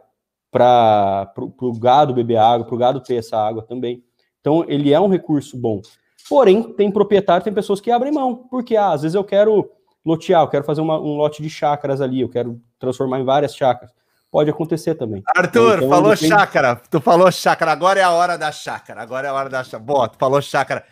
para 0.51 1.31
o 1.61 1.77
gado 1.77 2.13
beber 2.13 2.37
água, 2.37 2.65
para 2.65 2.75
o 2.75 2.77
gado 2.77 3.01
ter 3.01 3.15
essa 3.15 3.37
água 3.37 3.61
também. 3.61 4.03
Então, 4.39 4.65
ele 4.67 4.93
é 4.93 4.99
um 4.99 5.09
recurso 5.09 5.57
bom. 5.57 5.81
Porém, 6.29 6.73
tem 6.73 6.91
proprietário, 6.91 7.43
tem 7.43 7.53
pessoas 7.53 7.79
que 7.79 7.91
abrem 7.91 8.11
mão, 8.11 8.47
porque 8.49 8.75
ah, 8.75 8.91
às 8.91 9.01
vezes 9.01 9.15
eu 9.15 9.23
quero 9.23 9.69
lotear, 10.07 10.41
eu 10.41 10.47
quero 10.47 10.63
fazer 10.63 10.79
uma, 10.79 10.97
um 10.97 11.17
lote 11.17 11.43
de 11.43 11.49
chácaras 11.49 11.99
ali, 11.99 12.21
eu 12.21 12.29
quero 12.29 12.61
transformar 12.79 13.19
em 13.19 13.25
várias 13.25 13.53
chácaras. 13.53 13.93
Pode 14.31 14.49
acontecer 14.49 14.95
também. 14.95 15.21
Arthur, 15.35 15.77
então, 15.77 15.89
falou 15.89 16.15
tem... 16.15 16.29
chácara. 16.29 16.75
Tu 16.89 17.01
falou 17.01 17.31
chácara, 17.31 17.71
agora 17.71 17.99
é 17.99 18.03
a 18.03 18.11
hora 18.11 18.37
da 18.37 18.51
chácara. 18.51 19.01
Agora 19.01 19.27
é 19.27 19.29
a 19.29 19.33
hora 19.33 19.49
da 19.49 19.63
chácara. 19.63 19.83
Boa, 19.83 20.07
tu 20.07 20.17
falou 20.17 20.41
chácara. 20.41 20.83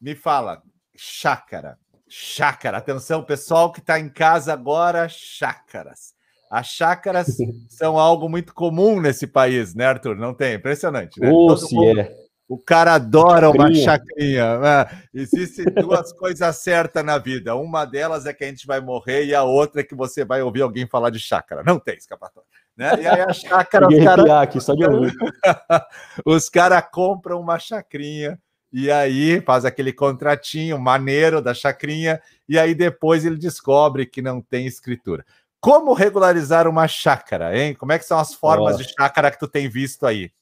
Me 0.00 0.14
fala, 0.14 0.62
chácara. 0.96 1.78
Chácara. 2.08 2.78
Atenção, 2.78 3.22
pessoal 3.22 3.72
que 3.72 3.80
está 3.80 3.98
em 3.98 4.08
casa 4.08 4.52
agora, 4.52 5.08
chácaras. 5.08 6.14
As 6.50 6.66
chácaras 6.66 7.36
são 7.70 7.98
algo 7.98 8.28
muito 8.28 8.52
comum 8.52 9.00
nesse 9.00 9.26
país, 9.26 9.74
né, 9.74 9.86
Arthur? 9.86 10.16
Não 10.16 10.34
tem? 10.34 10.54
Impressionante, 10.54 11.20
né? 11.20 11.30
Oh, 11.32 11.56
se 11.56 11.74
mundo... 11.74 12.00
é. 12.00 12.12
O 12.50 12.58
cara 12.58 12.94
adora 12.94 13.48
uma 13.48 13.72
chacrinha. 13.72 14.58
Né? 14.58 14.86
Existem 15.14 15.66
duas 15.66 16.12
coisas 16.18 16.56
certas 16.56 17.04
na 17.04 17.16
vida. 17.16 17.54
Uma 17.54 17.84
delas 17.84 18.26
é 18.26 18.32
que 18.32 18.42
a 18.42 18.48
gente 18.48 18.66
vai 18.66 18.80
morrer 18.80 19.24
e 19.24 19.32
a 19.32 19.44
outra 19.44 19.82
é 19.82 19.84
que 19.84 19.94
você 19.94 20.24
vai 20.24 20.42
ouvir 20.42 20.62
alguém 20.62 20.84
falar 20.84 21.10
de 21.10 21.20
chácara. 21.20 21.62
Não 21.62 21.78
tem 21.78 21.96
escapatória. 21.96 22.48
Né? 22.76 23.02
E 23.02 23.06
aí 23.06 23.20
a 23.20 23.32
chácara. 23.32 23.86
os 26.26 26.50
cara... 26.50 26.80
caras 26.80 26.90
compram 26.90 27.40
uma 27.40 27.56
chacrinha 27.56 28.36
e 28.72 28.90
aí 28.90 29.40
faz 29.42 29.64
aquele 29.64 29.92
contratinho 29.92 30.76
maneiro 30.76 31.40
da 31.40 31.54
chacrinha 31.54 32.20
e 32.48 32.58
aí 32.58 32.74
depois 32.74 33.24
ele 33.24 33.36
descobre 33.36 34.04
que 34.04 34.20
não 34.20 34.42
tem 34.42 34.66
escritura. 34.66 35.24
Como 35.60 35.92
regularizar 35.92 36.66
uma 36.66 36.88
chácara, 36.88 37.56
hein? 37.56 37.76
Como 37.76 37.92
é 37.92 37.98
que 37.98 38.04
são 38.04 38.18
as 38.18 38.34
formas 38.34 38.72
Nossa. 38.72 38.84
de 38.84 38.92
chácara 38.92 39.30
que 39.30 39.38
tu 39.38 39.46
tem 39.46 39.68
visto 39.68 40.04
aí? 40.04 40.32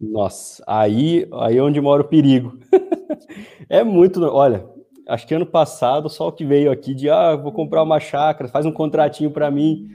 Nossa, 0.00 0.62
aí, 0.66 1.28
aí 1.32 1.56
é 1.56 1.62
onde 1.62 1.80
mora 1.80 2.02
o 2.02 2.08
perigo. 2.08 2.58
é 3.68 3.82
muito, 3.84 4.22
olha, 4.24 4.68
acho 5.08 5.26
que 5.26 5.34
ano 5.34 5.46
passado 5.46 6.08
só 6.08 6.28
o 6.28 6.32
que 6.32 6.44
veio 6.44 6.70
aqui 6.70 6.94
de 6.94 7.08
ah, 7.08 7.36
vou 7.36 7.52
comprar 7.52 7.82
uma 7.82 8.00
chácara, 8.00 8.48
faz 8.48 8.66
um 8.66 8.72
contratinho 8.72 9.30
para 9.30 9.50
mim. 9.50 9.88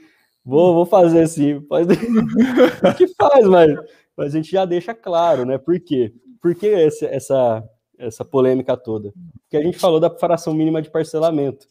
Vou, 0.44 0.74
vou 0.74 0.86
fazer 0.86 1.22
assim. 1.22 1.62
Faz... 1.68 1.88
o 1.92 2.96
que 2.96 3.08
faz, 3.10 3.46
mas, 3.46 3.72
mas 4.16 4.34
a 4.34 4.38
gente 4.38 4.52
já 4.52 4.66
deixa 4.66 4.94
claro, 4.94 5.46
né? 5.46 5.58
Por 5.58 5.80
quê? 5.80 6.14
Por 6.42 6.56
que 6.56 6.68
essa, 6.68 7.06
essa, 7.06 7.64
essa 7.98 8.26
polêmica 8.26 8.76
toda? 8.78 9.14
Porque 9.44 9.58
a 9.58 9.64
gente 9.64 9.78
falou 9.78 10.00
da 10.00 10.10
fração 10.10 10.54
mínima 10.54 10.82
de 10.82 10.90
parcelamento. 10.90 11.68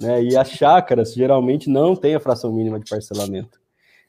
Né? 0.00 0.24
E 0.24 0.36
as 0.36 0.50
chácaras 0.50 1.12
geralmente 1.14 1.68
não 1.68 1.96
têm 1.96 2.14
a 2.14 2.20
fração 2.20 2.52
mínima 2.52 2.78
de 2.78 2.88
parcelamento. 2.88 3.58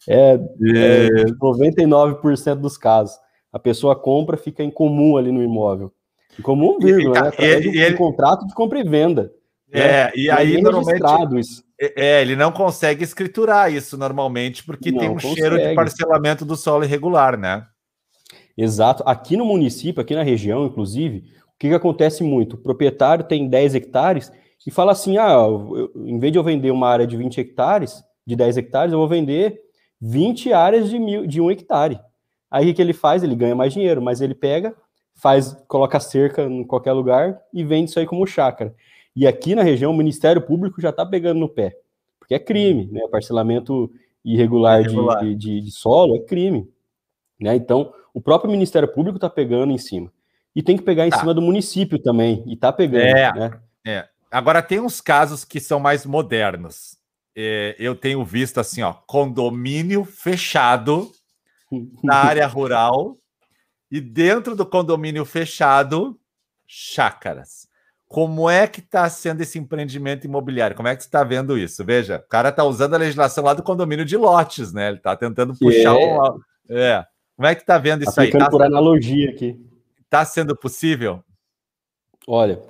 É, 0.08 0.34
é 0.36 1.08
99% 1.42 2.56
dos 2.56 2.78
casos. 2.78 3.18
A 3.58 3.60
pessoa 3.60 3.96
compra, 3.96 4.38
fica 4.38 4.64
em 4.64 4.70
comum 4.70 5.18
ali 5.18 5.32
no 5.32 5.44
imóvel. 5.44 5.92
Em 6.38 6.44
comum, 6.44 6.78
vírgula, 6.80 7.22
né? 7.22 7.28
Através 7.30 7.64
de 7.64 7.70
um 7.70 7.74
ele... 7.74 7.98
contrato 7.98 8.46
de 8.46 8.54
compra 8.54 8.80
e 8.80 8.84
venda. 8.84 9.34
É, 9.72 9.80
né? 9.80 10.12
e 10.16 10.30
aí 10.30 10.62
normalmente. 10.62 11.40
Isso. 11.40 11.64
É, 11.80 12.22
ele 12.22 12.36
não 12.36 12.52
consegue 12.52 13.04
escriturar 13.04 13.74
isso 13.74 13.98
normalmente, 13.98 14.64
porque 14.64 14.92
não 14.92 15.00
tem 15.00 15.10
um 15.10 15.14
consegue. 15.14 15.36
cheiro 15.38 15.58
de 15.58 15.74
parcelamento 15.74 16.46
do 16.46 16.56
solo 16.56 16.84
irregular, 16.84 17.36
né? 17.36 17.66
Exato. 18.56 19.02
Aqui 19.08 19.36
no 19.36 19.44
município, 19.44 20.00
aqui 20.00 20.14
na 20.14 20.22
região, 20.22 20.68
inclusive, 20.68 21.24
o 21.48 21.58
que, 21.58 21.70
que 21.70 21.74
acontece 21.74 22.24
muito? 22.24 22.54
O 22.54 22.60
proprietário 22.60 23.26
tem 23.26 23.50
10 23.50 23.74
hectares 23.74 24.32
e 24.68 24.70
fala 24.70 24.92
assim: 24.92 25.18
ah, 25.18 25.32
eu, 25.32 25.92
em 25.96 26.20
vez 26.20 26.32
de 26.32 26.38
eu 26.38 26.44
vender 26.44 26.70
uma 26.70 26.88
área 26.88 27.08
de 27.08 27.18
20 27.18 27.42
hectares, 27.42 28.04
de 28.24 28.36
10 28.36 28.58
hectares, 28.58 28.94
eu 28.94 29.00
vou 29.00 29.08
vender 29.08 29.60
20 30.00 30.54
áreas 30.54 30.92
de, 30.92 31.00
mil, 31.00 31.26
de 31.26 31.42
um 31.42 31.50
hectare. 31.50 32.00
Aí 32.50 32.72
o 32.72 32.74
que 32.74 32.82
ele 32.82 32.94
faz? 32.94 33.24
Ele 33.24 33.36
ganha 33.36 33.56
mais 33.56 33.74
dinheiro, 33.74 34.02
mas 34.02 34.22
ele 34.22 34.34
pega, 34.34 34.74
faz, 35.16 35.54
coloca 35.68 36.00
cerca 36.00 36.44
em 36.44 36.64
qualquer 36.64 36.94
lugar 36.94 37.40
e 37.54 37.64
vende 37.64 37.90
isso 37.90 38.00
aí 38.00 38.06
como 38.06 38.26
chácara. 38.26 38.74
E 39.16 39.26
aqui 39.26 39.56
na 39.56 39.64
região, 39.64 39.92
o 39.92 39.98
Ministério 39.98 40.42
Público 40.42 40.80
já 40.80 40.90
está 40.90 41.06
pegando 41.06 41.40
no 41.40 41.50
pé, 41.50 41.76
porque 42.20 42.36
é 42.36 42.40
crime, 42.40 42.88
né? 42.92 43.02
Parcelamento 43.12 43.92
irregular, 44.24 44.82
irregular. 44.82 45.24
De, 45.24 45.36
de, 45.36 45.62
de, 45.62 45.72
solo 45.72 46.16
é 46.16 46.20
crime. 46.20 46.70
Né? 47.40 47.56
Então, 47.56 47.94
o 48.14 48.22
próprio 48.22 48.52
Ministério 48.52 48.88
Público 48.88 49.18
está 49.18 49.30
pegando 49.30 49.72
em 49.72 49.78
cima. 49.78 50.12
E 50.56 50.62
tem 50.62 50.78
que 50.78 50.84
pegar 50.84 51.08
em 51.08 51.10
tá. 51.10 51.20
cima 51.20 51.34
do 51.34 51.42
município 51.42 52.00
também, 52.00 52.44
e 52.46 52.54
está 52.54 52.72
pegando. 52.72 53.04
É, 53.04 53.34
né? 53.34 53.60
é. 53.86 54.08
Agora, 54.30 54.62
tem 54.62 54.80
uns 54.80 55.00
casos 55.00 55.46
que 55.46 55.60
são 55.60 55.80
mais 55.80 56.06
modernos. 56.06 56.98
É, 57.36 57.76
eu 57.80 57.96
tenho 57.96 58.24
visto 58.26 58.60
assim, 58.60 58.82
ó, 58.82 58.94
condomínio 59.06 60.04
fechado 60.04 61.12
na 62.04 62.16
área 62.16 62.48
rural 62.48 63.18
e 63.92 64.02
dentro 64.02 64.56
do 64.56 64.66
condomínio 64.66 65.26
fechado, 65.26 66.20
chácaras. 66.66 67.68
Como 68.08 68.50
é 68.50 68.68
que 68.68 68.80
está 68.80 69.10
sendo 69.10 69.42
esse 69.42 69.60
empreendimento 69.60 70.26
imobiliário? 70.26 70.76
Como 70.76 70.88
é 70.88 70.96
que 70.96 71.04
você 71.04 71.08
está 71.10 71.24
vendo 71.24 71.58
isso? 71.58 71.84
Veja, 71.84 72.24
o 72.26 72.30
cara 72.30 72.50
está 72.50 72.64
usando 72.64 72.94
a 72.94 72.98
legislação 72.98 73.44
lá 73.44 73.54
do 73.54 73.64
condomínio 73.64 74.06
de 74.06 74.16
lotes, 74.16 74.72
né? 74.72 74.88
Ele 74.88 74.98
está 74.98 75.16
tentando 75.16 75.58
puxar 75.58 75.94
é. 75.94 75.94
um. 75.94 76.40
É. 76.70 77.06
Como 77.36 77.48
é 77.48 77.54
que 77.54 77.62
está 77.62 77.78
vendo 77.78 78.06
tá 78.06 78.12
isso 78.12 78.22
aí? 78.22 78.32
Tá 78.32 78.50
por 78.50 78.64
analogia 78.64 79.30
aqui. 79.30 79.60
Está 80.02 80.24
sendo 80.24 80.56
possível? 80.56 81.22
Olha, 82.26 82.62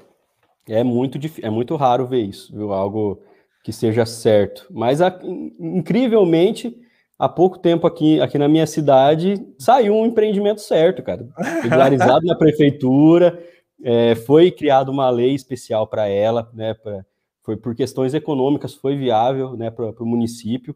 é 0.68 0.84
muito, 0.84 1.20
é 1.42 1.50
muito 1.50 1.76
raro 1.76 2.08
ver 2.08 2.22
isso, 2.22 2.56
viu? 2.56 2.74
Algo 2.74 3.22
que 3.64 3.72
seja 3.72 4.06
certo. 4.06 4.66
Mas, 4.72 5.00
incrivelmente, 5.60 6.76
há 7.18 7.28
pouco 7.28 7.58
tempo 7.60 7.88
aqui, 7.88 8.20
aqui 8.22 8.38
na 8.38 8.48
minha 8.48 8.68
cidade 8.68 9.36
saiu 9.58 9.96
um 9.96 10.06
empreendimento 10.06 10.62
certo, 10.62 11.02
cara. 11.02 11.28
Regularizado 11.64 12.26
na 12.26 12.36
prefeitura, 12.36 13.42
é, 13.84 14.16
foi 14.16 14.52
criada 14.52 14.92
uma 14.92 15.10
lei 15.10 15.34
especial 15.34 15.88
para 15.88 16.08
ela, 16.08 16.50
né? 16.54 16.74
Pra, 16.74 17.06
foi 17.48 17.56
por 17.56 17.74
questões 17.74 18.14
econômicas, 18.14 18.74
foi 18.74 18.98
viável 18.98 19.56
né, 19.56 19.72
para 19.72 20.04
o 20.04 20.06
município 20.06 20.76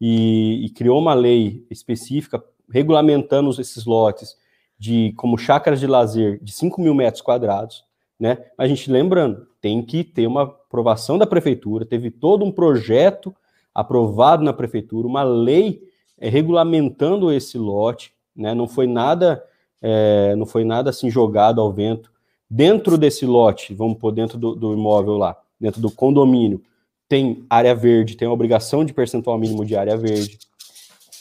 e, 0.00 0.64
e, 0.64 0.70
criou 0.70 1.00
uma 1.00 1.12
lei 1.12 1.66
específica 1.68 2.40
regulamentando 2.70 3.50
esses 3.60 3.84
lotes 3.84 4.36
de 4.78 5.12
como 5.16 5.36
chácaras 5.36 5.80
de 5.80 5.88
lazer 5.88 6.38
de 6.40 6.52
5 6.52 6.80
mil 6.80 6.94
metros 6.94 7.20
quadrados, 7.20 7.84
né? 8.18 8.38
A 8.56 8.68
gente 8.68 8.88
lembrando, 8.92 9.44
tem 9.60 9.84
que 9.84 10.04
ter 10.04 10.28
uma 10.28 10.42
aprovação 10.42 11.18
da 11.18 11.26
prefeitura, 11.26 11.84
teve 11.84 12.12
todo 12.12 12.44
um 12.44 12.52
projeto 12.52 13.34
aprovado 13.74 14.44
na 14.44 14.52
prefeitura, 14.52 15.08
uma 15.08 15.22
lei 15.22 15.82
é, 16.18 16.28
regulamentando 16.28 17.32
esse 17.32 17.58
lote, 17.58 18.12
né? 18.34 18.54
Não 18.54 18.68
foi 18.68 18.86
nada, 18.86 19.44
é, 19.82 20.34
não 20.36 20.46
foi 20.46 20.64
nada 20.64 20.90
assim 20.90 21.10
jogado 21.10 21.60
ao 21.60 21.72
vento. 21.72 22.12
Dentro 22.48 22.96
desse 22.96 23.26
lote, 23.26 23.74
vamos 23.74 23.98
pôr 23.98 24.12
dentro 24.12 24.38
do, 24.38 24.54
do 24.54 24.72
imóvel 24.72 25.16
lá, 25.16 25.36
dentro 25.58 25.80
do 25.80 25.90
condomínio, 25.90 26.62
tem 27.08 27.44
área 27.50 27.74
verde, 27.74 28.16
tem 28.16 28.28
a 28.28 28.32
obrigação 28.32 28.84
de 28.84 28.94
percentual 28.94 29.38
mínimo 29.38 29.64
de 29.64 29.76
área 29.76 29.96
verde. 29.96 30.38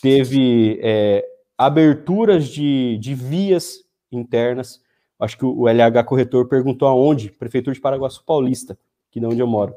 Teve 0.02 0.80
é, 0.82 1.26
aberturas 1.58 2.48
de, 2.48 2.98
de 3.00 3.14
vias 3.14 3.84
internas. 4.12 4.82
Acho 5.20 5.38
que 5.38 5.46
o 5.46 5.68
LH 5.68 6.04
Corretor 6.06 6.48
perguntou 6.48 6.88
aonde? 6.88 7.32
Prefeitura 7.32 7.74
de 7.74 7.82
Paraguaçu 7.82 8.24
Paulista, 8.26 8.78
que 9.12 9.20
é 9.20 9.28
onde 9.28 9.40
eu 9.40 9.48
moro. 9.48 9.76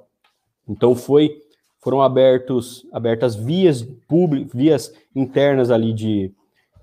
Então 0.69 0.95
foi 0.95 1.43
foram 1.87 2.03
abertos 2.03 2.85
abertas 2.93 3.37
vias 3.37 3.81
públicas, 4.09 4.53
vias 4.53 4.93
internas 5.15 5.71
ali 5.71 5.95
de, 5.95 6.33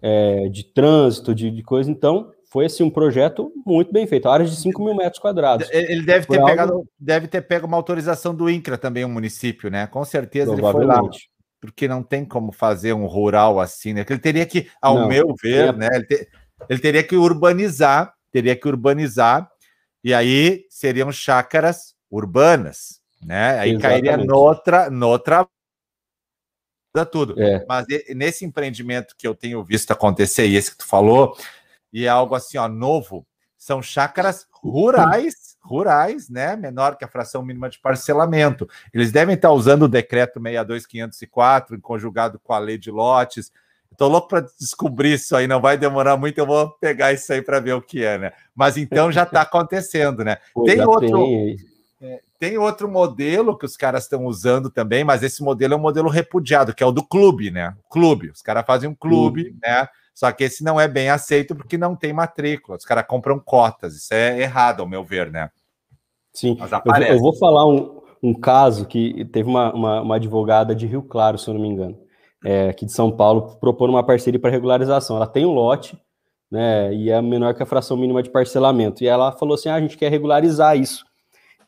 é, 0.01 0.47
de 0.47 0.63
trânsito, 0.63 1.35
de, 1.35 1.51
de 1.51 1.61
coisa. 1.61 1.91
Então 1.91 2.31
foi 2.49 2.67
assim 2.67 2.83
um 2.83 2.89
projeto 2.89 3.51
muito 3.65 3.91
bem 3.91 4.07
feito, 4.07 4.29
áreas 4.29 4.49
de 4.49 4.55
5 4.55 4.81
mil 4.81 4.95
metros 4.95 5.19
quadrados. 5.19 5.67
Ele 5.73 6.03
deve 6.03 6.25
ter, 6.25 6.37
algo... 6.37 6.49
pegado, 6.49 6.89
deve 6.97 7.27
ter 7.27 7.41
pego 7.41 7.67
uma 7.67 7.75
autorização 7.75 8.33
do 8.33 8.49
INCRA 8.49 8.77
também, 8.77 9.03
um 9.03 9.09
município, 9.09 9.69
né? 9.69 9.87
Com 9.87 10.05
certeza 10.05 10.53
ele 10.53 10.61
foi 10.61 10.85
lá 10.85 11.01
porque 11.59 11.85
não 11.85 12.01
tem 12.01 12.23
como 12.23 12.53
fazer 12.53 12.93
um 12.93 13.05
rural 13.05 13.59
assim, 13.59 13.91
né? 13.91 14.05
Ele 14.09 14.19
teria 14.19 14.45
que, 14.45 14.69
ao 14.81 14.99
não, 14.99 15.09
meu 15.09 15.35
ver, 15.43 15.67
é... 15.67 15.73
né? 15.73 15.89
Ele, 15.91 16.27
ele, 16.69 16.79
teria 16.79 17.03
que 17.03 17.17
urbanizar, 17.17 18.13
teria 18.31 18.55
que 18.55 18.69
urbanizar, 18.69 19.49
e 20.01 20.13
aí 20.13 20.63
seriam 20.69 21.11
chácaras 21.11 21.93
urbanas, 22.09 23.02
né? 23.25 23.59
Aí 23.59 23.71
Exatamente. 23.71 23.81
cairia 24.05 24.17
noutra, 24.17 24.89
noutra 24.89 25.47
tudo. 27.09 27.41
É. 27.41 27.65
Mas 27.67 27.85
nesse 28.15 28.45
empreendimento 28.45 29.15
que 29.17 29.27
eu 29.27 29.33
tenho 29.33 29.63
visto 29.63 29.91
acontecer, 29.91 30.47
e 30.47 30.55
esse 30.55 30.71
que 30.71 30.77
tu 30.77 30.85
falou, 30.85 31.35
e 31.91 32.05
é 32.05 32.09
algo 32.09 32.35
assim, 32.35 32.57
ó, 32.57 32.67
novo, 32.67 33.25
são 33.57 33.81
chácaras 33.81 34.47
rurais 34.51 35.53
rurais, 35.63 36.29
né, 36.29 36.55
menor 36.55 36.97
que 36.97 37.05
a 37.05 37.07
fração 37.07 37.41
mínima 37.41 37.69
de 37.69 37.79
parcelamento. 37.79 38.67
Eles 38.93 39.11
devem 39.11 39.35
estar 39.35 39.51
usando 39.51 39.83
o 39.83 39.87
decreto 39.87 40.39
62504 40.39 41.79
conjugado 41.79 42.37
com 42.37 42.53
a 42.53 42.59
lei 42.59 42.77
de 42.77 42.91
lotes. 42.91 43.51
Estou 43.89 44.09
louco 44.09 44.27
para 44.27 44.45
descobrir 44.59 45.13
isso 45.13 45.35
aí, 45.35 45.47
não 45.47 45.61
vai 45.61 45.77
demorar 45.77 46.17
muito, 46.17 46.37
eu 46.37 46.45
vou 46.45 46.69
pegar 46.79 47.13
isso 47.13 47.31
aí 47.31 47.41
para 47.41 47.59
ver 47.59 47.73
o 47.73 47.81
que 47.81 48.03
é, 48.03 48.17
né? 48.17 48.33
Mas 48.53 48.75
então 48.75 49.11
já 49.11 49.23
está 49.23 49.41
acontecendo, 49.41 50.23
né? 50.23 50.37
Pô, 50.53 50.63
tem 50.63 50.81
outro 50.81 51.25
tem. 51.25 51.57
Tem 52.43 52.57
outro 52.57 52.91
modelo 52.91 53.57
que 53.57 53.65
os 53.65 53.77
caras 53.77 54.03
estão 54.03 54.25
usando 54.25 54.69
também, 54.69 55.01
mas 55.01 55.23
esse 55.23 55.41
modelo 55.41 55.75
é 55.75 55.77
um 55.77 55.79
modelo 55.79 56.09
repudiado, 56.09 56.75
que 56.75 56.83
é 56.83 56.85
o 56.85 56.91
do 56.91 57.01
clube, 57.01 57.49
né? 57.49 57.73
clube. 57.89 58.31
Os 58.31 58.41
caras 58.41 58.65
fazem 58.65 58.89
um 58.89 58.93
clube, 58.93 59.43
uhum. 59.43 59.59
né? 59.63 59.87
Só 60.13 60.29
que 60.29 60.43
esse 60.43 60.61
não 60.61 60.77
é 60.77 60.85
bem 60.85 61.09
aceito 61.09 61.55
porque 61.55 61.77
não 61.77 61.95
tem 61.95 62.11
matrícula. 62.11 62.77
Os 62.77 62.83
caras 62.83 63.05
compram 63.07 63.39
cotas. 63.39 63.95
Isso 63.95 64.13
é 64.13 64.41
errado, 64.41 64.81
ao 64.81 64.89
meu 64.89 65.05
ver, 65.05 65.31
né? 65.31 65.51
Sim. 66.33 66.57
Eu, 66.59 67.15
eu, 67.15 67.19
vou 67.21 67.33
falar 67.37 67.65
um, 67.65 68.01
um 68.21 68.33
caso 68.33 68.85
que 68.87 69.23
teve 69.31 69.47
uma, 69.47 69.73
uma, 69.73 70.01
uma, 70.01 70.15
advogada 70.17 70.75
de 70.75 70.85
Rio 70.85 71.01
Claro, 71.01 71.37
se 71.37 71.49
eu 71.49 71.53
não 71.53 71.61
me 71.61 71.69
engano, 71.69 71.97
é, 72.43 72.67
aqui 72.67 72.85
de 72.85 72.91
São 72.91 73.09
Paulo, 73.09 73.55
propor 73.61 73.89
uma 73.89 74.03
parceria 74.03 74.37
para 74.37 74.51
regularização. 74.51 75.15
Ela 75.15 75.27
tem 75.27 75.45
um 75.45 75.53
lote, 75.53 75.97
né? 76.51 76.93
E 76.93 77.09
é 77.09 77.21
menor 77.21 77.53
que 77.53 77.63
a 77.63 77.65
fração 77.65 77.95
mínima 77.95 78.21
de 78.21 78.29
parcelamento. 78.29 79.01
E 79.01 79.07
ela 79.07 79.31
falou 79.31 79.55
assim: 79.55 79.69
ah, 79.69 79.75
a 79.75 79.79
gente 79.79 79.97
quer 79.97 80.11
regularizar 80.11 80.77
isso. 80.77 81.05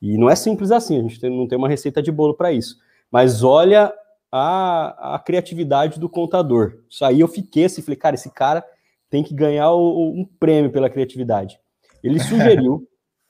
E 0.02 0.18
não 0.18 0.30
é 0.30 0.36
simples 0.36 0.72
assim, 0.72 1.00
a 1.00 1.02
gente 1.02 1.20
tem, 1.20 1.30
não 1.30 1.48
tem 1.48 1.58
uma 1.58 1.70
receita 1.70 2.02
de 2.02 2.12
bolo 2.12 2.34
para 2.34 2.52
isso. 2.52 2.78
Mas 3.12 3.43
olha 3.43 3.93
a, 4.32 5.16
a 5.16 5.20
criatividade 5.20 6.00
do 6.00 6.10
contador. 6.10 6.80
Isso 6.89 7.06
aí 7.06 7.20
eu 7.20 7.28
fiquei 7.28 7.66
assim, 7.66 7.82
falei, 7.82 7.98
cara, 7.98 8.16
esse 8.16 8.30
cara 8.30 8.66
tem 9.10 9.24
que 9.24 9.34
ganhar 9.34 9.72
o, 9.72 10.10
um 10.10 10.26
prêmio 10.39 10.72
pela 10.72 10.89
criatividade. 10.89 11.60
Ele 12.04 12.20
sugeriu 12.24 12.88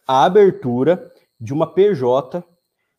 a 0.08 0.26
abertura 0.26 1.12
de 1.40 1.54
uma 1.54 1.68
PJ 1.74 2.44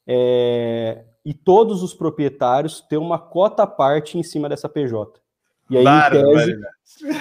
é, 0.06 1.04
e 1.24 1.34
todos 1.34 1.82
os 1.82 1.92
proprietários 1.94 2.80
ter 2.82 2.96
uma 2.96 3.18
cota 3.18 3.64
à 3.64 3.66
parte 3.66 4.18
em 4.18 4.22
cima 4.22 4.48
dessa 4.48 4.68
PJ. 4.68 5.20
E 5.68 5.76
aí, 5.76 5.84
em 5.84 6.10
tese, 6.10 6.60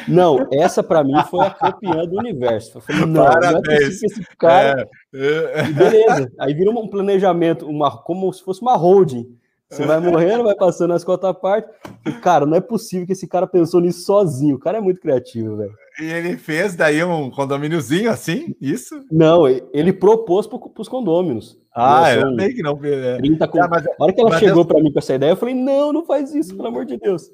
não, 0.08 0.48
essa 0.52 0.82
para 0.82 1.04
mim 1.04 1.14
foi 1.30 1.46
a 1.46 1.50
campeã 1.50 2.06
do 2.06 2.18
universo. 2.18 2.78
Eu 2.78 2.82
falei, 2.82 3.06
não, 3.06 3.26
Parabéns. 3.26 3.52
não 3.54 3.74
é 3.74 3.86
possível 3.86 4.10
esse 4.10 4.38
cara. 4.38 4.90
É. 5.14 5.66
E 5.68 5.74
beleza. 5.74 6.32
Aí 6.40 6.54
vira 6.54 6.72
um 6.72 6.88
planejamento, 6.88 7.68
uma, 7.68 7.98
como 7.98 8.32
se 8.32 8.44
fosse 8.44 8.62
uma 8.62 8.76
holding. 8.76 9.28
Você 9.70 9.84
vai 9.84 10.00
morrendo, 10.00 10.44
vai 10.44 10.56
passando 10.56 10.94
as 10.94 11.04
cotas 11.04 11.30
à 11.30 11.34
parte. 11.34 11.68
E, 12.06 12.12
cara, 12.12 12.46
não 12.46 12.56
é 12.56 12.62
possível 12.62 13.06
que 13.06 13.14
esse 13.14 13.28
cara 13.28 13.48
pensou 13.48 13.82
nisso 13.82 14.06
sozinho. 14.06 14.56
O 14.56 14.60
cara 14.60 14.78
é 14.78 14.82
muito 14.82 15.02
criativo, 15.02 15.58
velho. 15.58 15.74
E 16.00 16.06
ele 16.06 16.38
fez 16.38 16.76
daí 16.76 17.04
um 17.04 17.32
condomíniozinho 17.32 18.10
assim? 18.10 18.56
Isso? 18.62 18.96
Não, 19.12 19.48
ele 19.48 19.92
propôs 19.92 20.46
para 20.46 20.60
os 20.78 20.88
condôminos. 20.88 21.60
Ah, 21.76 22.14
eu 22.14 22.36
sei 22.36 22.54
que 22.54 22.62
não. 22.62 22.80
É. 22.84 23.18
30 23.18 23.48
com... 23.48 23.62
ah, 23.62 23.68
mas, 23.70 23.86
a 23.86 23.92
hora 24.00 24.14
que 24.14 24.22
ela 24.22 24.40
chegou 24.40 24.62
eu... 24.62 24.66
para 24.66 24.82
mim 24.82 24.92
com 24.92 25.00
essa 25.00 25.16
ideia, 25.16 25.32
eu 25.32 25.36
falei: 25.36 25.56
não, 25.56 25.92
não 25.92 26.06
faz 26.06 26.34
isso, 26.34 26.56
pelo 26.56 26.68
amor 26.68 26.86
de 26.86 26.98
Deus. 26.98 27.30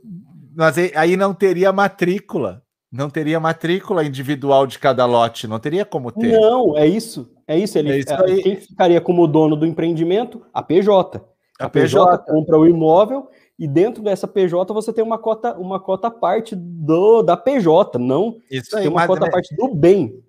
Mas 0.55 0.75
aí 0.95 1.15
não 1.15 1.33
teria 1.33 1.71
matrícula. 1.71 2.61
Não 2.91 3.09
teria 3.09 3.39
matrícula 3.39 4.03
individual 4.03 4.67
de 4.67 4.77
cada 4.77 5.05
lote, 5.05 5.47
não 5.47 5.59
teria 5.59 5.85
como 5.85 6.11
ter. 6.11 6.37
Não, 6.37 6.77
é 6.77 6.85
isso. 6.85 7.31
É 7.47 7.57
isso. 7.57 7.77
Ele, 7.77 7.91
é 7.91 7.97
isso 7.99 8.43
quem 8.43 8.55
ficaria 8.57 8.99
como 8.99 9.27
dono 9.27 9.55
do 9.55 9.65
empreendimento? 9.65 10.41
A 10.53 10.61
PJ. 10.61 11.23
A, 11.57 11.69
PJ, 11.69 12.05
PJ 12.05 12.25
compra 12.25 12.59
o 12.59 12.67
imóvel 12.67 13.29
e 13.57 13.67
dentro 13.67 14.03
dessa 14.03 14.27
PJ 14.27 14.73
você 14.73 14.91
tem 14.91 15.03
uma 15.03 15.17
cota, 15.17 15.55
uma 15.57 15.79
cota 15.79 16.09
parte 16.09 16.55
do, 16.55 17.21
da 17.21 17.37
PJ, 17.37 17.99
não 17.99 18.37
Isso 18.49 18.75
aí, 18.75 18.83
tem 18.83 18.91
uma 18.91 19.05
cota 19.05 19.27
é... 19.27 19.29
parte 19.29 19.55
do 19.55 19.73
bem. 19.73 20.21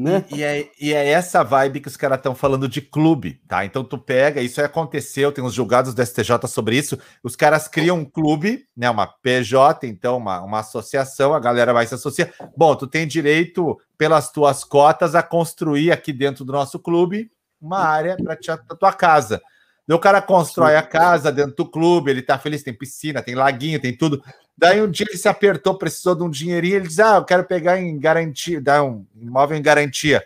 Né? 0.00 0.24
E, 0.30 0.36
e, 0.36 0.42
é, 0.44 0.70
e 0.80 0.94
é 0.94 1.08
essa 1.08 1.42
vibe 1.42 1.80
que 1.80 1.88
os 1.88 1.96
caras 1.96 2.18
estão 2.18 2.32
falando 2.32 2.68
de 2.68 2.80
clube, 2.80 3.42
tá? 3.48 3.64
Então 3.64 3.82
tu 3.82 3.98
pega, 3.98 4.40
isso 4.40 4.60
aí 4.60 4.66
aconteceu, 4.66 5.32
tem 5.32 5.42
uns 5.42 5.52
julgados 5.52 5.92
do 5.92 6.06
STJ 6.06 6.46
sobre 6.46 6.76
isso. 6.76 6.96
Os 7.20 7.34
caras 7.34 7.66
criam 7.66 7.98
um 7.98 8.04
clube, 8.04 8.68
né? 8.76 8.88
Uma 8.88 9.08
PJ, 9.08 9.88
então, 9.88 10.16
uma, 10.18 10.40
uma 10.40 10.60
associação, 10.60 11.34
a 11.34 11.40
galera 11.40 11.72
vai 11.72 11.84
se 11.84 11.96
associar. 11.96 12.30
Bom, 12.56 12.76
tu 12.76 12.86
tem 12.86 13.08
direito, 13.08 13.76
pelas 13.96 14.30
tuas 14.30 14.62
cotas, 14.62 15.16
a 15.16 15.22
construir 15.22 15.90
aqui 15.90 16.12
dentro 16.12 16.44
do 16.44 16.52
nosso 16.52 16.78
clube 16.78 17.28
uma 17.60 17.80
área 17.80 18.16
para 18.16 18.34
a 18.34 18.76
tua 18.76 18.92
casa. 18.92 19.42
Daí 19.84 19.96
o 19.96 20.00
cara 20.00 20.22
constrói 20.22 20.76
a 20.76 20.82
casa 20.82 21.32
dentro 21.32 21.56
do 21.56 21.66
clube, 21.66 22.12
ele 22.12 22.22
tá 22.22 22.38
feliz, 22.38 22.62
tem 22.62 22.72
piscina, 22.72 23.20
tem 23.20 23.34
laguinho, 23.34 23.80
tem 23.80 23.96
tudo. 23.96 24.22
Daí 24.58 24.82
um 24.82 24.90
dia 24.90 25.06
ele 25.08 25.16
se 25.16 25.28
apertou, 25.28 25.78
precisou 25.78 26.16
de 26.16 26.24
um 26.24 26.30
dinheirinho, 26.30 26.76
ele 26.76 26.88
diz: 26.88 26.98
Ah, 26.98 27.16
eu 27.16 27.24
quero 27.24 27.44
pegar 27.44 27.80
em 27.80 27.96
garantia, 27.96 28.60
dar 28.60 28.82
um 28.82 29.06
imóvel 29.14 29.56
em 29.56 29.62
garantia. 29.62 30.24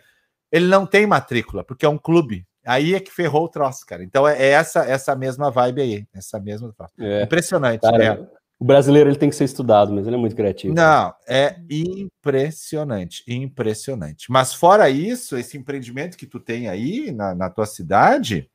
Ele 0.50 0.66
não 0.66 0.86
tem 0.86 1.06
matrícula, 1.06 1.62
porque 1.62 1.84
é 1.84 1.88
um 1.88 1.98
clube. 1.98 2.46
Aí 2.64 2.94
é 2.94 3.00
que 3.00 3.12
ferrou 3.12 3.44
o 3.44 3.48
troço, 3.48 3.84
cara. 3.84 4.02
Então 4.02 4.26
é 4.26 4.42
essa 4.48 4.84
essa 4.86 5.14
mesma 5.14 5.50
vibe 5.50 5.82
aí, 5.82 6.06
essa 6.14 6.40
mesma. 6.40 6.74
É. 6.98 7.24
Impressionante. 7.24 7.82
Cara, 7.82 8.04
é. 8.04 8.42
O 8.58 8.64
brasileiro 8.64 9.10
ele 9.10 9.18
tem 9.18 9.28
que 9.28 9.34
ser 9.34 9.44
estudado, 9.44 9.92
mas 9.92 10.06
ele 10.06 10.14
é 10.14 10.18
muito 10.18 10.36
criativo. 10.36 10.72
Não, 10.72 11.12
é 11.28 11.56
impressionante, 11.68 13.24
impressionante. 13.26 14.30
Mas 14.30 14.54
fora 14.54 14.88
isso, 14.88 15.36
esse 15.36 15.58
empreendimento 15.58 16.16
que 16.16 16.26
tu 16.26 16.38
tem 16.38 16.68
aí 16.68 17.10
na, 17.10 17.34
na 17.34 17.50
tua 17.50 17.66
cidade, 17.66 18.48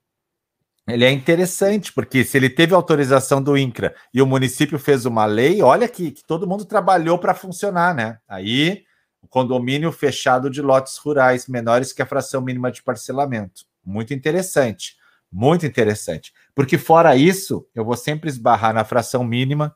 ele 0.88 1.04
é 1.04 1.12
interessante, 1.12 1.92
porque 1.92 2.24
se 2.24 2.38
ele 2.38 2.50
teve 2.50 2.74
autorização 2.74 3.44
do 3.44 3.58
INCRA 3.58 3.94
e 4.14 4.22
o 4.22 4.26
município 4.26 4.80
fez 4.80 5.06
uma 5.06 5.26
lei, 5.26 5.62
olha 5.62 5.88
que, 5.88 6.12
que 6.12 6.24
todo 6.26 6.48
mundo 6.48 6.64
trabalhou 6.64 7.20
para 7.20 7.34
funcionar, 7.34 7.94
né? 7.94 8.20
Aí, 8.28 8.86
o 9.22 9.28
condomínio 9.28 9.92
fechado 9.92 10.50
de 10.50 10.62
lotes 10.62 10.98
rurais 10.98 11.48
menores 11.48 11.92
que 11.92 12.02
a 12.02 12.06
fração 12.06 12.42
mínima 12.42 12.72
de 12.72 12.82
parcelamento. 12.82 13.66
Muito 13.84 14.14
interessante, 14.14 14.96
muito 15.30 15.66
interessante. 15.66 16.32
Porque 16.56 16.78
fora 16.78 17.18
isso, 17.18 17.68
eu 17.76 17.84
vou 17.84 17.98
sempre 17.98 18.30
esbarrar 18.30 18.74
na 18.74 18.86
fração 18.86 19.26
mínima 19.26 19.76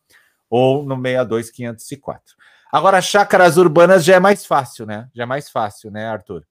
ou 0.50 0.84
no 0.84 0.96
62504. 0.96 2.36
Agora, 2.72 3.02
chácaras 3.02 3.58
urbanas 3.58 4.06
já 4.06 4.16
é 4.16 4.20
mais 4.20 4.46
fácil, 4.46 4.86
né? 4.86 5.10
Já 5.14 5.24
é 5.24 5.26
mais 5.26 5.50
fácil, 5.50 5.92
né, 5.92 6.08
Arthur? 6.08 6.46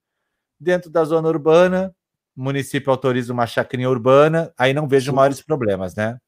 Dentro 0.59 0.91
da 0.91 1.03
zona 1.03 1.29
urbana, 1.29 1.95
o 2.37 2.43
município 2.43 2.91
autoriza 2.91 3.33
uma 3.33 3.47
chacrinha 3.47 3.89
urbana, 3.89 4.53
aí 4.59 4.73
não 4.73 4.89
vejo 4.89 5.11
Sim. 5.11 5.17
maiores 5.17 5.41
problemas, 5.43 5.95
né? 5.95 6.19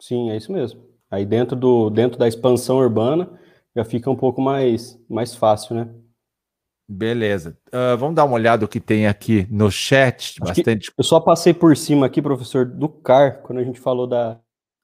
Sim, 0.00 0.30
é 0.30 0.36
isso 0.36 0.52
mesmo. 0.52 0.82
Aí 1.10 1.24
dentro, 1.24 1.56
do, 1.56 1.90
dentro 1.90 2.18
da 2.18 2.28
expansão 2.28 2.76
urbana 2.78 3.28
já 3.74 3.84
fica 3.84 4.10
um 4.10 4.16
pouco 4.16 4.40
mais, 4.40 4.98
mais 5.08 5.34
fácil, 5.34 5.76
né? 5.76 5.88
Beleza. 6.90 7.56
Uh, 7.68 7.96
vamos 7.98 8.14
dar 8.14 8.24
uma 8.24 8.34
olhada 8.34 8.64
o 8.64 8.68
que 8.68 8.80
tem 8.80 9.06
aqui 9.06 9.46
no 9.50 9.70
chat. 9.70 10.36
Acho 10.40 10.40
bastante. 10.40 10.92
Eu 10.96 11.04
só 11.04 11.20
passei 11.20 11.52
por 11.52 11.76
cima 11.76 12.06
aqui, 12.06 12.22
professor, 12.22 12.64
do 12.64 12.88
CAR, 12.88 13.42
quando 13.42 13.58
a 13.58 13.64
gente 13.64 13.78
falou 13.78 14.06
da. 14.06 14.40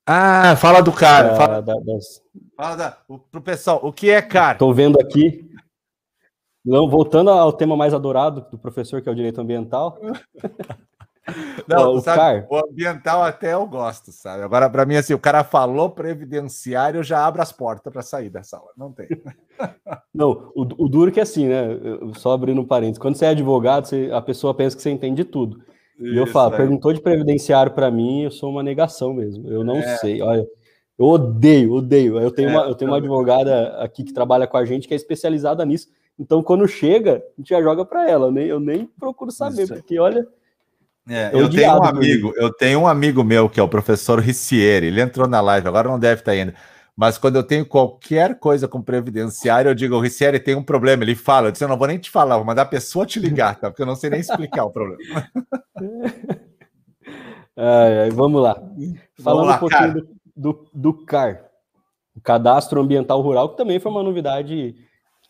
Ah, 0.07 0.55
fala 0.57 0.83
do 0.83 0.93
CAR. 0.93 1.25
Da, 1.25 1.35
fala, 1.35 1.63
da, 1.63 1.75
das... 1.81 2.23
fala 2.55 2.77
da, 2.77 2.99
o, 3.09 3.19
pro 3.19 3.41
pessoal, 3.41 3.81
o 3.83 3.91
que 3.91 4.11
é 4.11 4.21
CAR? 4.21 4.53
Estou 4.53 4.75
vendo 4.75 5.01
aqui. 5.01 5.51
Não, 6.65 6.89
voltando 6.89 7.31
ao 7.31 7.53
tema 7.53 7.77
mais 7.77 7.93
adorado 7.93 8.47
do 8.51 8.59
professor, 8.59 9.03
que 9.03 9.09
é 9.09 9.13
o 9.13 9.15
direito 9.15 9.41
ambiental. 9.41 9.99
Não, 11.67 11.95
o, 11.95 12.01
sabe, 12.01 12.43
car... 12.43 12.47
o 12.51 12.57
ambiental 12.69 13.23
até 13.23 13.55
eu 13.55 13.67
gosto, 13.67 14.13
sabe? 14.13 14.43
Agora, 14.43 14.69
para 14.69 14.85
mim, 14.85 14.97
assim, 14.97 15.15
o 15.15 15.19
cara 15.19 15.43
falou 15.43 15.89
previdenciário, 15.89 16.99
eu 16.99 17.03
já 17.03 17.27
abro 17.27 17.41
as 17.41 17.51
portas 17.51 17.91
para 17.91 18.03
sair 18.03 18.29
da 18.29 18.43
sala. 18.43 18.69
Não 18.77 18.93
tem. 18.93 19.09
Não, 20.13 20.53
o, 20.55 20.63
o 20.85 20.89
duro 20.89 21.11
que 21.11 21.19
é 21.19 21.23
assim, 21.23 21.47
né? 21.49 21.79
Só 22.17 22.33
abrindo 22.33 22.61
um 22.61 22.67
parênteses. 22.67 22.99
Quando 22.99 23.17
você 23.17 23.25
é 23.25 23.29
advogado, 23.29 23.87
você, 23.87 24.11
a 24.13 24.21
pessoa 24.21 24.53
pensa 24.53 24.77
que 24.77 24.83
você 24.83 24.91
entende 24.91 25.25
tudo. 25.25 25.63
Isso, 25.99 26.15
e 26.15 26.17
eu 26.19 26.27
falo, 26.27 26.55
é. 26.55 26.57
perguntou 26.59 26.93
de 26.93 27.01
previdenciário 27.01 27.73
para 27.73 27.91
mim, 27.91 28.23
eu 28.23 28.31
sou 28.31 28.51
uma 28.51 28.63
negação 28.63 29.15
mesmo. 29.15 29.49
Eu 29.49 29.65
não 29.65 29.77
é. 29.77 29.97
sei. 29.97 30.21
Olha, 30.21 30.47
eu 30.99 31.07
odeio, 31.07 31.73
odeio. 31.73 32.21
Eu 32.21 32.31
tenho, 32.31 32.51
é, 32.51 32.53
uma, 32.53 32.63
eu 32.67 32.75
tenho 32.75 32.91
uma 32.91 32.99
advogada 32.99 33.79
aqui 33.79 34.05
que 34.05 34.13
trabalha 34.13 34.47
com 34.47 34.57
a 34.57 34.65
gente 34.65 34.87
que 34.87 34.95
é 34.95 34.97
especializada 34.97 35.65
nisso. 35.65 35.89
Então, 36.19 36.43
quando 36.43 36.67
chega, 36.69 37.17
a 37.17 37.41
gente 37.41 37.49
já 37.49 37.61
joga 37.61 37.85
para 37.85 38.09
ela. 38.09 38.27
Eu 38.27 38.33
nem, 38.33 38.47
eu 38.47 38.61
nem 38.61 38.87
procuro 38.87 39.31
saber, 39.31 39.63
Isso. 39.63 39.75
porque 39.75 39.99
olha. 39.99 40.27
É, 41.09 41.31
eu, 41.35 41.51
tenho 41.51 41.77
um 41.77 41.85
amigo, 41.85 42.33
eu 42.37 42.53
tenho 42.53 42.81
um 42.81 42.89
amigo 42.89 43.23
meu 43.23 43.49
que 43.49 43.61
é 43.61 43.63
o 43.63 43.69
professor 43.69 44.19
Rissieri. 44.21 44.87
Ele 44.87 45.03
entrou 45.03 45.29
na 45.29 45.41
live, 45.41 45.69
agora 45.69 45.89
não 45.89 45.99
deve 45.99 46.21
estar 46.21 46.33
ainda. 46.33 46.55
Mas 46.97 47.19
quando 47.19 47.37
eu 47.37 47.43
tenho 47.43 47.67
qualquer 47.67 48.39
coisa 48.39 48.69
com 48.69 48.81
previdenciário, 48.81 49.69
eu 49.69 49.75
digo, 49.75 49.97
o 49.97 50.01
Rissieri 50.01 50.39
tem 50.39 50.55
um 50.55 50.63
problema. 50.63 51.03
Ele 51.03 51.17
fala, 51.17 51.49
eu 51.49 51.53
disse, 51.53 51.65
eu 51.65 51.69
não 51.69 51.77
vou 51.77 51.89
nem 51.89 51.99
te 51.99 52.09
falar, 52.09 52.37
vou 52.37 52.47
mandar 52.47 52.63
a 52.63 52.67
pessoa 52.67 53.05
te 53.05 53.19
ligar, 53.19 53.57
tá? 53.59 53.69
Porque 53.69 53.83
eu 53.83 53.87
não 53.87 53.97
sei 53.97 54.11
nem 54.11 54.21
explicar 54.21 54.65
o 54.65 54.71
problema. 54.71 54.99
Ai, 57.57 58.11
vamos 58.11 58.41
lá. 58.41 58.55
Falando 58.55 59.47
vamos 59.47 59.47
lá, 59.47 59.57
um 59.57 59.59
pouquinho 59.59 59.95
do, 59.95 60.09
do, 60.37 60.71
do, 60.73 61.05
CAR, 61.05 61.45
o 62.17 62.21
Cadastro 62.21 62.81
Ambiental 62.81 63.21
Rural, 63.21 63.51
que 63.51 63.57
também 63.57 63.79
foi 63.79 63.91
uma 63.93 64.03
novidade 64.03 64.75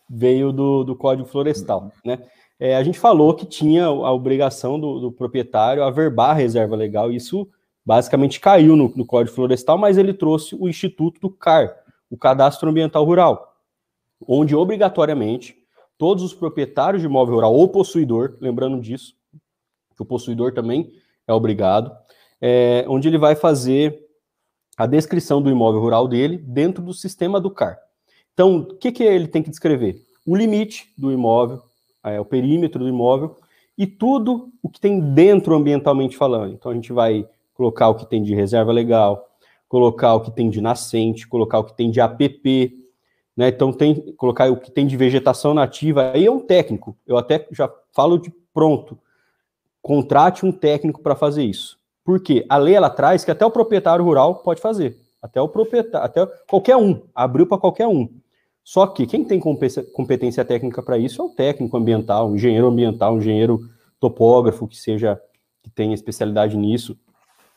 veio 0.09 0.51
do, 0.51 0.83
do 0.83 0.95
Código 0.95 1.27
Florestal, 1.27 1.91
né? 2.03 2.19
É, 2.57 2.75
a 2.77 2.83
gente 2.83 2.97
falou 2.97 3.33
que 3.33 3.45
tinha 3.45 3.85
a 3.85 4.11
obrigação 4.13 4.79
do, 4.79 4.99
do, 4.99 5.11
proprietário 5.11 5.83
averbar 5.83 6.29
a 6.29 6.33
reserva 6.33 6.75
legal, 6.75 7.11
isso 7.11 7.49
basicamente 7.85 8.39
caiu 8.39 8.77
no, 8.77 8.91
no, 8.95 9.05
Código 9.05 9.35
Florestal, 9.35 9.77
mas 9.77 9.97
ele 9.97 10.13
trouxe 10.13 10.55
o 10.55 10.69
Instituto 10.69 11.19
do 11.19 11.29
CAR, 11.29 11.75
o 12.09 12.17
Cadastro 12.17 12.69
Ambiental 12.69 13.03
Rural, 13.03 13.57
onde 14.25 14.55
obrigatoriamente 14.55 15.55
todos 15.97 16.23
os 16.23 16.33
proprietários 16.33 17.01
de 17.01 17.07
imóvel 17.07 17.35
rural 17.35 17.53
ou 17.53 17.67
possuidor, 17.67 18.37
lembrando 18.39 18.79
disso, 18.79 19.15
que 19.95 20.01
o 20.01 20.05
possuidor 20.05 20.53
também 20.53 20.91
é 21.27 21.33
obrigado, 21.33 21.91
é, 22.41 22.85
onde 22.87 23.07
ele 23.07 23.17
vai 23.17 23.35
fazer 23.35 24.01
a 24.77 24.85
descrição 24.85 25.41
do 25.41 25.49
imóvel 25.49 25.81
rural 25.81 26.07
dele 26.07 26.37
dentro 26.37 26.83
do 26.83 26.93
sistema 26.93 27.39
do 27.39 27.49
CAR. 27.49 27.79
Então, 28.35 28.57
o 28.57 28.75
que, 28.75 28.91
que 28.91 29.01
ele 29.01 29.29
tem 29.29 29.41
que 29.41 29.49
descrever? 29.49 30.03
O 30.27 30.35
limite 30.35 30.91
do 30.97 31.09
imóvel, 31.09 31.61
é, 32.03 32.19
o 32.19 32.25
perímetro 32.25 32.83
do 32.83 32.89
imóvel 32.89 33.37
e 33.77 33.87
tudo 33.87 34.49
o 34.61 34.67
que 34.69 34.79
tem 34.79 34.99
dentro 34.99 35.55
ambientalmente 35.55 36.17
falando. 36.17 36.51
Então, 36.53 36.69
a 36.69 36.75
gente 36.75 36.91
vai 36.91 37.25
colocar 37.53 37.87
o 37.87 37.95
que 37.95 38.05
tem 38.05 38.21
de 38.21 38.35
reserva 38.35 38.73
legal, 38.73 39.25
colocar 39.69 40.13
o 40.15 40.19
que 40.19 40.31
tem 40.31 40.49
de 40.49 40.59
nascente, 40.59 41.25
colocar 41.25 41.59
o 41.59 41.63
que 41.63 41.77
tem 41.77 41.89
de 41.89 42.01
APP, 42.01 42.77
né? 43.37 43.47
Então, 43.47 43.71
tem 43.71 43.95
colocar 44.17 44.51
o 44.51 44.57
que 44.57 44.69
tem 44.69 44.85
de 44.85 44.97
vegetação 44.97 45.53
nativa. 45.53 46.11
Aí 46.13 46.25
é 46.25 46.31
um 46.31 46.41
técnico. 46.41 46.97
Eu 47.07 47.17
até 47.17 47.47
já 47.51 47.71
falo 47.93 48.17
de 48.17 48.33
pronto. 48.53 48.99
Contrate 49.81 50.45
um 50.45 50.51
técnico 50.51 51.01
para 51.01 51.15
fazer 51.15 51.43
isso. 51.43 51.79
Por 52.03 52.19
quê? 52.21 52.45
A 52.49 52.57
lei 52.57 52.75
ela 52.75 52.89
traz 52.89 53.23
que 53.23 53.31
até 53.31 53.45
o 53.45 53.51
proprietário 53.51 54.03
rural 54.03 54.35
pode 54.35 54.59
fazer. 54.59 54.99
Até 55.21 55.41
o 55.41 55.47
proprietário, 55.47 56.05
até 56.05 56.25
qualquer 56.47 56.75
um, 56.75 57.01
abriu 57.15 57.47
para 57.47 57.57
qualquer 57.57 57.87
um. 57.87 58.09
Só 58.65 58.87
que 58.87 59.05
quem 59.05 59.23
tem 59.23 59.39
competência 59.39 60.43
técnica 60.43 60.81
para 60.81 60.97
isso 60.97 61.21
é 61.21 61.25
o 61.25 61.29
técnico 61.29 61.77
ambiental, 61.77 62.31
o 62.31 62.35
engenheiro 62.35 62.65
ambiental, 62.65 63.13
o 63.13 63.17
engenheiro 63.19 63.69
topógrafo 63.99 64.67
que 64.67 64.75
seja 64.75 65.21
que 65.61 65.69
tenha 65.69 65.93
especialidade 65.93 66.57
nisso. 66.57 66.97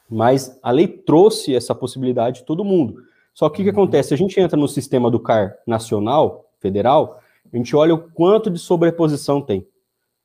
Mas 0.06 0.58
a 0.62 0.70
lei 0.70 0.86
trouxe 0.86 1.54
essa 1.54 1.74
possibilidade 1.74 2.40
de 2.40 2.44
todo 2.44 2.62
mundo. 2.62 3.02
Só 3.32 3.48
que 3.48 3.54
o 3.54 3.56
que, 3.56 3.62
que 3.64 3.74
uhum. 3.74 3.84
acontece? 3.84 4.12
A 4.12 4.18
gente 4.18 4.38
entra 4.38 4.58
no 4.58 4.68
sistema 4.68 5.10
do 5.10 5.18
CAR 5.18 5.56
nacional, 5.66 6.50
federal, 6.60 7.20
a 7.50 7.56
gente 7.56 7.74
olha 7.74 7.94
o 7.94 8.10
quanto 8.10 8.50
de 8.50 8.58
sobreposição 8.58 9.40
tem. 9.40 9.66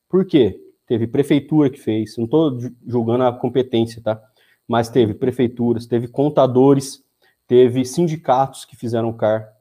Por 0.09 0.25
quê? 0.25 0.59
Teve 0.85 1.07
prefeitura 1.07 1.69
que 1.69 1.79
fez, 1.79 2.17
não 2.17 2.25
estou 2.25 2.59
julgando 2.85 3.23
a 3.23 3.31
competência, 3.31 4.01
tá? 4.01 4.21
Mas 4.67 4.89
teve 4.89 5.13
prefeituras, 5.13 5.85
teve 5.85 6.09
contadores, 6.09 7.01
teve 7.47 7.85
sindicatos 7.85 8.65
que 8.65 8.75
fizeram 8.75 9.13
CAR, 9.13 9.52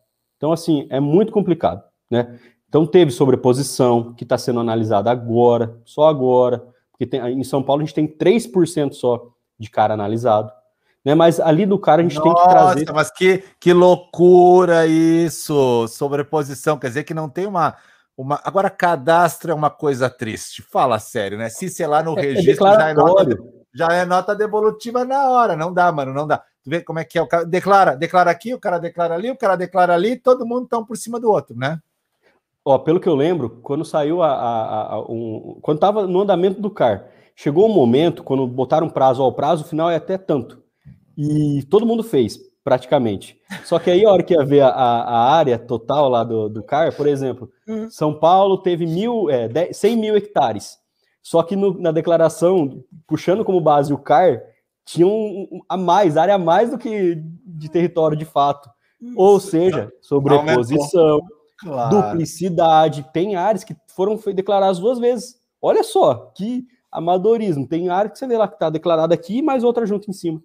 então, 0.42 0.50
assim, 0.50 0.88
é 0.90 0.98
muito 0.98 1.30
complicado, 1.30 1.84
né? 2.10 2.36
Então, 2.68 2.84
teve 2.84 3.12
sobreposição, 3.12 4.12
que 4.12 4.24
está 4.24 4.36
sendo 4.36 4.58
analisada 4.58 5.08
agora, 5.08 5.80
só 5.84 6.08
agora, 6.08 6.66
porque 6.90 7.06
tem, 7.06 7.20
em 7.38 7.44
São 7.44 7.62
Paulo 7.62 7.80
a 7.80 7.84
gente 7.84 7.94
tem 7.94 8.08
3% 8.08 8.92
só 8.92 9.28
de 9.56 9.70
cara 9.70 9.94
analisado, 9.94 10.50
né? 11.04 11.14
Mas 11.14 11.38
ali 11.38 11.64
do 11.64 11.78
cara 11.78 12.00
a 12.00 12.02
gente 12.02 12.16
Nossa, 12.16 12.24
tem 12.24 12.34
que 12.34 12.50
trazer... 12.50 12.80
Nossa, 12.80 12.92
mas 12.92 13.10
que, 13.12 13.44
que 13.60 13.72
loucura 13.72 14.84
isso! 14.84 15.86
Sobreposição, 15.86 16.76
quer 16.76 16.88
dizer 16.88 17.04
que 17.04 17.14
não 17.14 17.28
tem 17.28 17.46
uma... 17.46 17.76
Uma... 18.16 18.40
Agora, 18.42 18.68
cadastro 18.68 19.52
é 19.52 19.54
uma 19.54 19.70
coisa 19.70 20.10
triste. 20.10 20.60
Fala 20.60 20.98
sério, 20.98 21.38
né? 21.38 21.50
Se, 21.50 21.68
sei 21.68 21.86
lá, 21.86 22.02
no 22.02 22.18
é, 22.18 22.22
é 22.22 22.32
registro 22.32 22.66
é 22.66 22.74
já, 22.74 22.88
é 22.88 22.94
nota, 22.94 23.38
já 23.72 23.92
é 23.92 24.04
nota 24.04 24.34
devolutiva 24.34 25.04
na 25.04 25.30
hora. 25.30 25.54
Não 25.54 25.72
dá, 25.72 25.92
mano, 25.92 26.12
não 26.12 26.26
dá. 26.26 26.42
Tu 26.62 26.70
vê 26.70 26.80
como 26.80 26.98
é 26.98 27.04
que 27.04 27.18
é? 27.18 27.22
O 27.22 27.26
cara 27.26 27.44
declara, 27.44 27.96
declara 27.96 28.30
aqui, 28.30 28.54
o 28.54 28.60
cara 28.60 28.78
declara 28.78 29.14
ali, 29.14 29.30
o 29.30 29.36
cara 29.36 29.56
declara 29.56 29.94
ali, 29.94 30.16
todo 30.16 30.46
mundo 30.46 30.68
tá 30.68 30.78
um 30.78 30.84
por 30.84 30.96
cima 30.96 31.18
do 31.18 31.30
outro, 31.30 31.56
né? 31.56 31.80
Ó, 32.64 32.78
pelo 32.78 33.00
que 33.00 33.08
eu 33.08 33.16
lembro, 33.16 33.58
quando 33.62 33.84
saiu 33.84 34.22
a, 34.22 34.32
a, 34.32 34.94
a 34.94 35.00
um, 35.00 35.58
quando 35.60 35.80
tava 35.80 36.06
no 36.06 36.20
andamento 36.20 36.60
do 36.60 36.70
CAR, 36.70 37.08
chegou 37.34 37.68
um 37.68 37.74
momento 37.74 38.22
quando 38.22 38.46
botaram 38.46 38.88
prazo 38.88 39.22
ao 39.22 39.32
prazo, 39.32 39.64
o 39.64 39.68
final 39.68 39.90
é 39.90 39.96
até 39.96 40.16
tanto. 40.16 40.62
E 41.18 41.64
todo 41.68 41.84
mundo 41.84 42.04
fez, 42.04 42.38
praticamente. 42.62 43.36
Só 43.64 43.80
que 43.80 43.90
aí 43.90 44.04
a 44.04 44.10
hora 44.10 44.22
que 44.22 44.32
ia 44.32 44.44
ver 44.44 44.60
a, 44.60 44.68
a 44.68 45.32
área 45.34 45.58
total 45.58 46.08
lá 46.08 46.22
do, 46.22 46.48
do 46.48 46.62
CAR, 46.62 46.94
por 46.94 47.08
exemplo, 47.08 47.50
uhum. 47.66 47.90
São 47.90 48.14
Paulo 48.14 48.58
teve 48.58 48.86
mil, 48.86 49.28
é, 49.28 49.48
10, 49.48 49.76
100 49.76 49.96
mil 49.96 50.16
hectares. 50.16 50.78
Só 51.20 51.42
que 51.42 51.56
no, 51.56 51.78
na 51.80 51.90
declaração, 51.90 52.84
puxando 53.06 53.44
como 53.44 53.60
base 53.60 53.92
o 53.92 53.98
CAR, 53.98 54.40
tinham 54.84 55.48
a 55.68 55.76
mais, 55.76 56.16
área 56.16 56.34
a 56.34 56.38
mais 56.38 56.70
do 56.70 56.78
que 56.78 57.22
de 57.44 57.68
território 57.70 58.16
de 58.16 58.24
fato. 58.24 58.68
Ou 59.16 59.40
seja, 59.40 59.92
sobreposição, 60.00 61.20
claro. 61.58 61.96
duplicidade. 61.96 63.06
Tem 63.12 63.34
áreas 63.34 63.64
que 63.64 63.76
foram 63.88 64.18
declaradas 64.34 64.78
duas 64.78 64.98
vezes. 64.98 65.40
Olha 65.60 65.82
só, 65.82 66.32
que 66.36 66.64
amadorismo. 66.90 67.66
Tem 67.66 67.88
área 67.88 68.10
que 68.10 68.18
você 68.18 68.26
vê 68.26 68.36
lá 68.36 68.46
que 68.46 68.54
está 68.54 68.70
declarada 68.70 69.14
aqui, 69.14 69.42
mais 69.42 69.64
outra 69.64 69.86
junto 69.86 70.10
em 70.10 70.12
cima. 70.12 70.42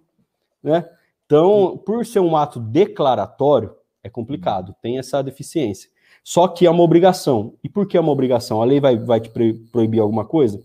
Né? 0.63 0.89
Então, 1.25 1.77
por 1.85 2.05
ser 2.05 2.19
um 2.19 2.35
ato 2.37 2.59
declaratório, 2.59 3.75
é 4.03 4.09
complicado, 4.09 4.73
tem 4.81 4.97
essa 4.97 5.21
deficiência. 5.21 5.89
Só 6.23 6.47
que 6.47 6.65
é 6.65 6.69
uma 6.69 6.83
obrigação. 6.83 7.53
E 7.63 7.69
por 7.69 7.87
que 7.87 7.97
é 7.97 7.99
uma 7.99 8.11
obrigação? 8.11 8.61
A 8.61 8.65
lei 8.65 8.79
vai, 8.79 8.97
vai 8.97 9.19
te 9.19 9.29
proibir 9.71 9.99
alguma 9.99 10.25
coisa? 10.25 10.61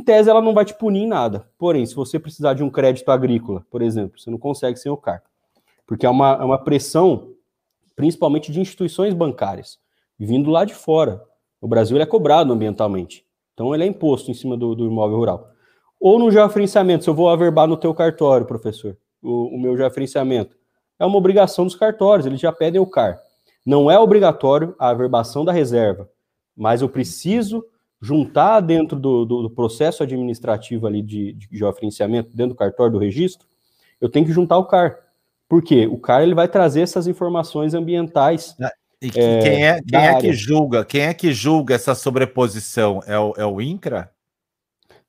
Em 0.00 0.02
tese, 0.02 0.30
ela 0.30 0.40
não 0.40 0.54
vai 0.54 0.64
te 0.64 0.72
punir 0.72 1.00
em 1.00 1.06
nada. 1.06 1.46
Porém, 1.58 1.84
se 1.84 1.94
você 1.94 2.18
precisar 2.18 2.54
de 2.54 2.62
um 2.62 2.70
crédito 2.70 3.10
agrícola, 3.10 3.66
por 3.70 3.82
exemplo, 3.82 4.18
você 4.18 4.30
não 4.30 4.38
consegue 4.38 4.78
sem 4.78 4.90
o 4.90 4.96
CAR. 4.96 5.22
Porque 5.86 6.06
é 6.06 6.08
uma, 6.08 6.32
é 6.40 6.42
uma 6.42 6.56
pressão, 6.56 7.34
principalmente 7.94 8.50
de 8.50 8.60
instituições 8.60 9.12
bancárias, 9.12 9.78
vindo 10.18 10.50
lá 10.50 10.64
de 10.64 10.72
fora. 10.72 11.22
O 11.60 11.68
Brasil 11.68 12.00
é 12.00 12.06
cobrado 12.06 12.50
ambientalmente. 12.50 13.26
Então, 13.52 13.74
ele 13.74 13.84
é 13.84 13.86
imposto 13.86 14.30
em 14.30 14.34
cima 14.34 14.56
do, 14.56 14.74
do 14.74 14.86
imóvel 14.86 15.18
rural. 15.18 15.50
Ou 16.00 16.18
no 16.18 16.30
geofrenciamento, 16.30 17.04
se 17.04 17.10
eu 17.10 17.14
vou 17.14 17.28
averbar 17.28 17.68
no 17.68 17.76
teu 17.76 17.92
cartório, 17.92 18.46
professor, 18.46 18.96
o, 19.22 19.54
o 19.54 19.60
meu 19.60 19.76
geofrenciamento, 19.76 20.56
é 20.98 21.04
uma 21.04 21.18
obrigação 21.18 21.66
dos 21.66 21.74
cartórios, 21.74 22.24
eles 22.24 22.40
já 22.40 22.50
pedem 22.50 22.80
o 22.80 22.86
CAR. 22.86 23.20
Não 23.66 23.90
é 23.90 23.98
obrigatório 23.98 24.74
a 24.78 24.88
averbação 24.88 25.44
da 25.44 25.52
reserva, 25.52 26.08
mas 26.56 26.80
eu 26.80 26.88
preciso 26.88 27.62
juntar 28.00 28.60
dentro 28.60 28.98
do, 28.98 29.24
do, 29.24 29.42
do 29.42 29.50
processo 29.50 30.02
administrativo 30.02 30.86
ali 30.86 31.02
de, 31.02 31.34
de 31.34 31.48
geofrenciamento, 31.52 32.34
dentro 32.34 32.54
do 32.54 32.58
cartório 32.58 32.92
do 32.92 32.98
registro, 32.98 33.46
eu 34.00 34.08
tenho 34.08 34.24
que 34.24 34.32
juntar 34.32 34.56
o 34.58 34.64
CAR. 34.64 34.96
Por 35.48 35.62
quê? 35.62 35.86
O 35.86 35.98
CAR 35.98 36.22
ele 36.22 36.34
vai 36.34 36.48
trazer 36.48 36.80
essas 36.80 37.06
informações 37.06 37.74
ambientais. 37.74 38.56
Ah, 38.60 38.72
e 39.02 39.08
é, 39.08 39.10
quem 39.42 39.66
é, 39.66 39.82
quem 39.82 39.98
é 39.98 40.20
que 40.20 40.32
julga? 40.32 40.84
Quem 40.84 41.00
é 41.02 41.14
que 41.14 41.32
julga 41.32 41.74
essa 41.74 41.94
sobreposição? 41.94 43.00
É 43.06 43.18
o, 43.18 43.34
é 43.36 43.44
o 43.44 43.60
INCRA? 43.60 44.10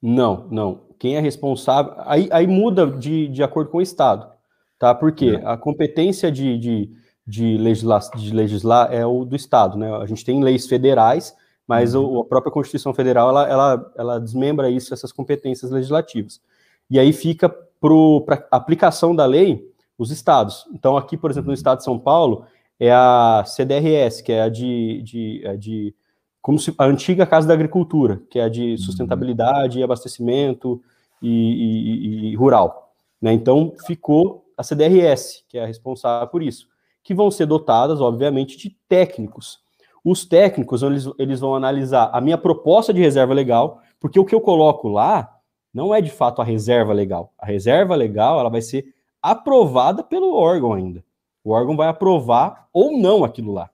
Não, 0.01 0.47
não. 0.49 0.81
Quem 0.99 1.15
é 1.15 1.19
responsável. 1.19 1.93
Aí, 2.05 2.27
aí 2.31 2.47
muda 2.47 2.87
de, 2.87 3.27
de 3.27 3.43
acordo 3.43 3.69
com 3.69 3.77
o 3.77 3.81
Estado. 3.81 4.29
Tá? 4.77 4.95
Porque 4.95 5.39
a 5.45 5.55
competência 5.55 6.31
de, 6.31 6.57
de, 6.57 6.91
de, 7.25 7.57
legislar, 7.57 8.01
de 8.15 8.33
legislar 8.33 8.91
é 8.91 9.05
o 9.05 9.23
do 9.23 9.35
Estado. 9.35 9.77
Né? 9.77 9.91
A 9.95 10.05
gente 10.05 10.25
tem 10.25 10.43
leis 10.43 10.67
federais 10.67 11.35
mas 11.71 11.95
uhum. 11.95 12.17
o, 12.17 12.19
a 12.19 12.25
própria 12.25 12.51
Constituição 12.51 12.93
Federal 12.93 13.29
ela, 13.29 13.47
ela, 13.47 13.91
ela 13.95 14.19
desmembra 14.19 14.69
isso, 14.69 14.93
essas 14.93 15.13
competências 15.13 15.71
legislativas. 15.71 16.41
E 16.89 16.99
aí 16.99 17.13
fica 17.13 17.47
para 17.47 18.45
aplicação 18.51 19.15
da 19.15 19.25
lei 19.25 19.65
os 19.97 20.11
estados. 20.11 20.65
Então, 20.73 20.97
aqui, 20.97 21.15
por 21.15 21.31
exemplo, 21.31 21.47
no 21.47 21.53
estado 21.53 21.77
de 21.77 21.85
São 21.85 21.97
Paulo, 21.97 22.45
é 22.77 22.91
a 22.91 23.45
CDRS, 23.45 24.21
que 24.21 24.33
é 24.33 24.41
a 24.41 24.49
de, 24.49 25.01
de, 25.01 25.47
a 25.47 25.55
de 25.55 25.95
como 26.41 26.59
se, 26.59 26.75
a 26.77 26.83
antiga 26.83 27.25
Casa 27.25 27.47
da 27.47 27.53
Agricultura, 27.53 28.21
que 28.29 28.37
é 28.37 28.43
a 28.43 28.49
de 28.49 28.71
uhum. 28.71 28.77
sustentabilidade 28.77 29.79
e 29.79 29.83
abastecimento, 29.83 30.83
e, 31.21 31.29
e, 31.29 32.31
e 32.31 32.35
rural. 32.35 32.93
Né? 33.21 33.31
Então, 33.31 33.73
ficou 33.87 34.43
a 34.57 34.63
CDRS, 34.63 35.45
que 35.47 35.57
é 35.57 35.63
a 35.63 35.67
responsável 35.67 36.27
por 36.27 36.43
isso, 36.43 36.67
que 37.01 37.13
vão 37.13 37.31
ser 37.31 37.45
dotadas, 37.45 38.01
obviamente, 38.01 38.57
de 38.57 38.75
técnicos. 38.89 39.61
Os 40.03 40.25
técnicos, 40.25 40.81
eles, 40.81 41.07
eles 41.17 41.39
vão 41.39 41.55
analisar 41.55 42.09
a 42.11 42.19
minha 42.19 42.37
proposta 42.37 42.93
de 42.93 42.99
reserva 42.99 43.33
legal, 43.33 43.81
porque 43.99 44.19
o 44.19 44.25
que 44.25 44.33
eu 44.33 44.41
coloco 44.41 44.87
lá 44.87 45.37
não 45.73 45.93
é 45.93 46.01
de 46.01 46.09
fato 46.09 46.41
a 46.41 46.45
reserva 46.45 46.91
legal. 46.91 47.33
A 47.37 47.45
reserva 47.45 47.95
legal 47.95 48.39
ela 48.39 48.49
vai 48.49 48.61
ser 48.61 48.93
aprovada 49.21 50.03
pelo 50.03 50.33
órgão 50.33 50.73
ainda. 50.73 51.03
O 51.43 51.51
órgão 51.51 51.75
vai 51.75 51.87
aprovar 51.87 52.67
ou 52.73 52.97
não 52.97 53.23
aquilo 53.23 53.53
lá. 53.53 53.69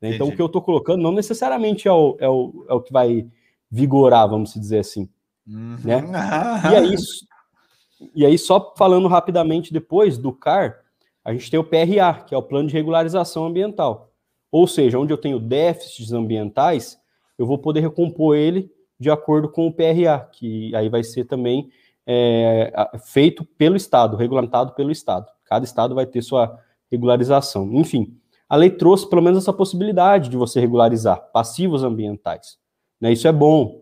Né? 0.00 0.14
Então, 0.14 0.28
o 0.28 0.34
que 0.34 0.40
eu 0.40 0.46
estou 0.46 0.62
colocando 0.62 1.02
não 1.02 1.12
necessariamente 1.12 1.86
é 1.86 1.92
o, 1.92 2.16
é, 2.18 2.28
o, 2.28 2.66
é 2.68 2.74
o 2.74 2.80
que 2.80 2.92
vai 2.92 3.26
vigorar, 3.70 4.28
vamos 4.28 4.54
dizer 4.54 4.78
assim. 4.78 5.08
Uhum. 5.46 5.76
Né? 5.84 6.02
E, 6.70 6.76
aí, 6.76 6.94
e 8.14 8.26
aí, 8.26 8.38
só 8.38 8.74
falando 8.76 9.08
rapidamente 9.08 9.72
depois 9.72 10.16
do 10.16 10.32
CAR, 10.32 10.80
a 11.24 11.32
gente 11.32 11.50
tem 11.50 11.60
o 11.60 11.64
PRA, 11.64 12.24
que 12.26 12.34
é 12.34 12.38
o 12.38 12.42
Plano 12.42 12.68
de 12.68 12.74
Regularização 12.74 13.44
Ambiental. 13.44 14.09
Ou 14.50 14.66
seja, 14.66 14.98
onde 14.98 15.12
eu 15.12 15.18
tenho 15.18 15.38
déficits 15.38 16.12
ambientais, 16.12 16.98
eu 17.38 17.46
vou 17.46 17.58
poder 17.58 17.80
recompor 17.80 18.36
ele 18.36 18.70
de 18.98 19.10
acordo 19.10 19.48
com 19.48 19.66
o 19.66 19.72
PRA, 19.72 20.28
que 20.32 20.74
aí 20.74 20.88
vai 20.88 21.02
ser 21.02 21.24
também 21.24 21.70
é, 22.06 22.72
feito 23.06 23.44
pelo 23.44 23.76
Estado, 23.76 24.16
regulamentado 24.16 24.72
pelo 24.74 24.90
Estado. 24.90 25.26
Cada 25.44 25.64
Estado 25.64 25.94
vai 25.94 26.06
ter 26.06 26.22
sua 26.22 26.58
regularização. 26.90 27.72
Enfim, 27.72 28.16
a 28.48 28.56
lei 28.56 28.70
trouxe 28.70 29.08
pelo 29.08 29.22
menos 29.22 29.38
essa 29.38 29.52
possibilidade 29.52 30.28
de 30.28 30.36
você 30.36 30.60
regularizar 30.60 31.30
passivos 31.32 31.84
ambientais. 31.84 32.58
Né? 33.00 33.12
Isso 33.12 33.28
é 33.28 33.32
bom, 33.32 33.80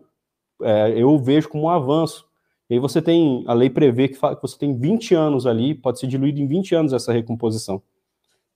é, 0.61 0.93
eu 0.95 1.17
vejo 1.17 1.49
como 1.49 1.65
um 1.65 1.69
avanço. 1.69 2.25
E 2.69 2.75
aí 2.75 2.79
você 2.79 3.01
tem, 3.01 3.43
a 3.47 3.53
lei 3.53 3.69
prevê 3.69 4.07
que, 4.07 4.13
que, 4.13 4.41
você 4.41 4.57
tem 4.57 4.77
20 4.77 5.15
anos 5.15 5.47
ali, 5.47 5.73
pode 5.73 5.99
ser 5.99 6.07
diluído 6.07 6.39
em 6.39 6.47
20 6.47 6.75
anos 6.75 6.93
essa 6.93 7.11
recomposição. 7.11 7.81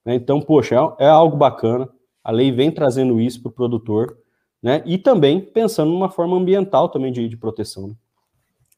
Né? 0.04 0.14
Então, 0.14 0.40
poxa, 0.40 0.76
é, 0.76 1.04
é, 1.06 1.08
algo 1.08 1.36
bacana, 1.36 1.88
a 2.24 2.32
lei 2.32 2.50
vem 2.50 2.70
trazendo 2.70 3.20
isso 3.20 3.42
para 3.42 3.50
o 3.50 3.52
produtor, 3.52 4.16
né? 4.62 4.82
e 4.86 4.96
também 4.96 5.40
pensando 5.40 5.92
numa 5.92 6.08
forma 6.08 6.36
ambiental 6.36 6.88
também 6.88 7.12
de, 7.12 7.28
de 7.28 7.36
proteção. 7.36 7.88
Né? 7.88 7.94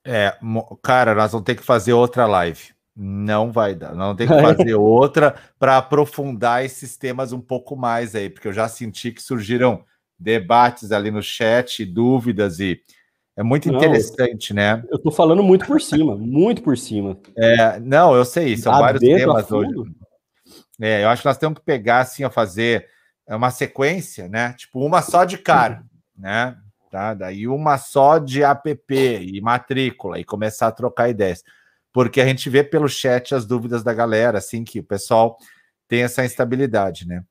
É, 0.04 0.36
cara, 0.82 1.14
nós 1.14 1.30
vamos 1.30 1.44
ter 1.44 1.54
que 1.54 1.62
fazer 1.62 1.92
outra 1.92 2.26
live. 2.26 2.74
Não 2.94 3.52
vai 3.52 3.74
dar. 3.74 3.94
Não 3.94 4.16
tem 4.16 4.26
que 4.26 4.34
fazer 4.40 4.74
outra 4.74 5.36
para 5.58 5.76
aprofundar 5.76 6.64
esses 6.64 6.96
temas 6.96 7.32
um 7.32 7.40
pouco 7.40 7.76
mais 7.76 8.14
aí, 8.14 8.28
porque 8.28 8.48
eu 8.48 8.52
já 8.52 8.68
senti 8.68 9.12
que 9.12 9.22
surgiram 9.22 9.84
debates 10.18 10.92
ali 10.92 11.10
no 11.10 11.22
chat, 11.22 11.84
dúvidas 11.84 12.58
e 12.58 12.80
é 13.36 13.42
muito 13.42 13.70
não, 13.70 13.76
interessante, 13.78 14.54
né? 14.54 14.82
Eu 14.90 14.98
tô 14.98 15.10
falando 15.10 15.42
muito 15.42 15.66
por 15.66 15.78
cima, 15.78 16.16
muito 16.16 16.62
por 16.62 16.78
cima. 16.78 17.18
É, 17.36 17.78
não, 17.80 18.16
eu 18.16 18.24
sei, 18.24 18.56
são 18.56 18.72
vários 18.72 19.02
temas 19.02 19.52
hoje. 19.52 19.70
É, 20.80 21.04
eu 21.04 21.08
acho 21.10 21.20
que 21.20 21.28
nós 21.28 21.36
temos 21.36 21.58
que 21.58 21.64
pegar 21.64 22.00
assim, 22.00 22.24
a 22.24 22.30
fazer 22.30 22.88
uma 23.34 23.50
sequência, 23.50 24.28
né? 24.28 24.52
Tipo, 24.52 24.84
uma 24.84 25.02
só 25.02 25.24
de 25.24 25.38
cara, 25.38 25.82
né? 26.16 26.56
Tá? 26.90 27.14
Daí 27.14 27.48
uma 27.48 27.76
só 27.78 28.18
de 28.18 28.42
app 28.42 28.78
e 28.90 29.40
matrícula 29.40 30.20
e 30.20 30.24
começar 30.24 30.68
a 30.68 30.72
trocar 30.72 31.08
ideias. 31.08 31.42
Porque 31.92 32.20
a 32.20 32.26
gente 32.26 32.48
vê 32.48 32.62
pelo 32.62 32.88
chat 32.88 33.34
as 33.34 33.44
dúvidas 33.44 33.82
da 33.82 33.92
galera, 33.92 34.38
assim, 34.38 34.62
que 34.62 34.78
o 34.78 34.84
pessoal 34.84 35.36
tem 35.88 36.02
essa 36.02 36.24
instabilidade, 36.24 37.06
né? 37.06 37.24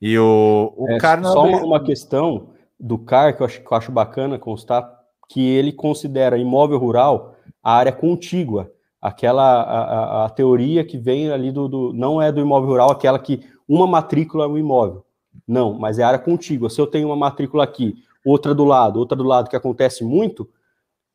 E 0.00 0.18
o, 0.18 0.72
o 0.76 0.90
é, 0.90 0.98
CAR. 0.98 1.22
Só 1.22 1.46
uma, 1.46 1.62
uma 1.62 1.84
questão 1.84 2.50
do 2.78 2.98
CAR 2.98 3.36
que 3.36 3.42
eu 3.42 3.46
acho, 3.46 3.60
que 3.60 3.72
eu 3.72 3.76
acho 3.76 3.92
bacana 3.92 4.38
constar, 4.38 4.90
que 5.28 5.40
ele 5.40 5.72
considera 5.72 6.36
imóvel 6.36 6.78
rural 6.78 7.36
a 7.62 7.74
área 7.74 7.92
contígua, 7.92 8.70
aquela 9.00 9.62
a, 9.62 9.80
a, 10.22 10.26
a 10.26 10.30
teoria 10.30 10.84
que 10.84 10.98
vem 10.98 11.30
ali 11.30 11.50
do, 11.50 11.68
do, 11.68 11.92
não 11.92 12.20
é 12.20 12.30
do 12.30 12.40
imóvel 12.40 12.70
rural, 12.70 12.90
aquela 12.90 13.18
que 13.18 13.48
uma 13.68 13.86
matrícula 13.86 14.44
é 14.44 14.48
um 14.48 14.58
imóvel. 14.58 15.05
Não, 15.46 15.72
mas 15.74 15.98
é 15.98 16.02
área 16.02 16.18
contígua. 16.18 16.68
Se 16.68 16.80
eu 16.80 16.86
tenho 16.86 17.08
uma 17.08 17.16
matrícula 17.16 17.62
aqui, 17.62 17.94
outra 18.24 18.54
do 18.54 18.64
lado, 18.64 18.98
outra 18.98 19.16
do 19.16 19.22
lado, 19.22 19.48
que 19.48 19.56
acontece 19.56 20.04
muito, 20.04 20.48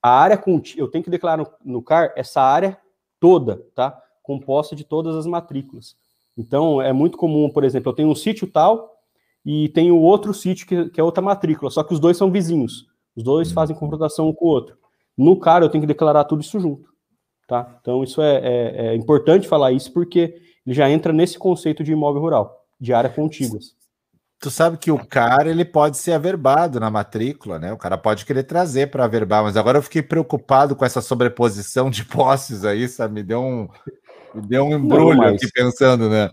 a 0.01 0.09
área 0.09 0.37
contígua, 0.37 0.83
eu 0.83 0.87
tenho 0.89 1.03
que 1.03 1.09
declarar 1.09 1.37
no, 1.37 1.47
no 1.63 1.81
CAR 1.81 2.13
essa 2.15 2.41
área 2.41 2.77
toda, 3.19 3.61
tá? 3.75 4.01
Composta 4.23 4.75
de 4.75 4.83
todas 4.83 5.15
as 5.15 5.25
matrículas. 5.25 5.95
Então, 6.37 6.81
é 6.81 6.93
muito 6.93 7.17
comum, 7.17 7.49
por 7.49 7.63
exemplo, 7.63 7.91
eu 7.91 7.95
tenho 7.95 8.09
um 8.09 8.15
sítio 8.15 8.47
tal 8.47 8.97
e 9.45 9.69
tenho 9.69 9.97
outro 9.97 10.33
sítio 10.33 10.65
que, 10.65 10.89
que 10.89 10.99
é 10.99 11.03
outra 11.03 11.21
matrícula, 11.21 11.69
só 11.69 11.83
que 11.83 11.93
os 11.93 11.99
dois 11.99 12.15
são 12.15 12.31
vizinhos. 12.31 12.87
Os 13.15 13.23
dois 13.23 13.49
uhum. 13.49 13.53
fazem 13.53 13.75
confrontação 13.75 14.29
um 14.29 14.33
com 14.33 14.45
o 14.45 14.49
outro. 14.49 14.77
No 15.17 15.37
cara, 15.37 15.65
eu 15.65 15.69
tenho 15.69 15.81
que 15.81 15.87
declarar 15.87 16.23
tudo 16.23 16.41
isso 16.41 16.59
junto. 16.59 16.89
Tá? 17.47 17.77
Então, 17.81 18.01
isso 18.01 18.21
é, 18.21 18.37
é, 18.37 18.87
é 18.87 18.95
importante 18.95 19.47
falar 19.47 19.73
isso 19.73 19.91
porque 19.91 20.41
ele 20.65 20.73
já 20.73 20.89
entra 20.89 21.11
nesse 21.11 21.37
conceito 21.37 21.83
de 21.83 21.91
imóvel 21.91 22.21
rural, 22.21 22.65
de 22.79 22.93
área 22.93 23.09
contíguas. 23.09 23.75
Tu 24.41 24.49
sabe 24.49 24.75
que 24.75 24.89
o 24.89 25.05
cara 25.05 25.51
ele 25.51 25.63
pode 25.63 25.97
ser 25.97 26.13
averbado 26.13 26.79
na 26.79 26.89
matrícula, 26.89 27.59
né? 27.59 27.71
O 27.71 27.77
cara 27.77 27.95
pode 27.95 28.25
querer 28.25 28.41
trazer 28.41 28.89
para 28.89 29.05
averbar, 29.05 29.43
mas 29.43 29.55
agora 29.55 29.77
eu 29.77 29.83
fiquei 29.83 30.01
preocupado 30.01 30.75
com 30.75 30.83
essa 30.83 30.99
sobreposição 30.99 31.91
de 31.91 32.03
posses 32.03 32.65
aí, 32.65 32.87
sabe? 32.87 33.13
Me 33.13 33.23
deu 33.23 33.39
um, 33.39 33.69
me 34.33 34.41
deu 34.41 34.65
um 34.65 34.73
embrulho 34.73 35.15
Não, 35.15 35.25
mas... 35.25 35.35
aqui 35.35 35.51
pensando, 35.53 36.09
né? 36.09 36.31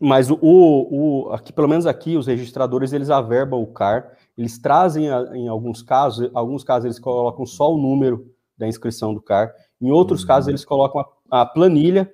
Mas 0.00 0.30
o, 0.30 0.38
o, 0.40 1.30
aqui, 1.32 1.52
pelo 1.52 1.68
menos 1.68 1.86
aqui, 1.86 2.16
os 2.16 2.26
registradores 2.26 2.92
eles 2.92 3.10
averbam 3.10 3.62
o 3.62 3.66
CAR, 3.66 4.12
eles 4.36 4.58
trazem 4.58 5.06
em 5.32 5.48
alguns 5.48 5.82
casos, 5.82 6.30
alguns 6.34 6.64
casos 6.64 6.86
eles 6.86 6.98
colocam 6.98 7.46
só 7.46 7.72
o 7.72 7.78
número 7.78 8.32
da 8.56 8.66
inscrição 8.66 9.14
do 9.14 9.20
CAR, 9.20 9.52
em 9.80 9.90
outros 9.90 10.22
uhum. 10.22 10.26
casos 10.26 10.48
eles 10.48 10.64
colocam 10.64 11.04
a, 11.30 11.42
a, 11.42 11.46
planilha 11.46 12.12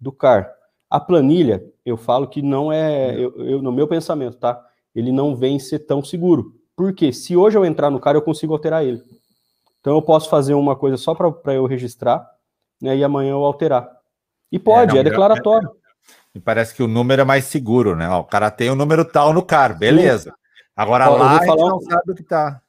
do 0.00 0.12
CAR. 0.12 0.50
A 0.92 1.00
planilha, 1.00 1.64
eu 1.86 1.96
falo 1.96 2.26
que 2.26 2.42
não 2.42 2.70
é, 2.70 3.14
eu, 3.18 3.34
eu, 3.46 3.62
no 3.62 3.72
meu 3.72 3.88
pensamento, 3.88 4.36
tá? 4.36 4.62
Ele 4.94 5.10
não 5.10 5.34
vem 5.34 5.58
ser 5.58 5.78
tão 5.78 6.04
seguro. 6.04 6.52
Porque 6.76 7.14
se 7.14 7.34
hoje 7.34 7.56
eu 7.56 7.64
entrar 7.64 7.88
no 7.88 7.98
CAR, 7.98 8.14
eu 8.14 8.20
consigo 8.20 8.52
alterar 8.52 8.84
ele. 8.84 9.00
Então 9.80 9.94
eu 9.94 10.02
posso 10.02 10.28
fazer 10.28 10.52
uma 10.52 10.76
coisa 10.76 10.98
só 10.98 11.14
para 11.14 11.54
eu 11.54 11.64
registrar, 11.64 12.28
né, 12.78 12.94
e 12.94 13.02
amanhã 13.02 13.30
eu 13.30 13.42
alterar. 13.42 13.88
E 14.52 14.58
pode, 14.58 14.90
é, 14.90 14.94
não, 14.94 15.00
é 15.00 15.04
declaratório. 15.04 15.70
Me 16.34 16.42
parece 16.42 16.74
que 16.74 16.82
o 16.82 16.88
número 16.88 17.22
é 17.22 17.24
mais 17.24 17.46
seguro, 17.46 17.96
né? 17.96 18.06
Ó, 18.10 18.20
o 18.20 18.24
cara 18.24 18.50
tem 18.50 18.68
o 18.68 18.74
um 18.74 18.76
número 18.76 19.02
tal 19.02 19.32
no 19.32 19.42
CAR, 19.42 19.78
beleza. 19.78 20.30
Sim. 20.30 20.36
Agora 20.76 21.10
Ó, 21.10 21.16
lá 21.16 21.42
falar, 21.42 21.70
não 21.70 21.80
sabe 21.80 22.12
o 22.12 22.14
que 22.14 22.22
tá. 22.22 22.60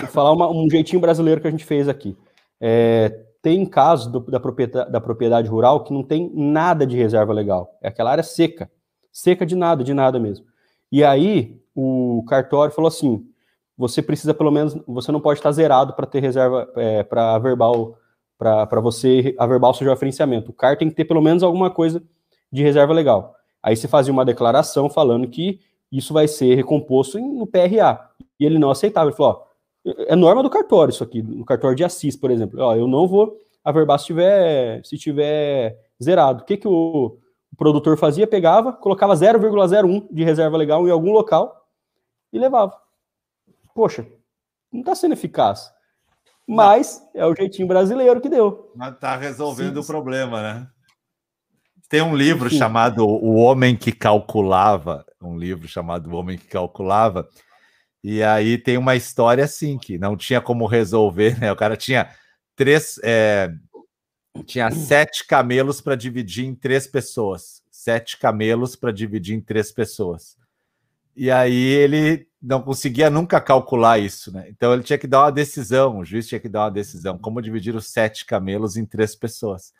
Vou 0.00 0.08
falar 0.08 0.32
uma, 0.32 0.50
um 0.50 0.70
jeitinho 0.70 1.02
brasileiro 1.02 1.38
que 1.38 1.48
a 1.48 1.50
gente 1.50 1.66
fez 1.66 1.86
aqui. 1.86 2.16
É, 2.58 3.27
tem 3.40 3.64
casos 3.64 4.06
do, 4.08 4.20
da, 4.20 4.40
propriedade, 4.40 4.90
da 4.90 5.00
propriedade 5.00 5.48
rural 5.48 5.84
que 5.84 5.92
não 5.92 6.02
tem 6.02 6.30
nada 6.34 6.86
de 6.86 6.96
reserva 6.96 7.32
legal. 7.32 7.76
É 7.80 7.88
aquela 7.88 8.10
área 8.10 8.22
seca. 8.22 8.70
Seca 9.12 9.46
de 9.46 9.56
nada, 9.56 9.82
de 9.82 9.94
nada 9.94 10.18
mesmo. 10.18 10.46
E 10.90 11.04
aí 11.04 11.60
o 11.74 12.24
cartório 12.28 12.74
falou 12.74 12.88
assim: 12.88 13.26
você 13.76 14.02
precisa 14.02 14.34
pelo 14.34 14.50
menos, 14.50 14.76
você 14.86 15.12
não 15.12 15.20
pode 15.20 15.38
estar 15.38 15.52
zerado 15.52 15.94
para 15.94 16.06
ter 16.06 16.20
reserva, 16.20 16.68
é, 16.76 17.02
para 17.02 17.38
verbal, 17.38 17.96
para 18.36 18.80
você 18.80 19.34
averbar 19.38 19.70
o 19.70 19.74
seu 19.74 19.88
referenciamento. 19.88 20.50
O 20.50 20.54
CAR 20.54 20.76
tem 20.76 20.88
que 20.88 20.96
ter 20.96 21.04
pelo 21.04 21.22
menos 21.22 21.42
alguma 21.42 21.70
coisa 21.70 22.02
de 22.50 22.62
reserva 22.62 22.92
legal. 22.92 23.34
Aí 23.62 23.76
você 23.76 23.86
fazia 23.86 24.12
uma 24.12 24.24
declaração 24.24 24.88
falando 24.88 25.28
que 25.28 25.60
isso 25.90 26.12
vai 26.12 26.28
ser 26.28 26.54
recomposto 26.54 27.18
no 27.18 27.46
PRA. 27.46 28.10
E 28.38 28.44
ele 28.44 28.58
não 28.58 28.70
aceitava. 28.70 29.08
Ele 29.08 29.16
falou: 29.16 29.32
ó, 29.32 29.47
é 29.84 30.16
norma 30.16 30.42
do 30.42 30.50
cartório 30.50 30.92
isso 30.92 31.04
aqui, 31.04 31.22
no 31.22 31.44
cartório 31.44 31.76
de 31.76 31.84
Assis, 31.84 32.16
por 32.16 32.30
exemplo. 32.30 32.60
Ó, 32.60 32.74
eu 32.74 32.86
não 32.86 33.06
vou 33.06 33.36
averbar 33.64 33.98
se 33.98 34.06
tiver, 34.06 34.84
se 34.84 34.96
tiver 34.96 35.78
zerado. 36.02 36.42
O 36.42 36.44
que, 36.44 36.56
que 36.56 36.68
o, 36.68 37.18
o 37.52 37.56
produtor 37.56 37.96
fazia? 37.96 38.26
Pegava, 38.26 38.72
colocava 38.72 39.14
0,01 39.14 40.06
de 40.10 40.24
reserva 40.24 40.56
legal 40.56 40.86
em 40.86 40.90
algum 40.90 41.12
local 41.12 41.66
e 42.32 42.38
levava. 42.38 42.76
Poxa, 43.74 44.06
não 44.72 44.80
está 44.80 44.94
sendo 44.94 45.12
eficaz. 45.12 45.72
Mas 46.46 47.02
é 47.14 47.26
o 47.26 47.34
jeitinho 47.34 47.68
brasileiro 47.68 48.20
que 48.20 48.28
deu. 48.28 48.72
Mas 48.74 48.94
está 48.94 49.16
resolvendo 49.16 49.74
Sim. 49.74 49.80
o 49.80 49.86
problema, 49.86 50.42
né? 50.42 50.66
Tem 51.88 52.00
um 52.02 52.16
livro 52.16 52.48
Sim. 52.48 52.58
chamado 52.58 53.06
O 53.06 53.34
Homem 53.34 53.76
que 53.76 53.92
Calculava, 53.92 55.04
um 55.20 55.36
livro 55.38 55.68
chamado 55.68 56.10
O 56.10 56.14
Homem 56.14 56.38
que 56.38 56.46
Calculava, 56.46 57.28
e 58.02 58.22
aí 58.22 58.58
tem 58.58 58.76
uma 58.76 58.94
história 58.96 59.44
assim 59.44 59.76
que 59.78 59.98
não 59.98 60.16
tinha 60.16 60.40
como 60.40 60.66
resolver, 60.66 61.38
né? 61.38 61.50
O 61.50 61.56
cara 61.56 61.76
tinha 61.76 62.10
três, 62.54 62.98
é, 63.02 63.50
tinha 64.46 64.70
sete 64.70 65.26
camelos 65.26 65.80
para 65.80 65.96
dividir 65.96 66.44
em 66.44 66.54
três 66.54 66.86
pessoas, 66.86 67.62
sete 67.70 68.18
camelos 68.18 68.76
para 68.76 68.92
dividir 68.92 69.34
em 69.34 69.40
três 69.40 69.72
pessoas. 69.72 70.36
E 71.16 71.30
aí 71.30 71.52
ele 71.52 72.28
não 72.40 72.62
conseguia 72.62 73.10
nunca 73.10 73.40
calcular 73.40 73.98
isso, 73.98 74.32
né? 74.32 74.46
Então 74.48 74.72
ele 74.72 74.84
tinha 74.84 74.98
que 74.98 75.08
dar 75.08 75.24
uma 75.24 75.32
decisão, 75.32 75.98
o 75.98 76.04
juiz 76.04 76.28
tinha 76.28 76.38
que 76.38 76.48
dar 76.48 76.64
uma 76.64 76.70
decisão, 76.70 77.18
como 77.18 77.42
dividir 77.42 77.74
os 77.74 77.88
sete 77.88 78.24
camelos 78.24 78.76
em 78.76 78.86
três 78.86 79.16
pessoas. 79.16 79.72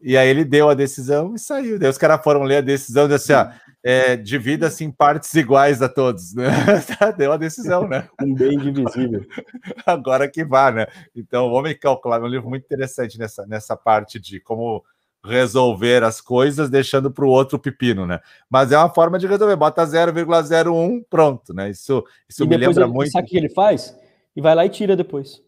E 0.00 0.16
aí 0.16 0.28
ele 0.28 0.44
deu 0.44 0.68
a 0.68 0.74
decisão 0.74 1.34
e 1.34 1.38
saiu. 1.38 1.78
Daí 1.78 1.90
os 1.90 1.98
caras 1.98 2.22
foram 2.22 2.42
ler 2.42 2.58
a 2.58 2.60
decisão 2.60 3.08
e 3.08 3.14
assim, 3.14 3.32
ó, 3.32 3.48
é, 3.82 4.16
divida-se 4.16 4.84
em 4.84 4.90
partes 4.90 5.32
iguais 5.34 5.80
a 5.80 5.88
todos, 5.88 6.34
né? 6.34 6.46
Deu 7.16 7.32
a 7.32 7.36
decisão, 7.36 7.86
né? 7.86 8.08
Um 8.20 8.34
bem 8.34 8.58
divisível. 8.58 9.24
Agora 9.86 10.28
que 10.28 10.44
vá, 10.44 10.72
né? 10.72 10.86
Então, 11.14 11.46
o 11.46 11.52
Homem 11.52 11.78
Calculável 11.78 12.26
é 12.26 12.28
um 12.28 12.32
livro 12.32 12.48
muito 12.48 12.64
interessante 12.64 13.16
nessa, 13.16 13.46
nessa 13.46 13.76
parte 13.76 14.18
de 14.18 14.40
como 14.40 14.84
resolver 15.24 16.02
as 16.02 16.20
coisas 16.20 16.68
deixando 16.68 17.12
para 17.12 17.24
o 17.24 17.28
outro 17.28 17.58
pepino, 17.58 18.06
né? 18.06 18.20
Mas 18.50 18.72
é 18.72 18.78
uma 18.78 18.92
forma 18.92 19.18
de 19.18 19.26
resolver, 19.26 19.54
bota 19.56 19.84
0,01, 19.84 21.04
pronto, 21.08 21.54
né? 21.54 21.70
Isso, 21.70 22.04
isso 22.28 22.44
e 22.44 22.48
me 22.48 22.56
lembra 22.56 22.84
ele, 22.84 22.92
muito. 22.92 23.12
Sabe 23.12 23.26
o 23.26 23.30
que 23.30 23.36
ele 23.36 23.50
faz? 23.50 23.96
E 24.34 24.40
vai 24.40 24.54
lá 24.54 24.66
e 24.66 24.68
tira 24.68 24.96
depois. 24.96 25.42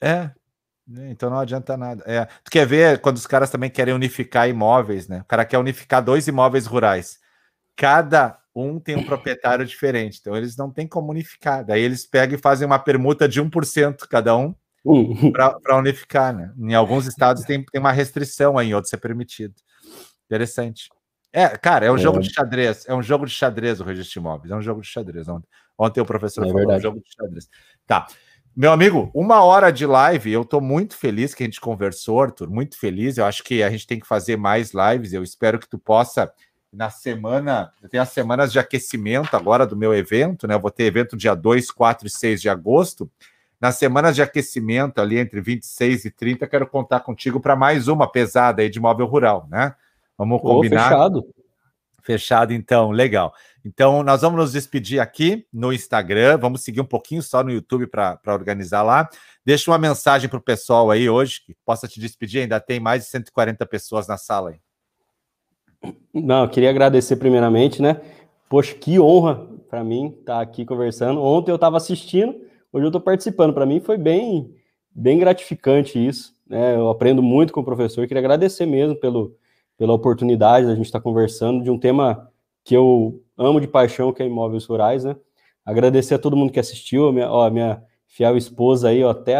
É? 0.00 0.30
Então 0.88 1.30
não 1.30 1.38
adianta 1.38 1.76
nada. 1.76 2.02
É, 2.06 2.26
tu 2.42 2.50
quer 2.50 2.66
ver 2.66 3.00
quando 3.00 3.16
os 3.16 3.26
caras 3.26 3.50
também 3.50 3.70
querem 3.70 3.94
unificar 3.94 4.48
imóveis, 4.48 5.08
né? 5.08 5.20
O 5.20 5.24
cara 5.24 5.44
quer 5.44 5.58
unificar 5.58 6.02
dois 6.02 6.28
imóveis 6.28 6.66
rurais. 6.66 7.18
Cada 7.76 8.38
um 8.54 8.78
tem 8.78 8.96
um 8.96 9.04
proprietário 9.06 9.64
diferente, 9.64 10.18
então 10.20 10.36
eles 10.36 10.56
não 10.56 10.70
têm 10.70 10.86
como 10.86 11.10
unificar. 11.10 11.64
Daí 11.64 11.82
eles 11.82 12.06
pegam 12.06 12.38
e 12.38 12.40
fazem 12.40 12.66
uma 12.66 12.78
permuta 12.78 13.28
de 13.28 13.40
1% 13.42 14.06
cada 14.08 14.36
um 14.36 14.54
Uhum. 14.84 15.32
para 15.32 15.78
unificar, 15.78 16.34
né? 16.34 16.52
Em 16.58 16.74
alguns 16.74 17.06
estados 17.06 17.42
tem, 17.44 17.64
tem 17.64 17.80
uma 17.80 17.90
restrição 17.90 18.58
aí, 18.58 18.68
em 18.68 18.74
outros 18.74 18.92
é 18.92 18.98
permitido. 18.98 19.54
Interessante. 20.26 20.90
É, 21.32 21.48
cara, 21.48 21.86
é 21.86 21.90
um 21.90 21.96
é. 21.96 21.98
jogo 21.98 22.20
de 22.20 22.30
xadrez, 22.32 22.84
é 22.86 22.94
um 22.94 23.02
jogo 23.02 23.24
de 23.24 23.32
xadrez 23.32 23.80
o 23.80 23.84
registro 23.84 24.12
de 24.12 24.18
imóveis, 24.18 24.52
é 24.52 24.54
um 24.56 24.60
jogo 24.60 24.82
de 24.82 24.86
xadrez. 24.86 25.26
Ontem, 25.26 25.48
ontem 25.78 26.00
o 26.00 26.04
professor 26.04 26.44
é 26.44 26.48
falou, 26.48 26.70
é 26.70 26.76
um 26.76 26.80
jogo 26.80 27.00
de 27.00 27.10
xadrez. 27.10 27.48
Tá. 27.86 28.06
Meu 28.56 28.70
amigo, 28.70 29.10
uma 29.12 29.42
hora 29.42 29.72
de 29.72 29.84
live, 29.84 30.30
eu 30.30 30.44
tô 30.44 30.60
muito 30.60 30.96
feliz 30.96 31.34
que 31.34 31.42
a 31.42 31.46
gente 31.46 31.60
conversou, 31.60 32.22
Arthur, 32.22 32.48
muito 32.48 32.78
feliz. 32.78 33.18
Eu 33.18 33.24
acho 33.24 33.42
que 33.42 33.64
a 33.64 33.70
gente 33.70 33.84
tem 33.84 33.98
que 33.98 34.06
fazer 34.06 34.36
mais 34.36 34.72
lives. 34.72 35.12
Eu 35.12 35.24
espero 35.24 35.58
que 35.58 35.68
tu 35.68 35.76
possa, 35.76 36.32
na 36.72 36.88
semana, 36.88 37.72
eu 37.82 37.88
tenho 37.88 38.02
as 38.02 38.10
semanas 38.10 38.52
de 38.52 38.60
aquecimento 38.60 39.34
agora 39.34 39.66
do 39.66 39.76
meu 39.76 39.92
evento, 39.92 40.46
né? 40.46 40.54
Eu 40.54 40.60
vou 40.60 40.70
ter 40.70 40.84
evento 40.84 41.16
dia 41.16 41.34
2, 41.34 41.68
4 41.72 42.06
e 42.06 42.10
6 42.10 42.42
de 42.42 42.48
agosto. 42.48 43.10
Nas 43.60 43.76
semanas 43.76 44.14
de 44.14 44.22
aquecimento, 44.22 45.00
ali 45.00 45.18
entre 45.18 45.40
26 45.40 46.04
e 46.04 46.10
30, 46.12 46.46
quero 46.46 46.66
contar 46.68 47.00
contigo 47.00 47.40
para 47.40 47.56
mais 47.56 47.88
uma 47.88 48.06
pesada 48.06 48.62
aí 48.62 48.70
de 48.70 48.78
móvel 48.78 49.06
rural, 49.06 49.48
né? 49.50 49.74
Vamos 50.16 50.40
combinar. 50.40 50.86
Oh, 50.86 50.88
fechado. 50.90 51.34
Fechado, 52.04 52.52
então, 52.52 52.90
legal. 52.90 53.32
Então, 53.64 54.02
nós 54.02 54.20
vamos 54.20 54.38
nos 54.38 54.52
despedir 54.52 55.00
aqui 55.00 55.46
no 55.50 55.72
Instagram, 55.72 56.36
vamos 56.36 56.62
seguir 56.62 56.82
um 56.82 56.86
pouquinho 56.86 57.22
só 57.22 57.42
no 57.42 57.50
YouTube 57.50 57.86
para 57.86 58.20
organizar 58.26 58.82
lá. 58.82 59.08
Deixa 59.42 59.70
uma 59.70 59.78
mensagem 59.78 60.28
para 60.28 60.38
o 60.38 60.42
pessoal 60.42 60.90
aí 60.90 61.08
hoje, 61.08 61.40
que 61.46 61.56
possa 61.64 61.88
te 61.88 61.98
despedir, 61.98 62.42
ainda 62.42 62.60
tem 62.60 62.78
mais 62.78 63.04
de 63.04 63.08
140 63.08 63.64
pessoas 63.64 64.06
na 64.06 64.18
sala 64.18 64.50
aí. 64.50 65.92
Não, 66.12 66.44
eu 66.44 66.50
queria 66.50 66.68
agradecer 66.68 67.16
primeiramente, 67.16 67.80
né? 67.80 68.02
Poxa, 68.50 68.74
que 68.74 69.00
honra 69.00 69.46
para 69.70 69.82
mim 69.82 70.08
estar 70.08 70.36
tá 70.36 70.40
aqui 70.42 70.66
conversando. 70.66 71.22
Ontem 71.22 71.50
eu 71.50 71.56
estava 71.56 71.78
assistindo, 71.78 72.34
hoje 72.70 72.84
eu 72.84 72.88
estou 72.88 73.00
participando. 73.00 73.54
Para 73.54 73.64
mim 73.64 73.80
foi 73.80 73.96
bem, 73.96 74.54
bem 74.94 75.18
gratificante 75.18 75.98
isso. 75.98 76.34
Né? 76.46 76.76
Eu 76.76 76.90
aprendo 76.90 77.22
muito 77.22 77.52
com 77.52 77.60
o 77.60 77.64
professor. 77.64 78.06
Queria 78.06 78.20
agradecer 78.20 78.66
mesmo 78.66 78.94
pelo, 78.94 79.34
pela 79.76 79.92
oportunidade 79.92 80.66
da 80.66 80.74
gente 80.74 80.86
estar 80.86 80.98
tá 80.98 81.02
conversando 81.02 81.62
de 81.62 81.70
um 81.70 81.78
tema 81.78 82.30
que 82.64 82.74
eu 82.74 83.20
amo 83.36 83.60
de 83.60 83.66
paixão, 83.66 84.12
que 84.12 84.22
é 84.22 84.26
imóveis 84.26 84.64
rurais, 84.64 85.04
né? 85.04 85.16
Agradecer 85.64 86.14
a 86.14 86.18
todo 86.18 86.36
mundo 86.36 86.52
que 86.52 86.60
assistiu, 86.60 87.08
a 87.08 87.12
minha, 87.12 87.30
ó, 87.30 87.46
a 87.46 87.50
minha 87.50 87.82
fiel 88.06 88.36
esposa 88.36 88.88
aí, 88.88 89.02
ó, 89.02 89.10
até 89.10 89.36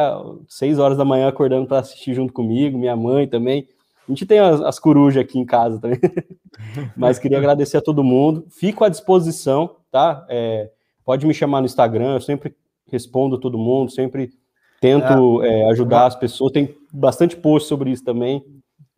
6 0.48 0.78
horas 0.78 0.98
da 0.98 1.04
manhã 1.04 1.28
acordando 1.28 1.66
para 1.66 1.78
assistir 1.78 2.14
junto 2.14 2.32
comigo, 2.32 2.78
minha 2.78 2.96
mãe 2.96 3.28
também. 3.28 3.68
A 4.06 4.12
gente 4.12 4.26
tem 4.26 4.38
as, 4.38 4.60
as 4.60 4.78
corujas 4.78 5.22
aqui 5.22 5.38
em 5.38 5.46
casa 5.46 5.78
também. 5.78 5.98
Mas 6.96 7.18
queria 7.18 7.38
agradecer 7.38 7.76
a 7.76 7.82
todo 7.82 8.04
mundo. 8.04 8.46
Fico 8.50 8.84
à 8.84 8.88
disposição, 8.88 9.76
tá? 9.90 10.26
É, 10.28 10.70
pode 11.04 11.26
me 11.26 11.32
chamar 11.32 11.60
no 11.60 11.66
Instagram, 11.66 12.14
eu 12.14 12.20
sempre 12.20 12.54
respondo 12.90 13.38
todo 13.38 13.56
mundo, 13.56 13.90
sempre 13.90 14.30
tento 14.80 15.42
é, 15.42 15.60
é, 15.60 15.70
ajudar 15.70 16.06
as 16.06 16.16
pessoas. 16.16 16.52
Tem 16.52 16.74
bastante 16.92 17.36
post 17.36 17.68
sobre 17.68 17.90
isso 17.90 18.04
também. 18.04 18.44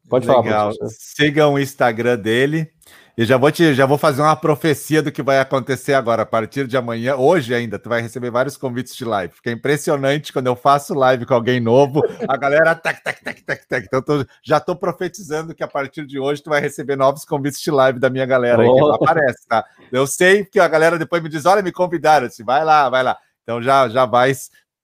Pode 0.08 0.26
Legal. 0.26 0.44
falar, 0.44 0.74
professor. 0.74 0.88
Sigam 0.98 1.54
o 1.54 1.58
Instagram 1.58 2.18
dele. 2.18 2.70
E 3.18 3.24
já 3.24 3.38
vou 3.38 3.50
te, 3.50 3.72
já 3.72 3.86
vou 3.86 3.96
fazer 3.96 4.20
uma 4.20 4.36
profecia 4.36 5.02
do 5.02 5.10
que 5.10 5.22
vai 5.22 5.38
acontecer 5.38 5.94
agora. 5.94 6.20
A 6.20 6.26
partir 6.26 6.66
de 6.66 6.76
amanhã, 6.76 7.16
hoje 7.16 7.54
ainda, 7.54 7.78
tu 7.78 7.88
vai 7.88 8.02
receber 8.02 8.30
vários 8.30 8.58
convites 8.58 8.94
de 8.94 9.06
live. 9.06 9.32
Fica 9.32 9.50
impressionante 9.50 10.34
quando 10.34 10.48
eu 10.48 10.54
faço 10.54 10.92
live 10.92 11.24
com 11.24 11.32
alguém 11.32 11.58
novo, 11.58 12.02
a 12.28 12.36
galera 12.36 12.74
tac, 12.74 13.02
tac, 13.02 13.24
tac, 13.24 13.42
tac, 13.42 13.66
tac. 13.66 13.86
Então 13.86 14.02
tô, 14.02 14.26
já 14.42 14.60
tô 14.60 14.76
profetizando 14.76 15.54
que 15.54 15.64
a 15.64 15.68
partir 15.68 16.04
de 16.04 16.18
hoje 16.18 16.42
tu 16.42 16.50
vai 16.50 16.60
receber 16.60 16.94
novos 16.94 17.24
convites 17.24 17.62
de 17.62 17.70
live 17.70 17.98
da 17.98 18.10
minha 18.10 18.26
galera 18.26 18.62
aí, 18.62 18.68
oh. 18.68 18.98
que 18.98 19.04
aparece, 19.04 19.48
tá? 19.48 19.64
Eu 19.90 20.06
sei 20.06 20.44
que 20.44 20.60
a 20.60 20.68
galera 20.68 20.98
depois 20.98 21.22
me 21.22 21.30
diz: 21.30 21.46
olha, 21.46 21.62
me 21.62 21.72
convidaram. 21.72 22.26
assim, 22.26 22.44
vai 22.44 22.66
lá, 22.66 22.90
vai 22.90 23.02
lá. 23.02 23.16
Então 23.44 23.62
já, 23.62 23.88
já 23.88 24.04
vai 24.04 24.30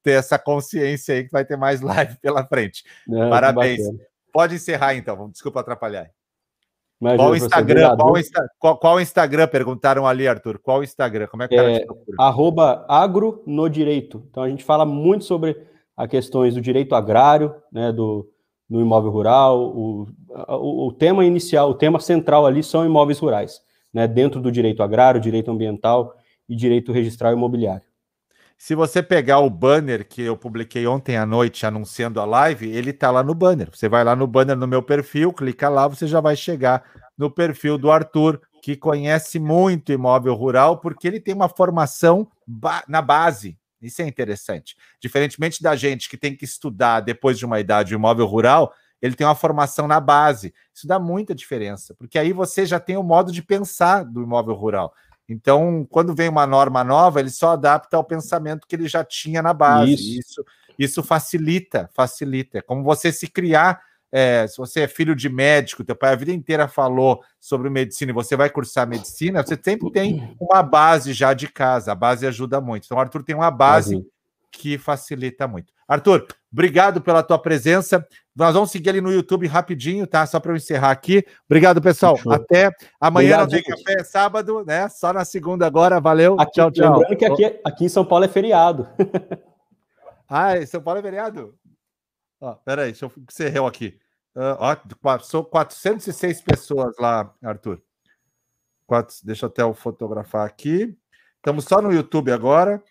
ter 0.03 0.13
essa 0.13 0.39
consciência 0.39 1.15
aí 1.15 1.25
que 1.25 1.33
vai 1.33 1.45
ter 1.45 1.59
mais 1.59 1.83
live 1.85 2.17
pela 2.17 2.47
frente. 2.47 2.83
Não, 3.07 3.29
Parabéns. 3.29 3.83
Pode 4.33 4.55
encerrar 4.55 4.95
então, 4.95 5.31
desculpa 5.31 5.61
atrapalhar. 5.61 6.11
Imagina, 7.03 7.19
qual 7.19 7.33
o 7.33 7.37
Instagram? 7.37 7.97
Qual, 7.97 8.19
Insta, 8.19 8.51
qual, 8.61 8.79
qual, 8.79 9.01
Instagram? 9.01 9.49
Perguntaram 9.49 10.07
ali, 10.07 10.29
Arthur. 10.29 10.61
Qual 10.61 10.79
o 10.79 10.85
Instagram? 10.85 11.27
Como 11.27 11.43
é 11.43 11.49
que 11.49 11.57
é, 11.57 11.85
Arroba 12.17 12.87
agro 12.89 13.43
no 13.45 13.69
direito. 13.69 14.25
Então 14.31 14.45
a 14.45 14.49
gente 14.49 14.63
fala 14.63 14.87
muito 14.87 15.25
sobre 15.25 15.61
as 15.97 16.09
questões 16.09 16.55
do 16.55 16.61
direito 16.61 16.95
agrário, 16.95 17.55
né, 17.73 17.91
do, 17.91 18.31
do 18.71 18.81
imóvel 18.81 19.11
rural. 19.11 19.61
O, 19.77 20.07
o, 20.29 20.87
o, 20.87 20.93
tema 20.93 21.25
inicial, 21.25 21.71
o 21.71 21.75
tema 21.75 21.99
central 21.99 22.47
ali 22.47 22.63
são 22.63 22.87
imóveis 22.87 23.19
rurais, 23.19 23.61
né, 23.93 24.07
dentro 24.07 24.41
do 24.41 24.53
direito 24.53 24.81
agrário, 24.81 25.21
direito 25.21 25.51
ambiental 25.51 26.15
e 26.49 26.55
direito 26.55 26.93
registral 26.93 27.33
imobiliário. 27.33 27.92
Se 28.65 28.77
você 28.77 29.03
pegar 29.03 29.41
o 29.41 29.51
banner 29.51 30.07
que 30.07 30.23
eu 30.23 30.37
publiquei 30.37 30.87
ontem 30.87 31.17
à 31.17 31.27
noite 31.27 31.67
anunciando 31.67 32.21
a 32.21 32.25
live, 32.25 32.71
ele 32.71 32.93
tá 32.93 33.11
lá 33.11 33.21
no 33.21 33.35
banner. 33.35 33.69
Você 33.73 33.89
vai 33.89 34.05
lá 34.05 34.15
no 34.15 34.25
banner 34.25 34.57
no 34.57 34.69
meu 34.69 34.81
perfil, 34.81 35.33
clica 35.33 35.69
lá, 35.69 35.89
você 35.89 36.07
já 36.07 36.21
vai 36.21 36.37
chegar 36.37 36.85
no 37.19 37.29
perfil 37.29 37.77
do 37.77 37.91
Arthur, 37.91 38.41
que 38.63 38.77
conhece 38.77 39.41
muito 39.41 39.91
imóvel 39.91 40.35
rural, 40.35 40.79
porque 40.79 41.09
ele 41.09 41.19
tem 41.19 41.35
uma 41.35 41.49
formação 41.49 42.31
ba 42.47 42.85
na 42.87 43.03
base. 43.03 43.59
Isso 43.81 44.01
é 44.01 44.07
interessante. 44.07 44.77
Diferentemente 45.01 45.61
da 45.61 45.75
gente 45.75 46.09
que 46.09 46.17
tem 46.17 46.37
que 46.37 46.45
estudar 46.45 47.01
depois 47.01 47.37
de 47.37 47.45
uma 47.45 47.59
idade 47.59 47.93
o 47.93 47.99
imóvel 47.99 48.27
rural, 48.27 48.73
ele 49.03 49.17
tem 49.17 49.27
uma 49.27 49.35
formação 49.35 49.89
na 49.89 49.99
base. 49.99 50.55
Isso 50.73 50.87
dá 50.87 51.01
muita 51.01 51.35
diferença, 51.35 51.97
porque 51.99 52.17
aí 52.17 52.33
você 52.33 52.65
já 52.65 52.79
tem 52.79 52.97
o 52.97 53.03
modo 53.03 53.33
de 53.33 53.43
pensar 53.43 54.05
do 54.05 54.23
imóvel 54.23 54.55
rural. 54.55 54.95
Então, 55.33 55.87
quando 55.91 56.15
vem 56.15 56.29
uma 56.29 56.47
norma 56.47 56.85
nova, 56.85 57.21
ele 57.21 57.31
só 57.31 57.51
adapta 57.51 57.97
ao 57.97 58.05
pensamento 58.05 58.67
que 58.67 58.77
ele 58.77 58.89
já 58.89 59.05
tinha 59.05 59.43
na 59.43 59.53
base. 59.53 59.93
Isso, 59.93 60.21
isso, 60.21 60.45
isso 60.79 61.03
facilita, 61.03 61.89
facilita. 61.95 62.59
É 62.59 62.63
como 62.63 62.83
você 62.83 63.11
se 63.11 63.27
criar. 63.27 63.81
É, 64.15 64.47
se 64.47 64.59
você 64.59 64.81
é 64.81 64.89
filho 64.89 65.17
de 65.17 65.31
médico, 65.31 65.83
teu 65.83 65.97
pai 65.97 66.13
a 66.13 66.17
vida 66.17 66.33
inteira 66.33 66.69
falou 66.69 67.25
sobre 67.41 67.71
medicina 67.71 68.11
e 68.11 68.15
você 68.15 68.37
vai 68.37 68.51
cursar 68.51 68.87
medicina, 68.87 69.43
você 69.43 69.59
sempre 69.61 69.91
tem 69.91 70.37
uma 70.39 70.63
base 70.63 71.15
já 71.15 71.33
de 71.33 71.49
casa. 71.49 71.93
A 71.93 71.95
base 71.95 72.27
ajuda 72.27 72.61
muito. 72.61 72.85
Então, 72.85 72.99
o 72.99 73.01
Arthur 73.01 73.23
tem 73.23 73.35
uma 73.35 73.51
base 73.51 74.07
que 74.51 74.77
facilita 74.77 75.49
muito. 75.49 75.73
Arthur, 75.89 76.27
obrigado 76.53 77.01
pela 77.01 77.23
tua 77.23 77.39
presença. 77.39 78.07
Nós 78.35 78.55
vamos 78.55 78.71
seguir 78.71 78.91
ali 78.91 79.01
no 79.01 79.13
YouTube 79.13 79.47
rapidinho, 79.47 80.07
tá? 80.07 80.27
Só 80.27 80.41
para 80.41 80.53
eu 80.53 80.57
encerrar 80.57 80.91
aqui. 80.91 81.25
Obrigado, 81.47 81.81
pessoal. 81.81 82.19
Até 82.31 82.71
amanhã 83.01 83.37
Obrigado, 83.37 83.41
não 83.41 83.49
tem 83.49 83.59
gente. 83.59 83.85
café, 83.85 84.01
é 84.01 84.05
sábado, 84.05 84.65
né? 84.65 84.89
Só 84.89 85.13
na 85.13 85.25
segunda 85.25 85.67
agora. 85.67 86.01
Valeu. 86.01 86.37
Aqui, 86.39 86.53
tchau, 86.53 86.71
tchau. 86.71 86.99
Lembrando 86.99 87.17
que 87.17 87.25
aqui, 87.25 87.61
aqui 87.65 87.85
em 87.85 87.89
São 87.89 88.05
Paulo 88.05 88.25
é 88.25 88.29
feriado. 88.29 88.89
ah, 90.29 90.59
em 90.59 90.67
São 90.67 90.81
Paulo 90.81 91.01
é 91.01 91.03
feriado? 91.03 91.55
Ó, 92.41 92.55
peraí, 92.55 92.93
deixa 92.93 93.05
eu 93.05 93.13
encerrar 93.29 93.67
aqui. 93.67 93.99
Uh, 94.35 94.57
ó, 94.59 95.19
são 95.19 95.45
406 95.45 96.41
pessoas 96.41 96.97
lá, 96.99 97.33
Arthur. 97.43 97.83
Quatro, 98.87 99.15
deixa 99.25 99.45
eu 99.45 99.49
até 99.49 99.63
eu 99.63 99.75
fotografar 99.75 100.47
aqui. 100.47 100.97
Estamos 101.37 101.65
só 101.65 101.83
no 101.83 101.93
YouTube 101.93 102.33
agora. 102.33 102.83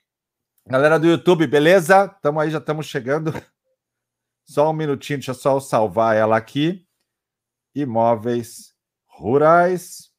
Galera 0.65 0.99
do 0.99 1.07
YouTube, 1.07 1.47
beleza? 1.47 2.05
Estamos 2.05 2.43
aí, 2.43 2.51
já 2.51 2.59
estamos 2.59 2.85
chegando. 2.85 3.31
Só 4.45 4.69
um 4.69 4.73
minutinho, 4.73 5.19
deixa 5.19 5.31
eu 5.31 5.35
só 5.35 5.59
salvar 5.59 6.15
ela 6.15 6.35
aqui. 6.37 6.85
Imóveis 7.73 8.75
rurais, 9.07 10.11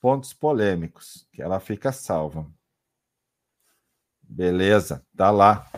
pontos 0.00 0.32
polêmicos, 0.32 1.28
que 1.32 1.42
ela 1.42 1.60
fica 1.60 1.92
salva. 1.92 2.50
Beleza, 4.22 5.04
tá 5.14 5.30
lá. 5.30 5.70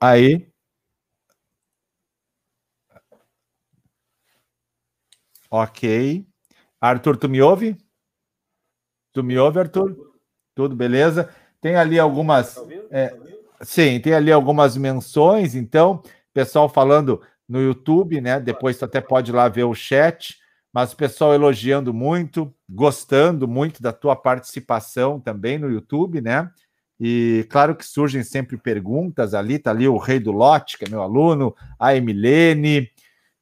Aí. 0.00 0.52
Ok. 5.50 6.26
Arthur, 6.80 7.16
tu 7.16 7.28
me 7.28 7.42
ouve? 7.42 7.76
Tu 9.12 9.22
me 9.22 9.36
ouve, 9.38 9.58
Arthur? 9.58 10.12
Tudo 10.54 10.76
beleza? 10.76 11.34
Tem 11.62 11.76
ali 11.76 11.98
algumas. 11.98 12.56
Tá 12.56 12.62
é, 12.90 13.16
sim, 13.62 14.00
tem 14.00 14.12
ali 14.12 14.32
algumas 14.32 14.76
menções, 14.76 15.54
então, 15.54 16.02
pessoal 16.34 16.68
falando 16.68 17.22
no 17.48 17.60
YouTube, 17.60 18.20
né? 18.20 18.40
Depois 18.40 18.76
tu 18.76 18.84
até 18.84 19.00
pode 19.00 19.30
ir 19.30 19.34
lá 19.34 19.48
ver 19.48 19.62
o 19.62 19.74
chat, 19.74 20.36
mas 20.72 20.92
o 20.92 20.96
pessoal 20.96 21.32
elogiando 21.32 21.94
muito, 21.94 22.52
gostando 22.68 23.46
muito 23.46 23.80
da 23.80 23.92
tua 23.92 24.16
participação 24.16 25.20
também 25.20 25.56
no 25.56 25.70
YouTube, 25.70 26.20
né? 26.20 26.50
E 26.98 27.46
claro 27.48 27.76
que 27.76 27.86
surgem 27.86 28.24
sempre 28.24 28.56
perguntas 28.56 29.32
ali, 29.32 29.58
tá 29.58 29.70
ali 29.70 29.86
o 29.86 29.98
Rei 29.98 30.18
do 30.18 30.32
Lote, 30.32 30.76
que 30.76 30.84
é 30.84 30.88
meu 30.88 31.02
aluno, 31.02 31.54
a 31.78 31.94
Emilene, 31.94 32.90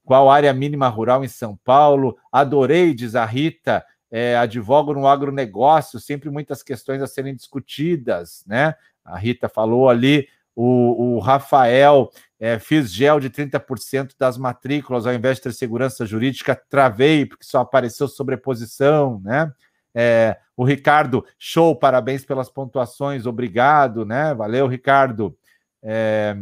qual 0.04 0.30
área 0.30 0.52
mínima 0.52 0.88
rural 0.88 1.24
em 1.24 1.28
São 1.28 1.58
Paulo? 1.64 2.16
Adorei, 2.30 2.92
diz 2.92 3.14
a 3.14 3.24
Rita, 3.24 3.84
é, 4.10 4.36
advogo 4.36 4.92
no 4.92 5.06
agronegócio, 5.06 6.00
sempre 6.00 6.30
muitas 6.30 6.62
questões 6.62 7.00
a 7.00 7.06
serem 7.06 7.34
discutidas, 7.34 8.44
né? 8.46 8.74
A 9.04 9.16
Rita 9.16 9.48
falou 9.48 9.88
ali, 9.88 10.28
o, 10.54 11.16
o 11.16 11.18
Rafael, 11.20 12.10
é, 12.38 12.58
fiz 12.58 12.92
gel 12.92 13.20
de 13.20 13.30
30% 13.30 14.14
das 14.18 14.36
matrículas, 14.36 15.06
ao 15.06 15.14
invés 15.14 15.36
de 15.36 15.44
ter 15.44 15.52
segurança 15.52 16.04
jurídica, 16.04 16.60
travei, 16.68 17.24
porque 17.24 17.44
só 17.44 17.60
apareceu 17.60 18.08
sobreposição, 18.08 19.20
né? 19.24 19.52
É, 19.94 20.36
o 20.56 20.64
Ricardo, 20.64 21.24
show, 21.38 21.74
parabéns 21.74 22.24
pelas 22.24 22.50
pontuações, 22.50 23.26
obrigado, 23.26 24.04
né? 24.04 24.34
Valeu, 24.34 24.66
Ricardo. 24.66 25.36
É, 25.82 26.36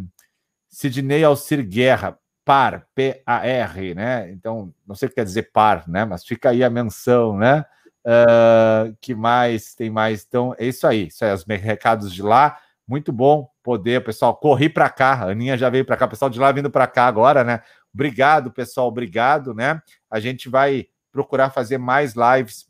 Sidney 0.69 1.25
Alcir 1.25 1.67
Guerra, 1.67 2.19
par, 2.49 2.89
P-A-R, 2.95 3.95
né? 3.95 4.31
Então, 4.31 4.73
não 4.87 4.95
sei 4.95 5.05
o 5.05 5.11
que 5.11 5.17
quer 5.17 5.25
dizer 5.25 5.51
par, 5.53 5.87
né? 5.87 6.07
Mas 6.07 6.25
fica 6.25 6.49
aí 6.49 6.65
a 6.65 6.71
menção, 6.71 7.37
né? 7.37 7.63
Uh, 8.07 8.97
que 9.03 9.15
mais 9.15 9.75
tem 9.75 9.91
mais? 9.91 10.25
Então, 10.27 10.55
é 10.57 10.65
isso 10.65 10.87
aí, 10.87 11.09
isso 11.09 11.23
aí, 11.23 11.35
os 11.35 11.45
recados 11.45 12.11
de 12.11 12.23
lá. 12.23 12.59
Muito 12.87 13.13
bom 13.13 13.51
poder, 13.63 14.03
pessoal. 14.03 14.35
Corri 14.35 14.71
para 14.71 14.89
cá, 14.89 15.25
a 15.25 15.31
Aninha 15.31 15.59
já 15.59 15.69
veio 15.69 15.85
para 15.85 15.99
cá, 15.99 16.09
pessoal 16.09 16.31
de 16.31 16.41
lá 16.41 16.51
vindo 16.51 16.71
para 16.71 16.87
cá 16.87 17.07
agora, 17.07 17.45
né? 17.45 17.61
Obrigado, 17.93 18.51
pessoal, 18.51 18.89
obrigado, 18.89 19.53
né? 19.53 19.83
A 20.11 20.19
gente 20.19 20.49
vai 20.49 20.87
procurar 21.13 21.51
fazer 21.51 21.77
mais 21.77 22.15
lives, 22.15 22.67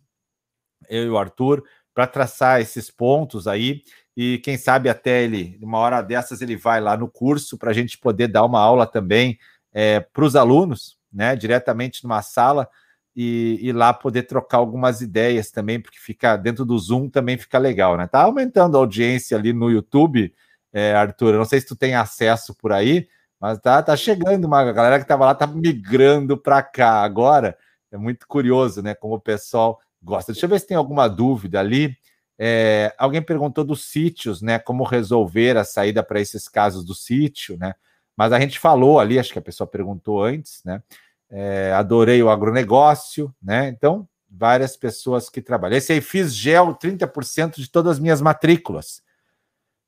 eu 0.89 1.05
e 1.05 1.09
o 1.09 1.16
Arthur, 1.16 1.62
para 1.95 2.05
traçar 2.09 2.61
esses 2.61 2.91
pontos 2.91 3.47
aí. 3.47 3.85
E 4.16 4.39
quem 4.39 4.57
sabe 4.57 4.89
até 4.89 5.22
ele, 5.22 5.57
uma 5.62 5.79
hora 5.79 6.03
dessas, 6.03 6.43
ele 6.43 6.57
vai 6.57 6.81
lá 6.81 6.97
no 6.97 7.09
curso 7.09 7.57
para 7.57 7.70
a 7.70 7.72
gente 7.72 7.97
poder 7.97 8.26
dar 8.26 8.45
uma 8.45 8.59
aula 8.59 8.85
também 8.85 9.39
é, 9.73 10.01
para 10.01 10.25
os 10.25 10.37
alunos, 10.37 10.99
né? 11.12 11.37
Diretamente 11.37 12.05
numa 12.05 12.23
sala 12.23 12.69
e, 13.14 13.59
e, 13.61 13.73
lá 13.73 13.93
poder 13.93 14.23
trocar 14.23 14.59
algumas 14.59 15.01
ideias 15.01 15.51
também, 15.51 15.81
porque 15.81 15.99
fica 15.99 16.37
dentro 16.37 16.64
do 16.64 16.79
Zoom 16.79 17.09
também 17.09 17.37
fica 17.37 17.59
legal, 17.59 17.97
né? 17.97 18.07
Tá 18.07 18.23
aumentando 18.23 18.77
a 18.77 18.81
audiência 18.81 19.37
ali 19.37 19.53
no 19.53 19.71
YouTube, 19.71 20.33
é, 20.73 20.95
Arthur. 20.95 21.35
Não 21.35 21.45
sei 21.45 21.61
se 21.61 21.66
tu 21.66 21.75
tem 21.75 21.95
acesso 21.95 22.55
por 22.55 22.73
aí, 22.73 23.09
mas 23.41 23.59
tá, 23.59 23.83
tá 23.83 23.97
chegando 23.97 24.45
uma 24.45 24.61
a 24.61 24.73
galera 24.73 24.99
que 24.99 25.05
estava 25.05 25.25
lá 25.25 25.35
tá 25.35 25.47
migrando 25.47 26.37
para 26.37 26.62
cá 26.62 27.03
agora. 27.03 27.57
É 27.91 27.97
muito 27.97 28.27
curioso, 28.29 28.83
né? 28.83 28.95
Como 28.95 29.14
o 29.14 29.21
pessoal 29.21 29.81
gosta. 30.03 30.33
Deixa 30.33 30.47
eu 30.47 30.51
ver 30.51 30.61
se 30.61 30.66
tem 30.66 30.77
alguma 30.77 31.09
dúvida 31.09 31.59
ali. 31.59 31.97
É, 32.39 32.95
alguém 32.97 33.21
perguntou 33.21 33.64
dos 33.64 33.85
sítios, 33.87 34.41
né? 34.41 34.59
Como 34.59 34.85
resolver 34.85 35.57
a 35.57 35.64
saída 35.64 36.03
para 36.03 36.21
esses 36.21 36.49
casos 36.49 36.85
do 36.85 36.95
sítio, 36.95 37.57
né? 37.59 37.75
Mas 38.19 38.33
a 38.33 38.41
gente 38.41 38.59
falou 38.59 38.99
ali, 38.99 39.19
acho 39.19 39.33
que 39.33 39.39
a 39.39 39.43
pessoa 39.43 39.66
perguntou 39.66 40.23
antes, 40.23 40.61
né? 40.64 40.83
é, 41.31 41.73
adorei 41.73 42.23
o 42.23 42.31
agronegócio, 42.31 43.35
né? 43.43 43.69
Então, 43.69 44.09
várias 44.29 44.77
pessoas 44.77 45.29
que 45.29 45.43
trabalham. 45.43 45.77
Esse 45.77 45.93
aí 45.93 46.01
fiz 46.01 46.35
gel 46.35 46.75
30% 46.75 47.57
de 47.57 47.71
todas 47.71 47.93
as 47.93 47.99
minhas 47.99 48.21
matrículas. 48.21 49.03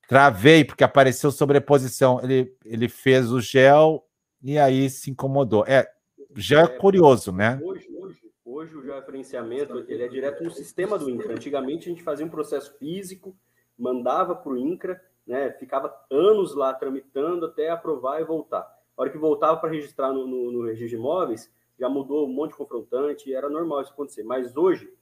Travei, 0.07 0.63
porque 0.63 0.83
apareceu 0.83 1.31
sobreposição. 1.31 2.19
Ele, 2.21 2.55
ele 2.65 2.89
fez 2.89 3.31
o 3.31 3.39
gel 3.39 4.05
e 4.41 4.57
aí 4.57 4.89
se 4.89 5.09
incomodou. 5.09 5.65
É, 5.65 5.89
já 6.35 6.61
é 6.61 6.67
curioso, 6.67 7.31
né? 7.31 7.59
Hoje, 7.63 7.87
hoje, 7.97 8.21
hoje 8.45 8.75
o 8.75 8.83
georreferenciamento 8.83 9.85
ele 9.87 10.03
é 10.03 10.07
direto 10.07 10.43
no 10.43 10.51
sistema 10.51 10.97
do 10.97 11.09
INCRA. 11.09 11.33
Antigamente 11.33 11.87
a 11.87 11.91
gente 11.91 12.03
fazia 12.03 12.25
um 12.25 12.29
processo 12.29 12.75
físico, 12.77 13.35
mandava 13.77 14.35
para 14.35 14.51
o 14.51 14.57
INCRA, 14.57 15.01
né? 15.31 15.49
ficava 15.51 15.95
anos 16.11 16.53
lá 16.53 16.73
tramitando 16.73 17.45
até 17.45 17.69
aprovar 17.69 18.19
e 18.19 18.25
voltar. 18.25 18.63
A 18.97 19.01
hora 19.01 19.09
que 19.09 19.17
voltava 19.17 19.55
para 19.55 19.69
registrar 19.69 20.11
no, 20.11 20.27
no, 20.27 20.51
no, 20.51 20.65
registro 20.65 20.89
de 20.89 20.95
imóveis, 20.95 21.49
já 21.79 21.87
mudou 21.87 22.27
um 22.27 22.33
monte 22.33 22.51
de 22.51 22.57
confrontante, 22.57 23.33
era 23.33 23.49
normal 23.49 23.81
isso 23.81 23.93
acontecer. 23.93 24.23
Mas 24.23 24.57
hoje, 24.57 24.93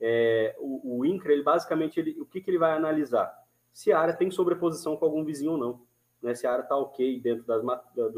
é, 0.00 0.56
o, 0.58 1.00
o, 1.00 1.04
INCRA, 1.04 1.34
ele 1.34 1.42
basicamente, 1.42 2.00
ele, 2.00 2.18
o 2.18 2.24
que, 2.24 2.40
que 2.40 2.50
ele 2.50 2.56
vai 2.56 2.72
analisar? 2.72 3.30
Se 3.74 3.92
a 3.92 3.98
área 3.98 4.16
tem 4.16 4.30
sobreposição 4.30 4.96
com 4.96 5.04
algum 5.04 5.22
vizinho 5.22 5.52
ou 5.52 5.58
não. 5.58 5.82
Né? 6.22 6.34
Se 6.34 6.46
a 6.46 6.52
área 6.52 6.62
está 6.62 6.78
ok 6.78 7.20
dentro, 7.20 7.44
das, 7.44 7.62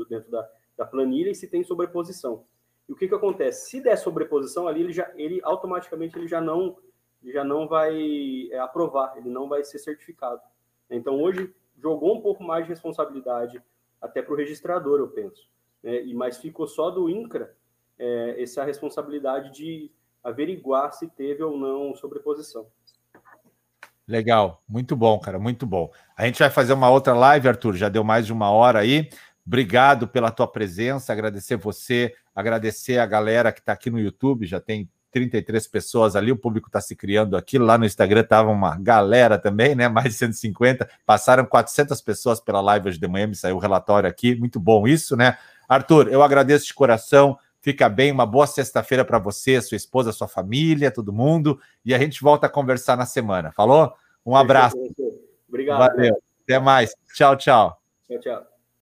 dentro 0.09 0.31
da, 0.31 0.49
da 0.79 0.87
planilha 0.87 1.31
e 1.31 1.35
se 1.35 1.49
tem 1.49 1.65
sobreposição. 1.65 2.45
E 2.89 2.93
o 2.93 2.97
que, 2.97 3.09
que 3.09 3.15
acontece? 3.15 3.71
Se 3.71 3.81
der 3.81 3.97
sobreposição 3.97 4.69
ali, 4.69 4.83
ele, 4.83 4.93
já, 4.93 5.13
ele 5.17 5.41
automaticamente 5.43 6.17
ele 6.17 6.29
já 6.29 6.41
não, 6.41 6.77
já 7.25 7.43
não 7.43 7.67
vai 7.67 8.49
é, 8.53 8.59
aprovar, 8.61 9.17
ele 9.17 9.29
não 9.29 9.49
vai 9.49 9.65
ser 9.65 9.81
certificado. 9.81 10.41
Então, 10.91 11.21
hoje, 11.21 11.55
jogou 11.79 12.17
um 12.17 12.21
pouco 12.21 12.43
mais 12.43 12.65
de 12.65 12.71
responsabilidade 12.71 13.63
até 14.01 14.23
para 14.23 14.33
o 14.33 14.37
registrador, 14.37 14.99
eu 14.99 15.09
penso. 15.09 15.49
Né? 15.83 16.05
E 16.05 16.15
Mas 16.15 16.39
ficou 16.39 16.67
só 16.67 16.91
do 16.91 17.09
INCRA 17.09 17.55
é, 17.99 18.43
essa 18.43 18.65
responsabilidade 18.65 19.53
de 19.53 19.91
averiguar 20.23 20.93
se 20.93 21.07
teve 21.09 21.43
ou 21.43 21.57
não 21.57 21.95
sobreposição. 21.95 22.67
Legal, 24.07 24.63
muito 24.69 24.95
bom, 24.95 25.19
cara, 25.19 25.39
muito 25.39 25.67
bom. 25.67 25.91
A 26.17 26.27
gente 26.27 26.39
vai 26.39 26.51
fazer 26.51 26.73
uma 26.73 26.91
outra 26.91 27.15
live, 27.15 27.49
Arthur, 27.49 27.75
já 27.75 27.89
deu 27.89 28.05
mais 28.05 28.27
de 28.27 28.33
uma 28.33 28.51
hora 28.51 28.81
aí. 28.81 29.09
Obrigado 29.45 30.07
pela 30.07 30.31
tua 30.31 30.47
presença, 30.47 31.13
agradecer 31.13 31.57
você, 31.57 32.15
agradecer 32.35 32.99
a 32.99 33.07
galera 33.07 33.53
que 33.53 33.61
está 33.61 33.73
aqui 33.73 33.91
no 33.91 33.99
YouTube, 33.99 34.47
já 34.47 34.61
tem 34.61 34.89
33 35.17 35.67
pessoas 35.67 36.15
ali, 36.15 36.31
o 36.31 36.37
público 36.37 36.69
está 36.69 36.79
se 36.79 36.95
criando 36.95 37.39
aqui. 37.39 37.59
Lá 37.59 37.79
no 37.79 37.87
Instagram 37.87 38.21
estava 38.21 38.51
uma 38.51 38.77
galera 38.77 39.39
também, 39.39 39.75
né? 39.75 39.89
Mais 39.89 40.13
de 40.13 40.13
150. 40.13 40.87
Passaram 41.07 41.47
400 41.47 41.99
pessoas 42.03 42.39
pela 42.39 42.61
live 42.61 42.89
hoje 42.89 43.01
de 43.01 43.09
manhã, 43.09 43.27
me 43.27 43.35
saiu 43.35 43.57
o 43.57 43.59
relatório 43.59 44.07
aqui. 44.07 44.35
Muito 44.35 44.61
bom 44.61 44.87
isso, 44.87 45.17
né? 45.17 45.39
Arthur, 45.67 46.09
eu 46.09 46.23
agradeço 46.23 46.67
de 46.67 46.75
coração. 46.75 47.39
Fica 47.63 47.89
bem, 47.89 48.13
uma 48.13 48.27
boa 48.27 48.47
sexta-feira 48.47 49.07
para 49.07 49.19
você, 49.19 49.61
sua 49.63 49.77
esposa, 49.77 50.13
sua 50.13 50.29
família, 50.29 50.91
todo 50.91 51.15
mundo. 51.15 51.59
E 51.83 51.95
a 51.95 51.99
gente 51.99 52.23
volta 52.23 52.47
a 52.47 52.51
conversar 52.51 52.97
na 52.97 53.07
semana. 53.07 53.53
Falou? 53.53 53.93
Um 54.25 54.37
abraço. 54.37 54.77
Obrigado. 55.49 55.79
Valeu. 55.79 56.23
Até 56.45 56.59
mais. 56.59 56.95
Tchau, 57.15 57.37
tchau. 57.37 57.81
Tchau, 58.07 58.21
tchau. 58.21 58.56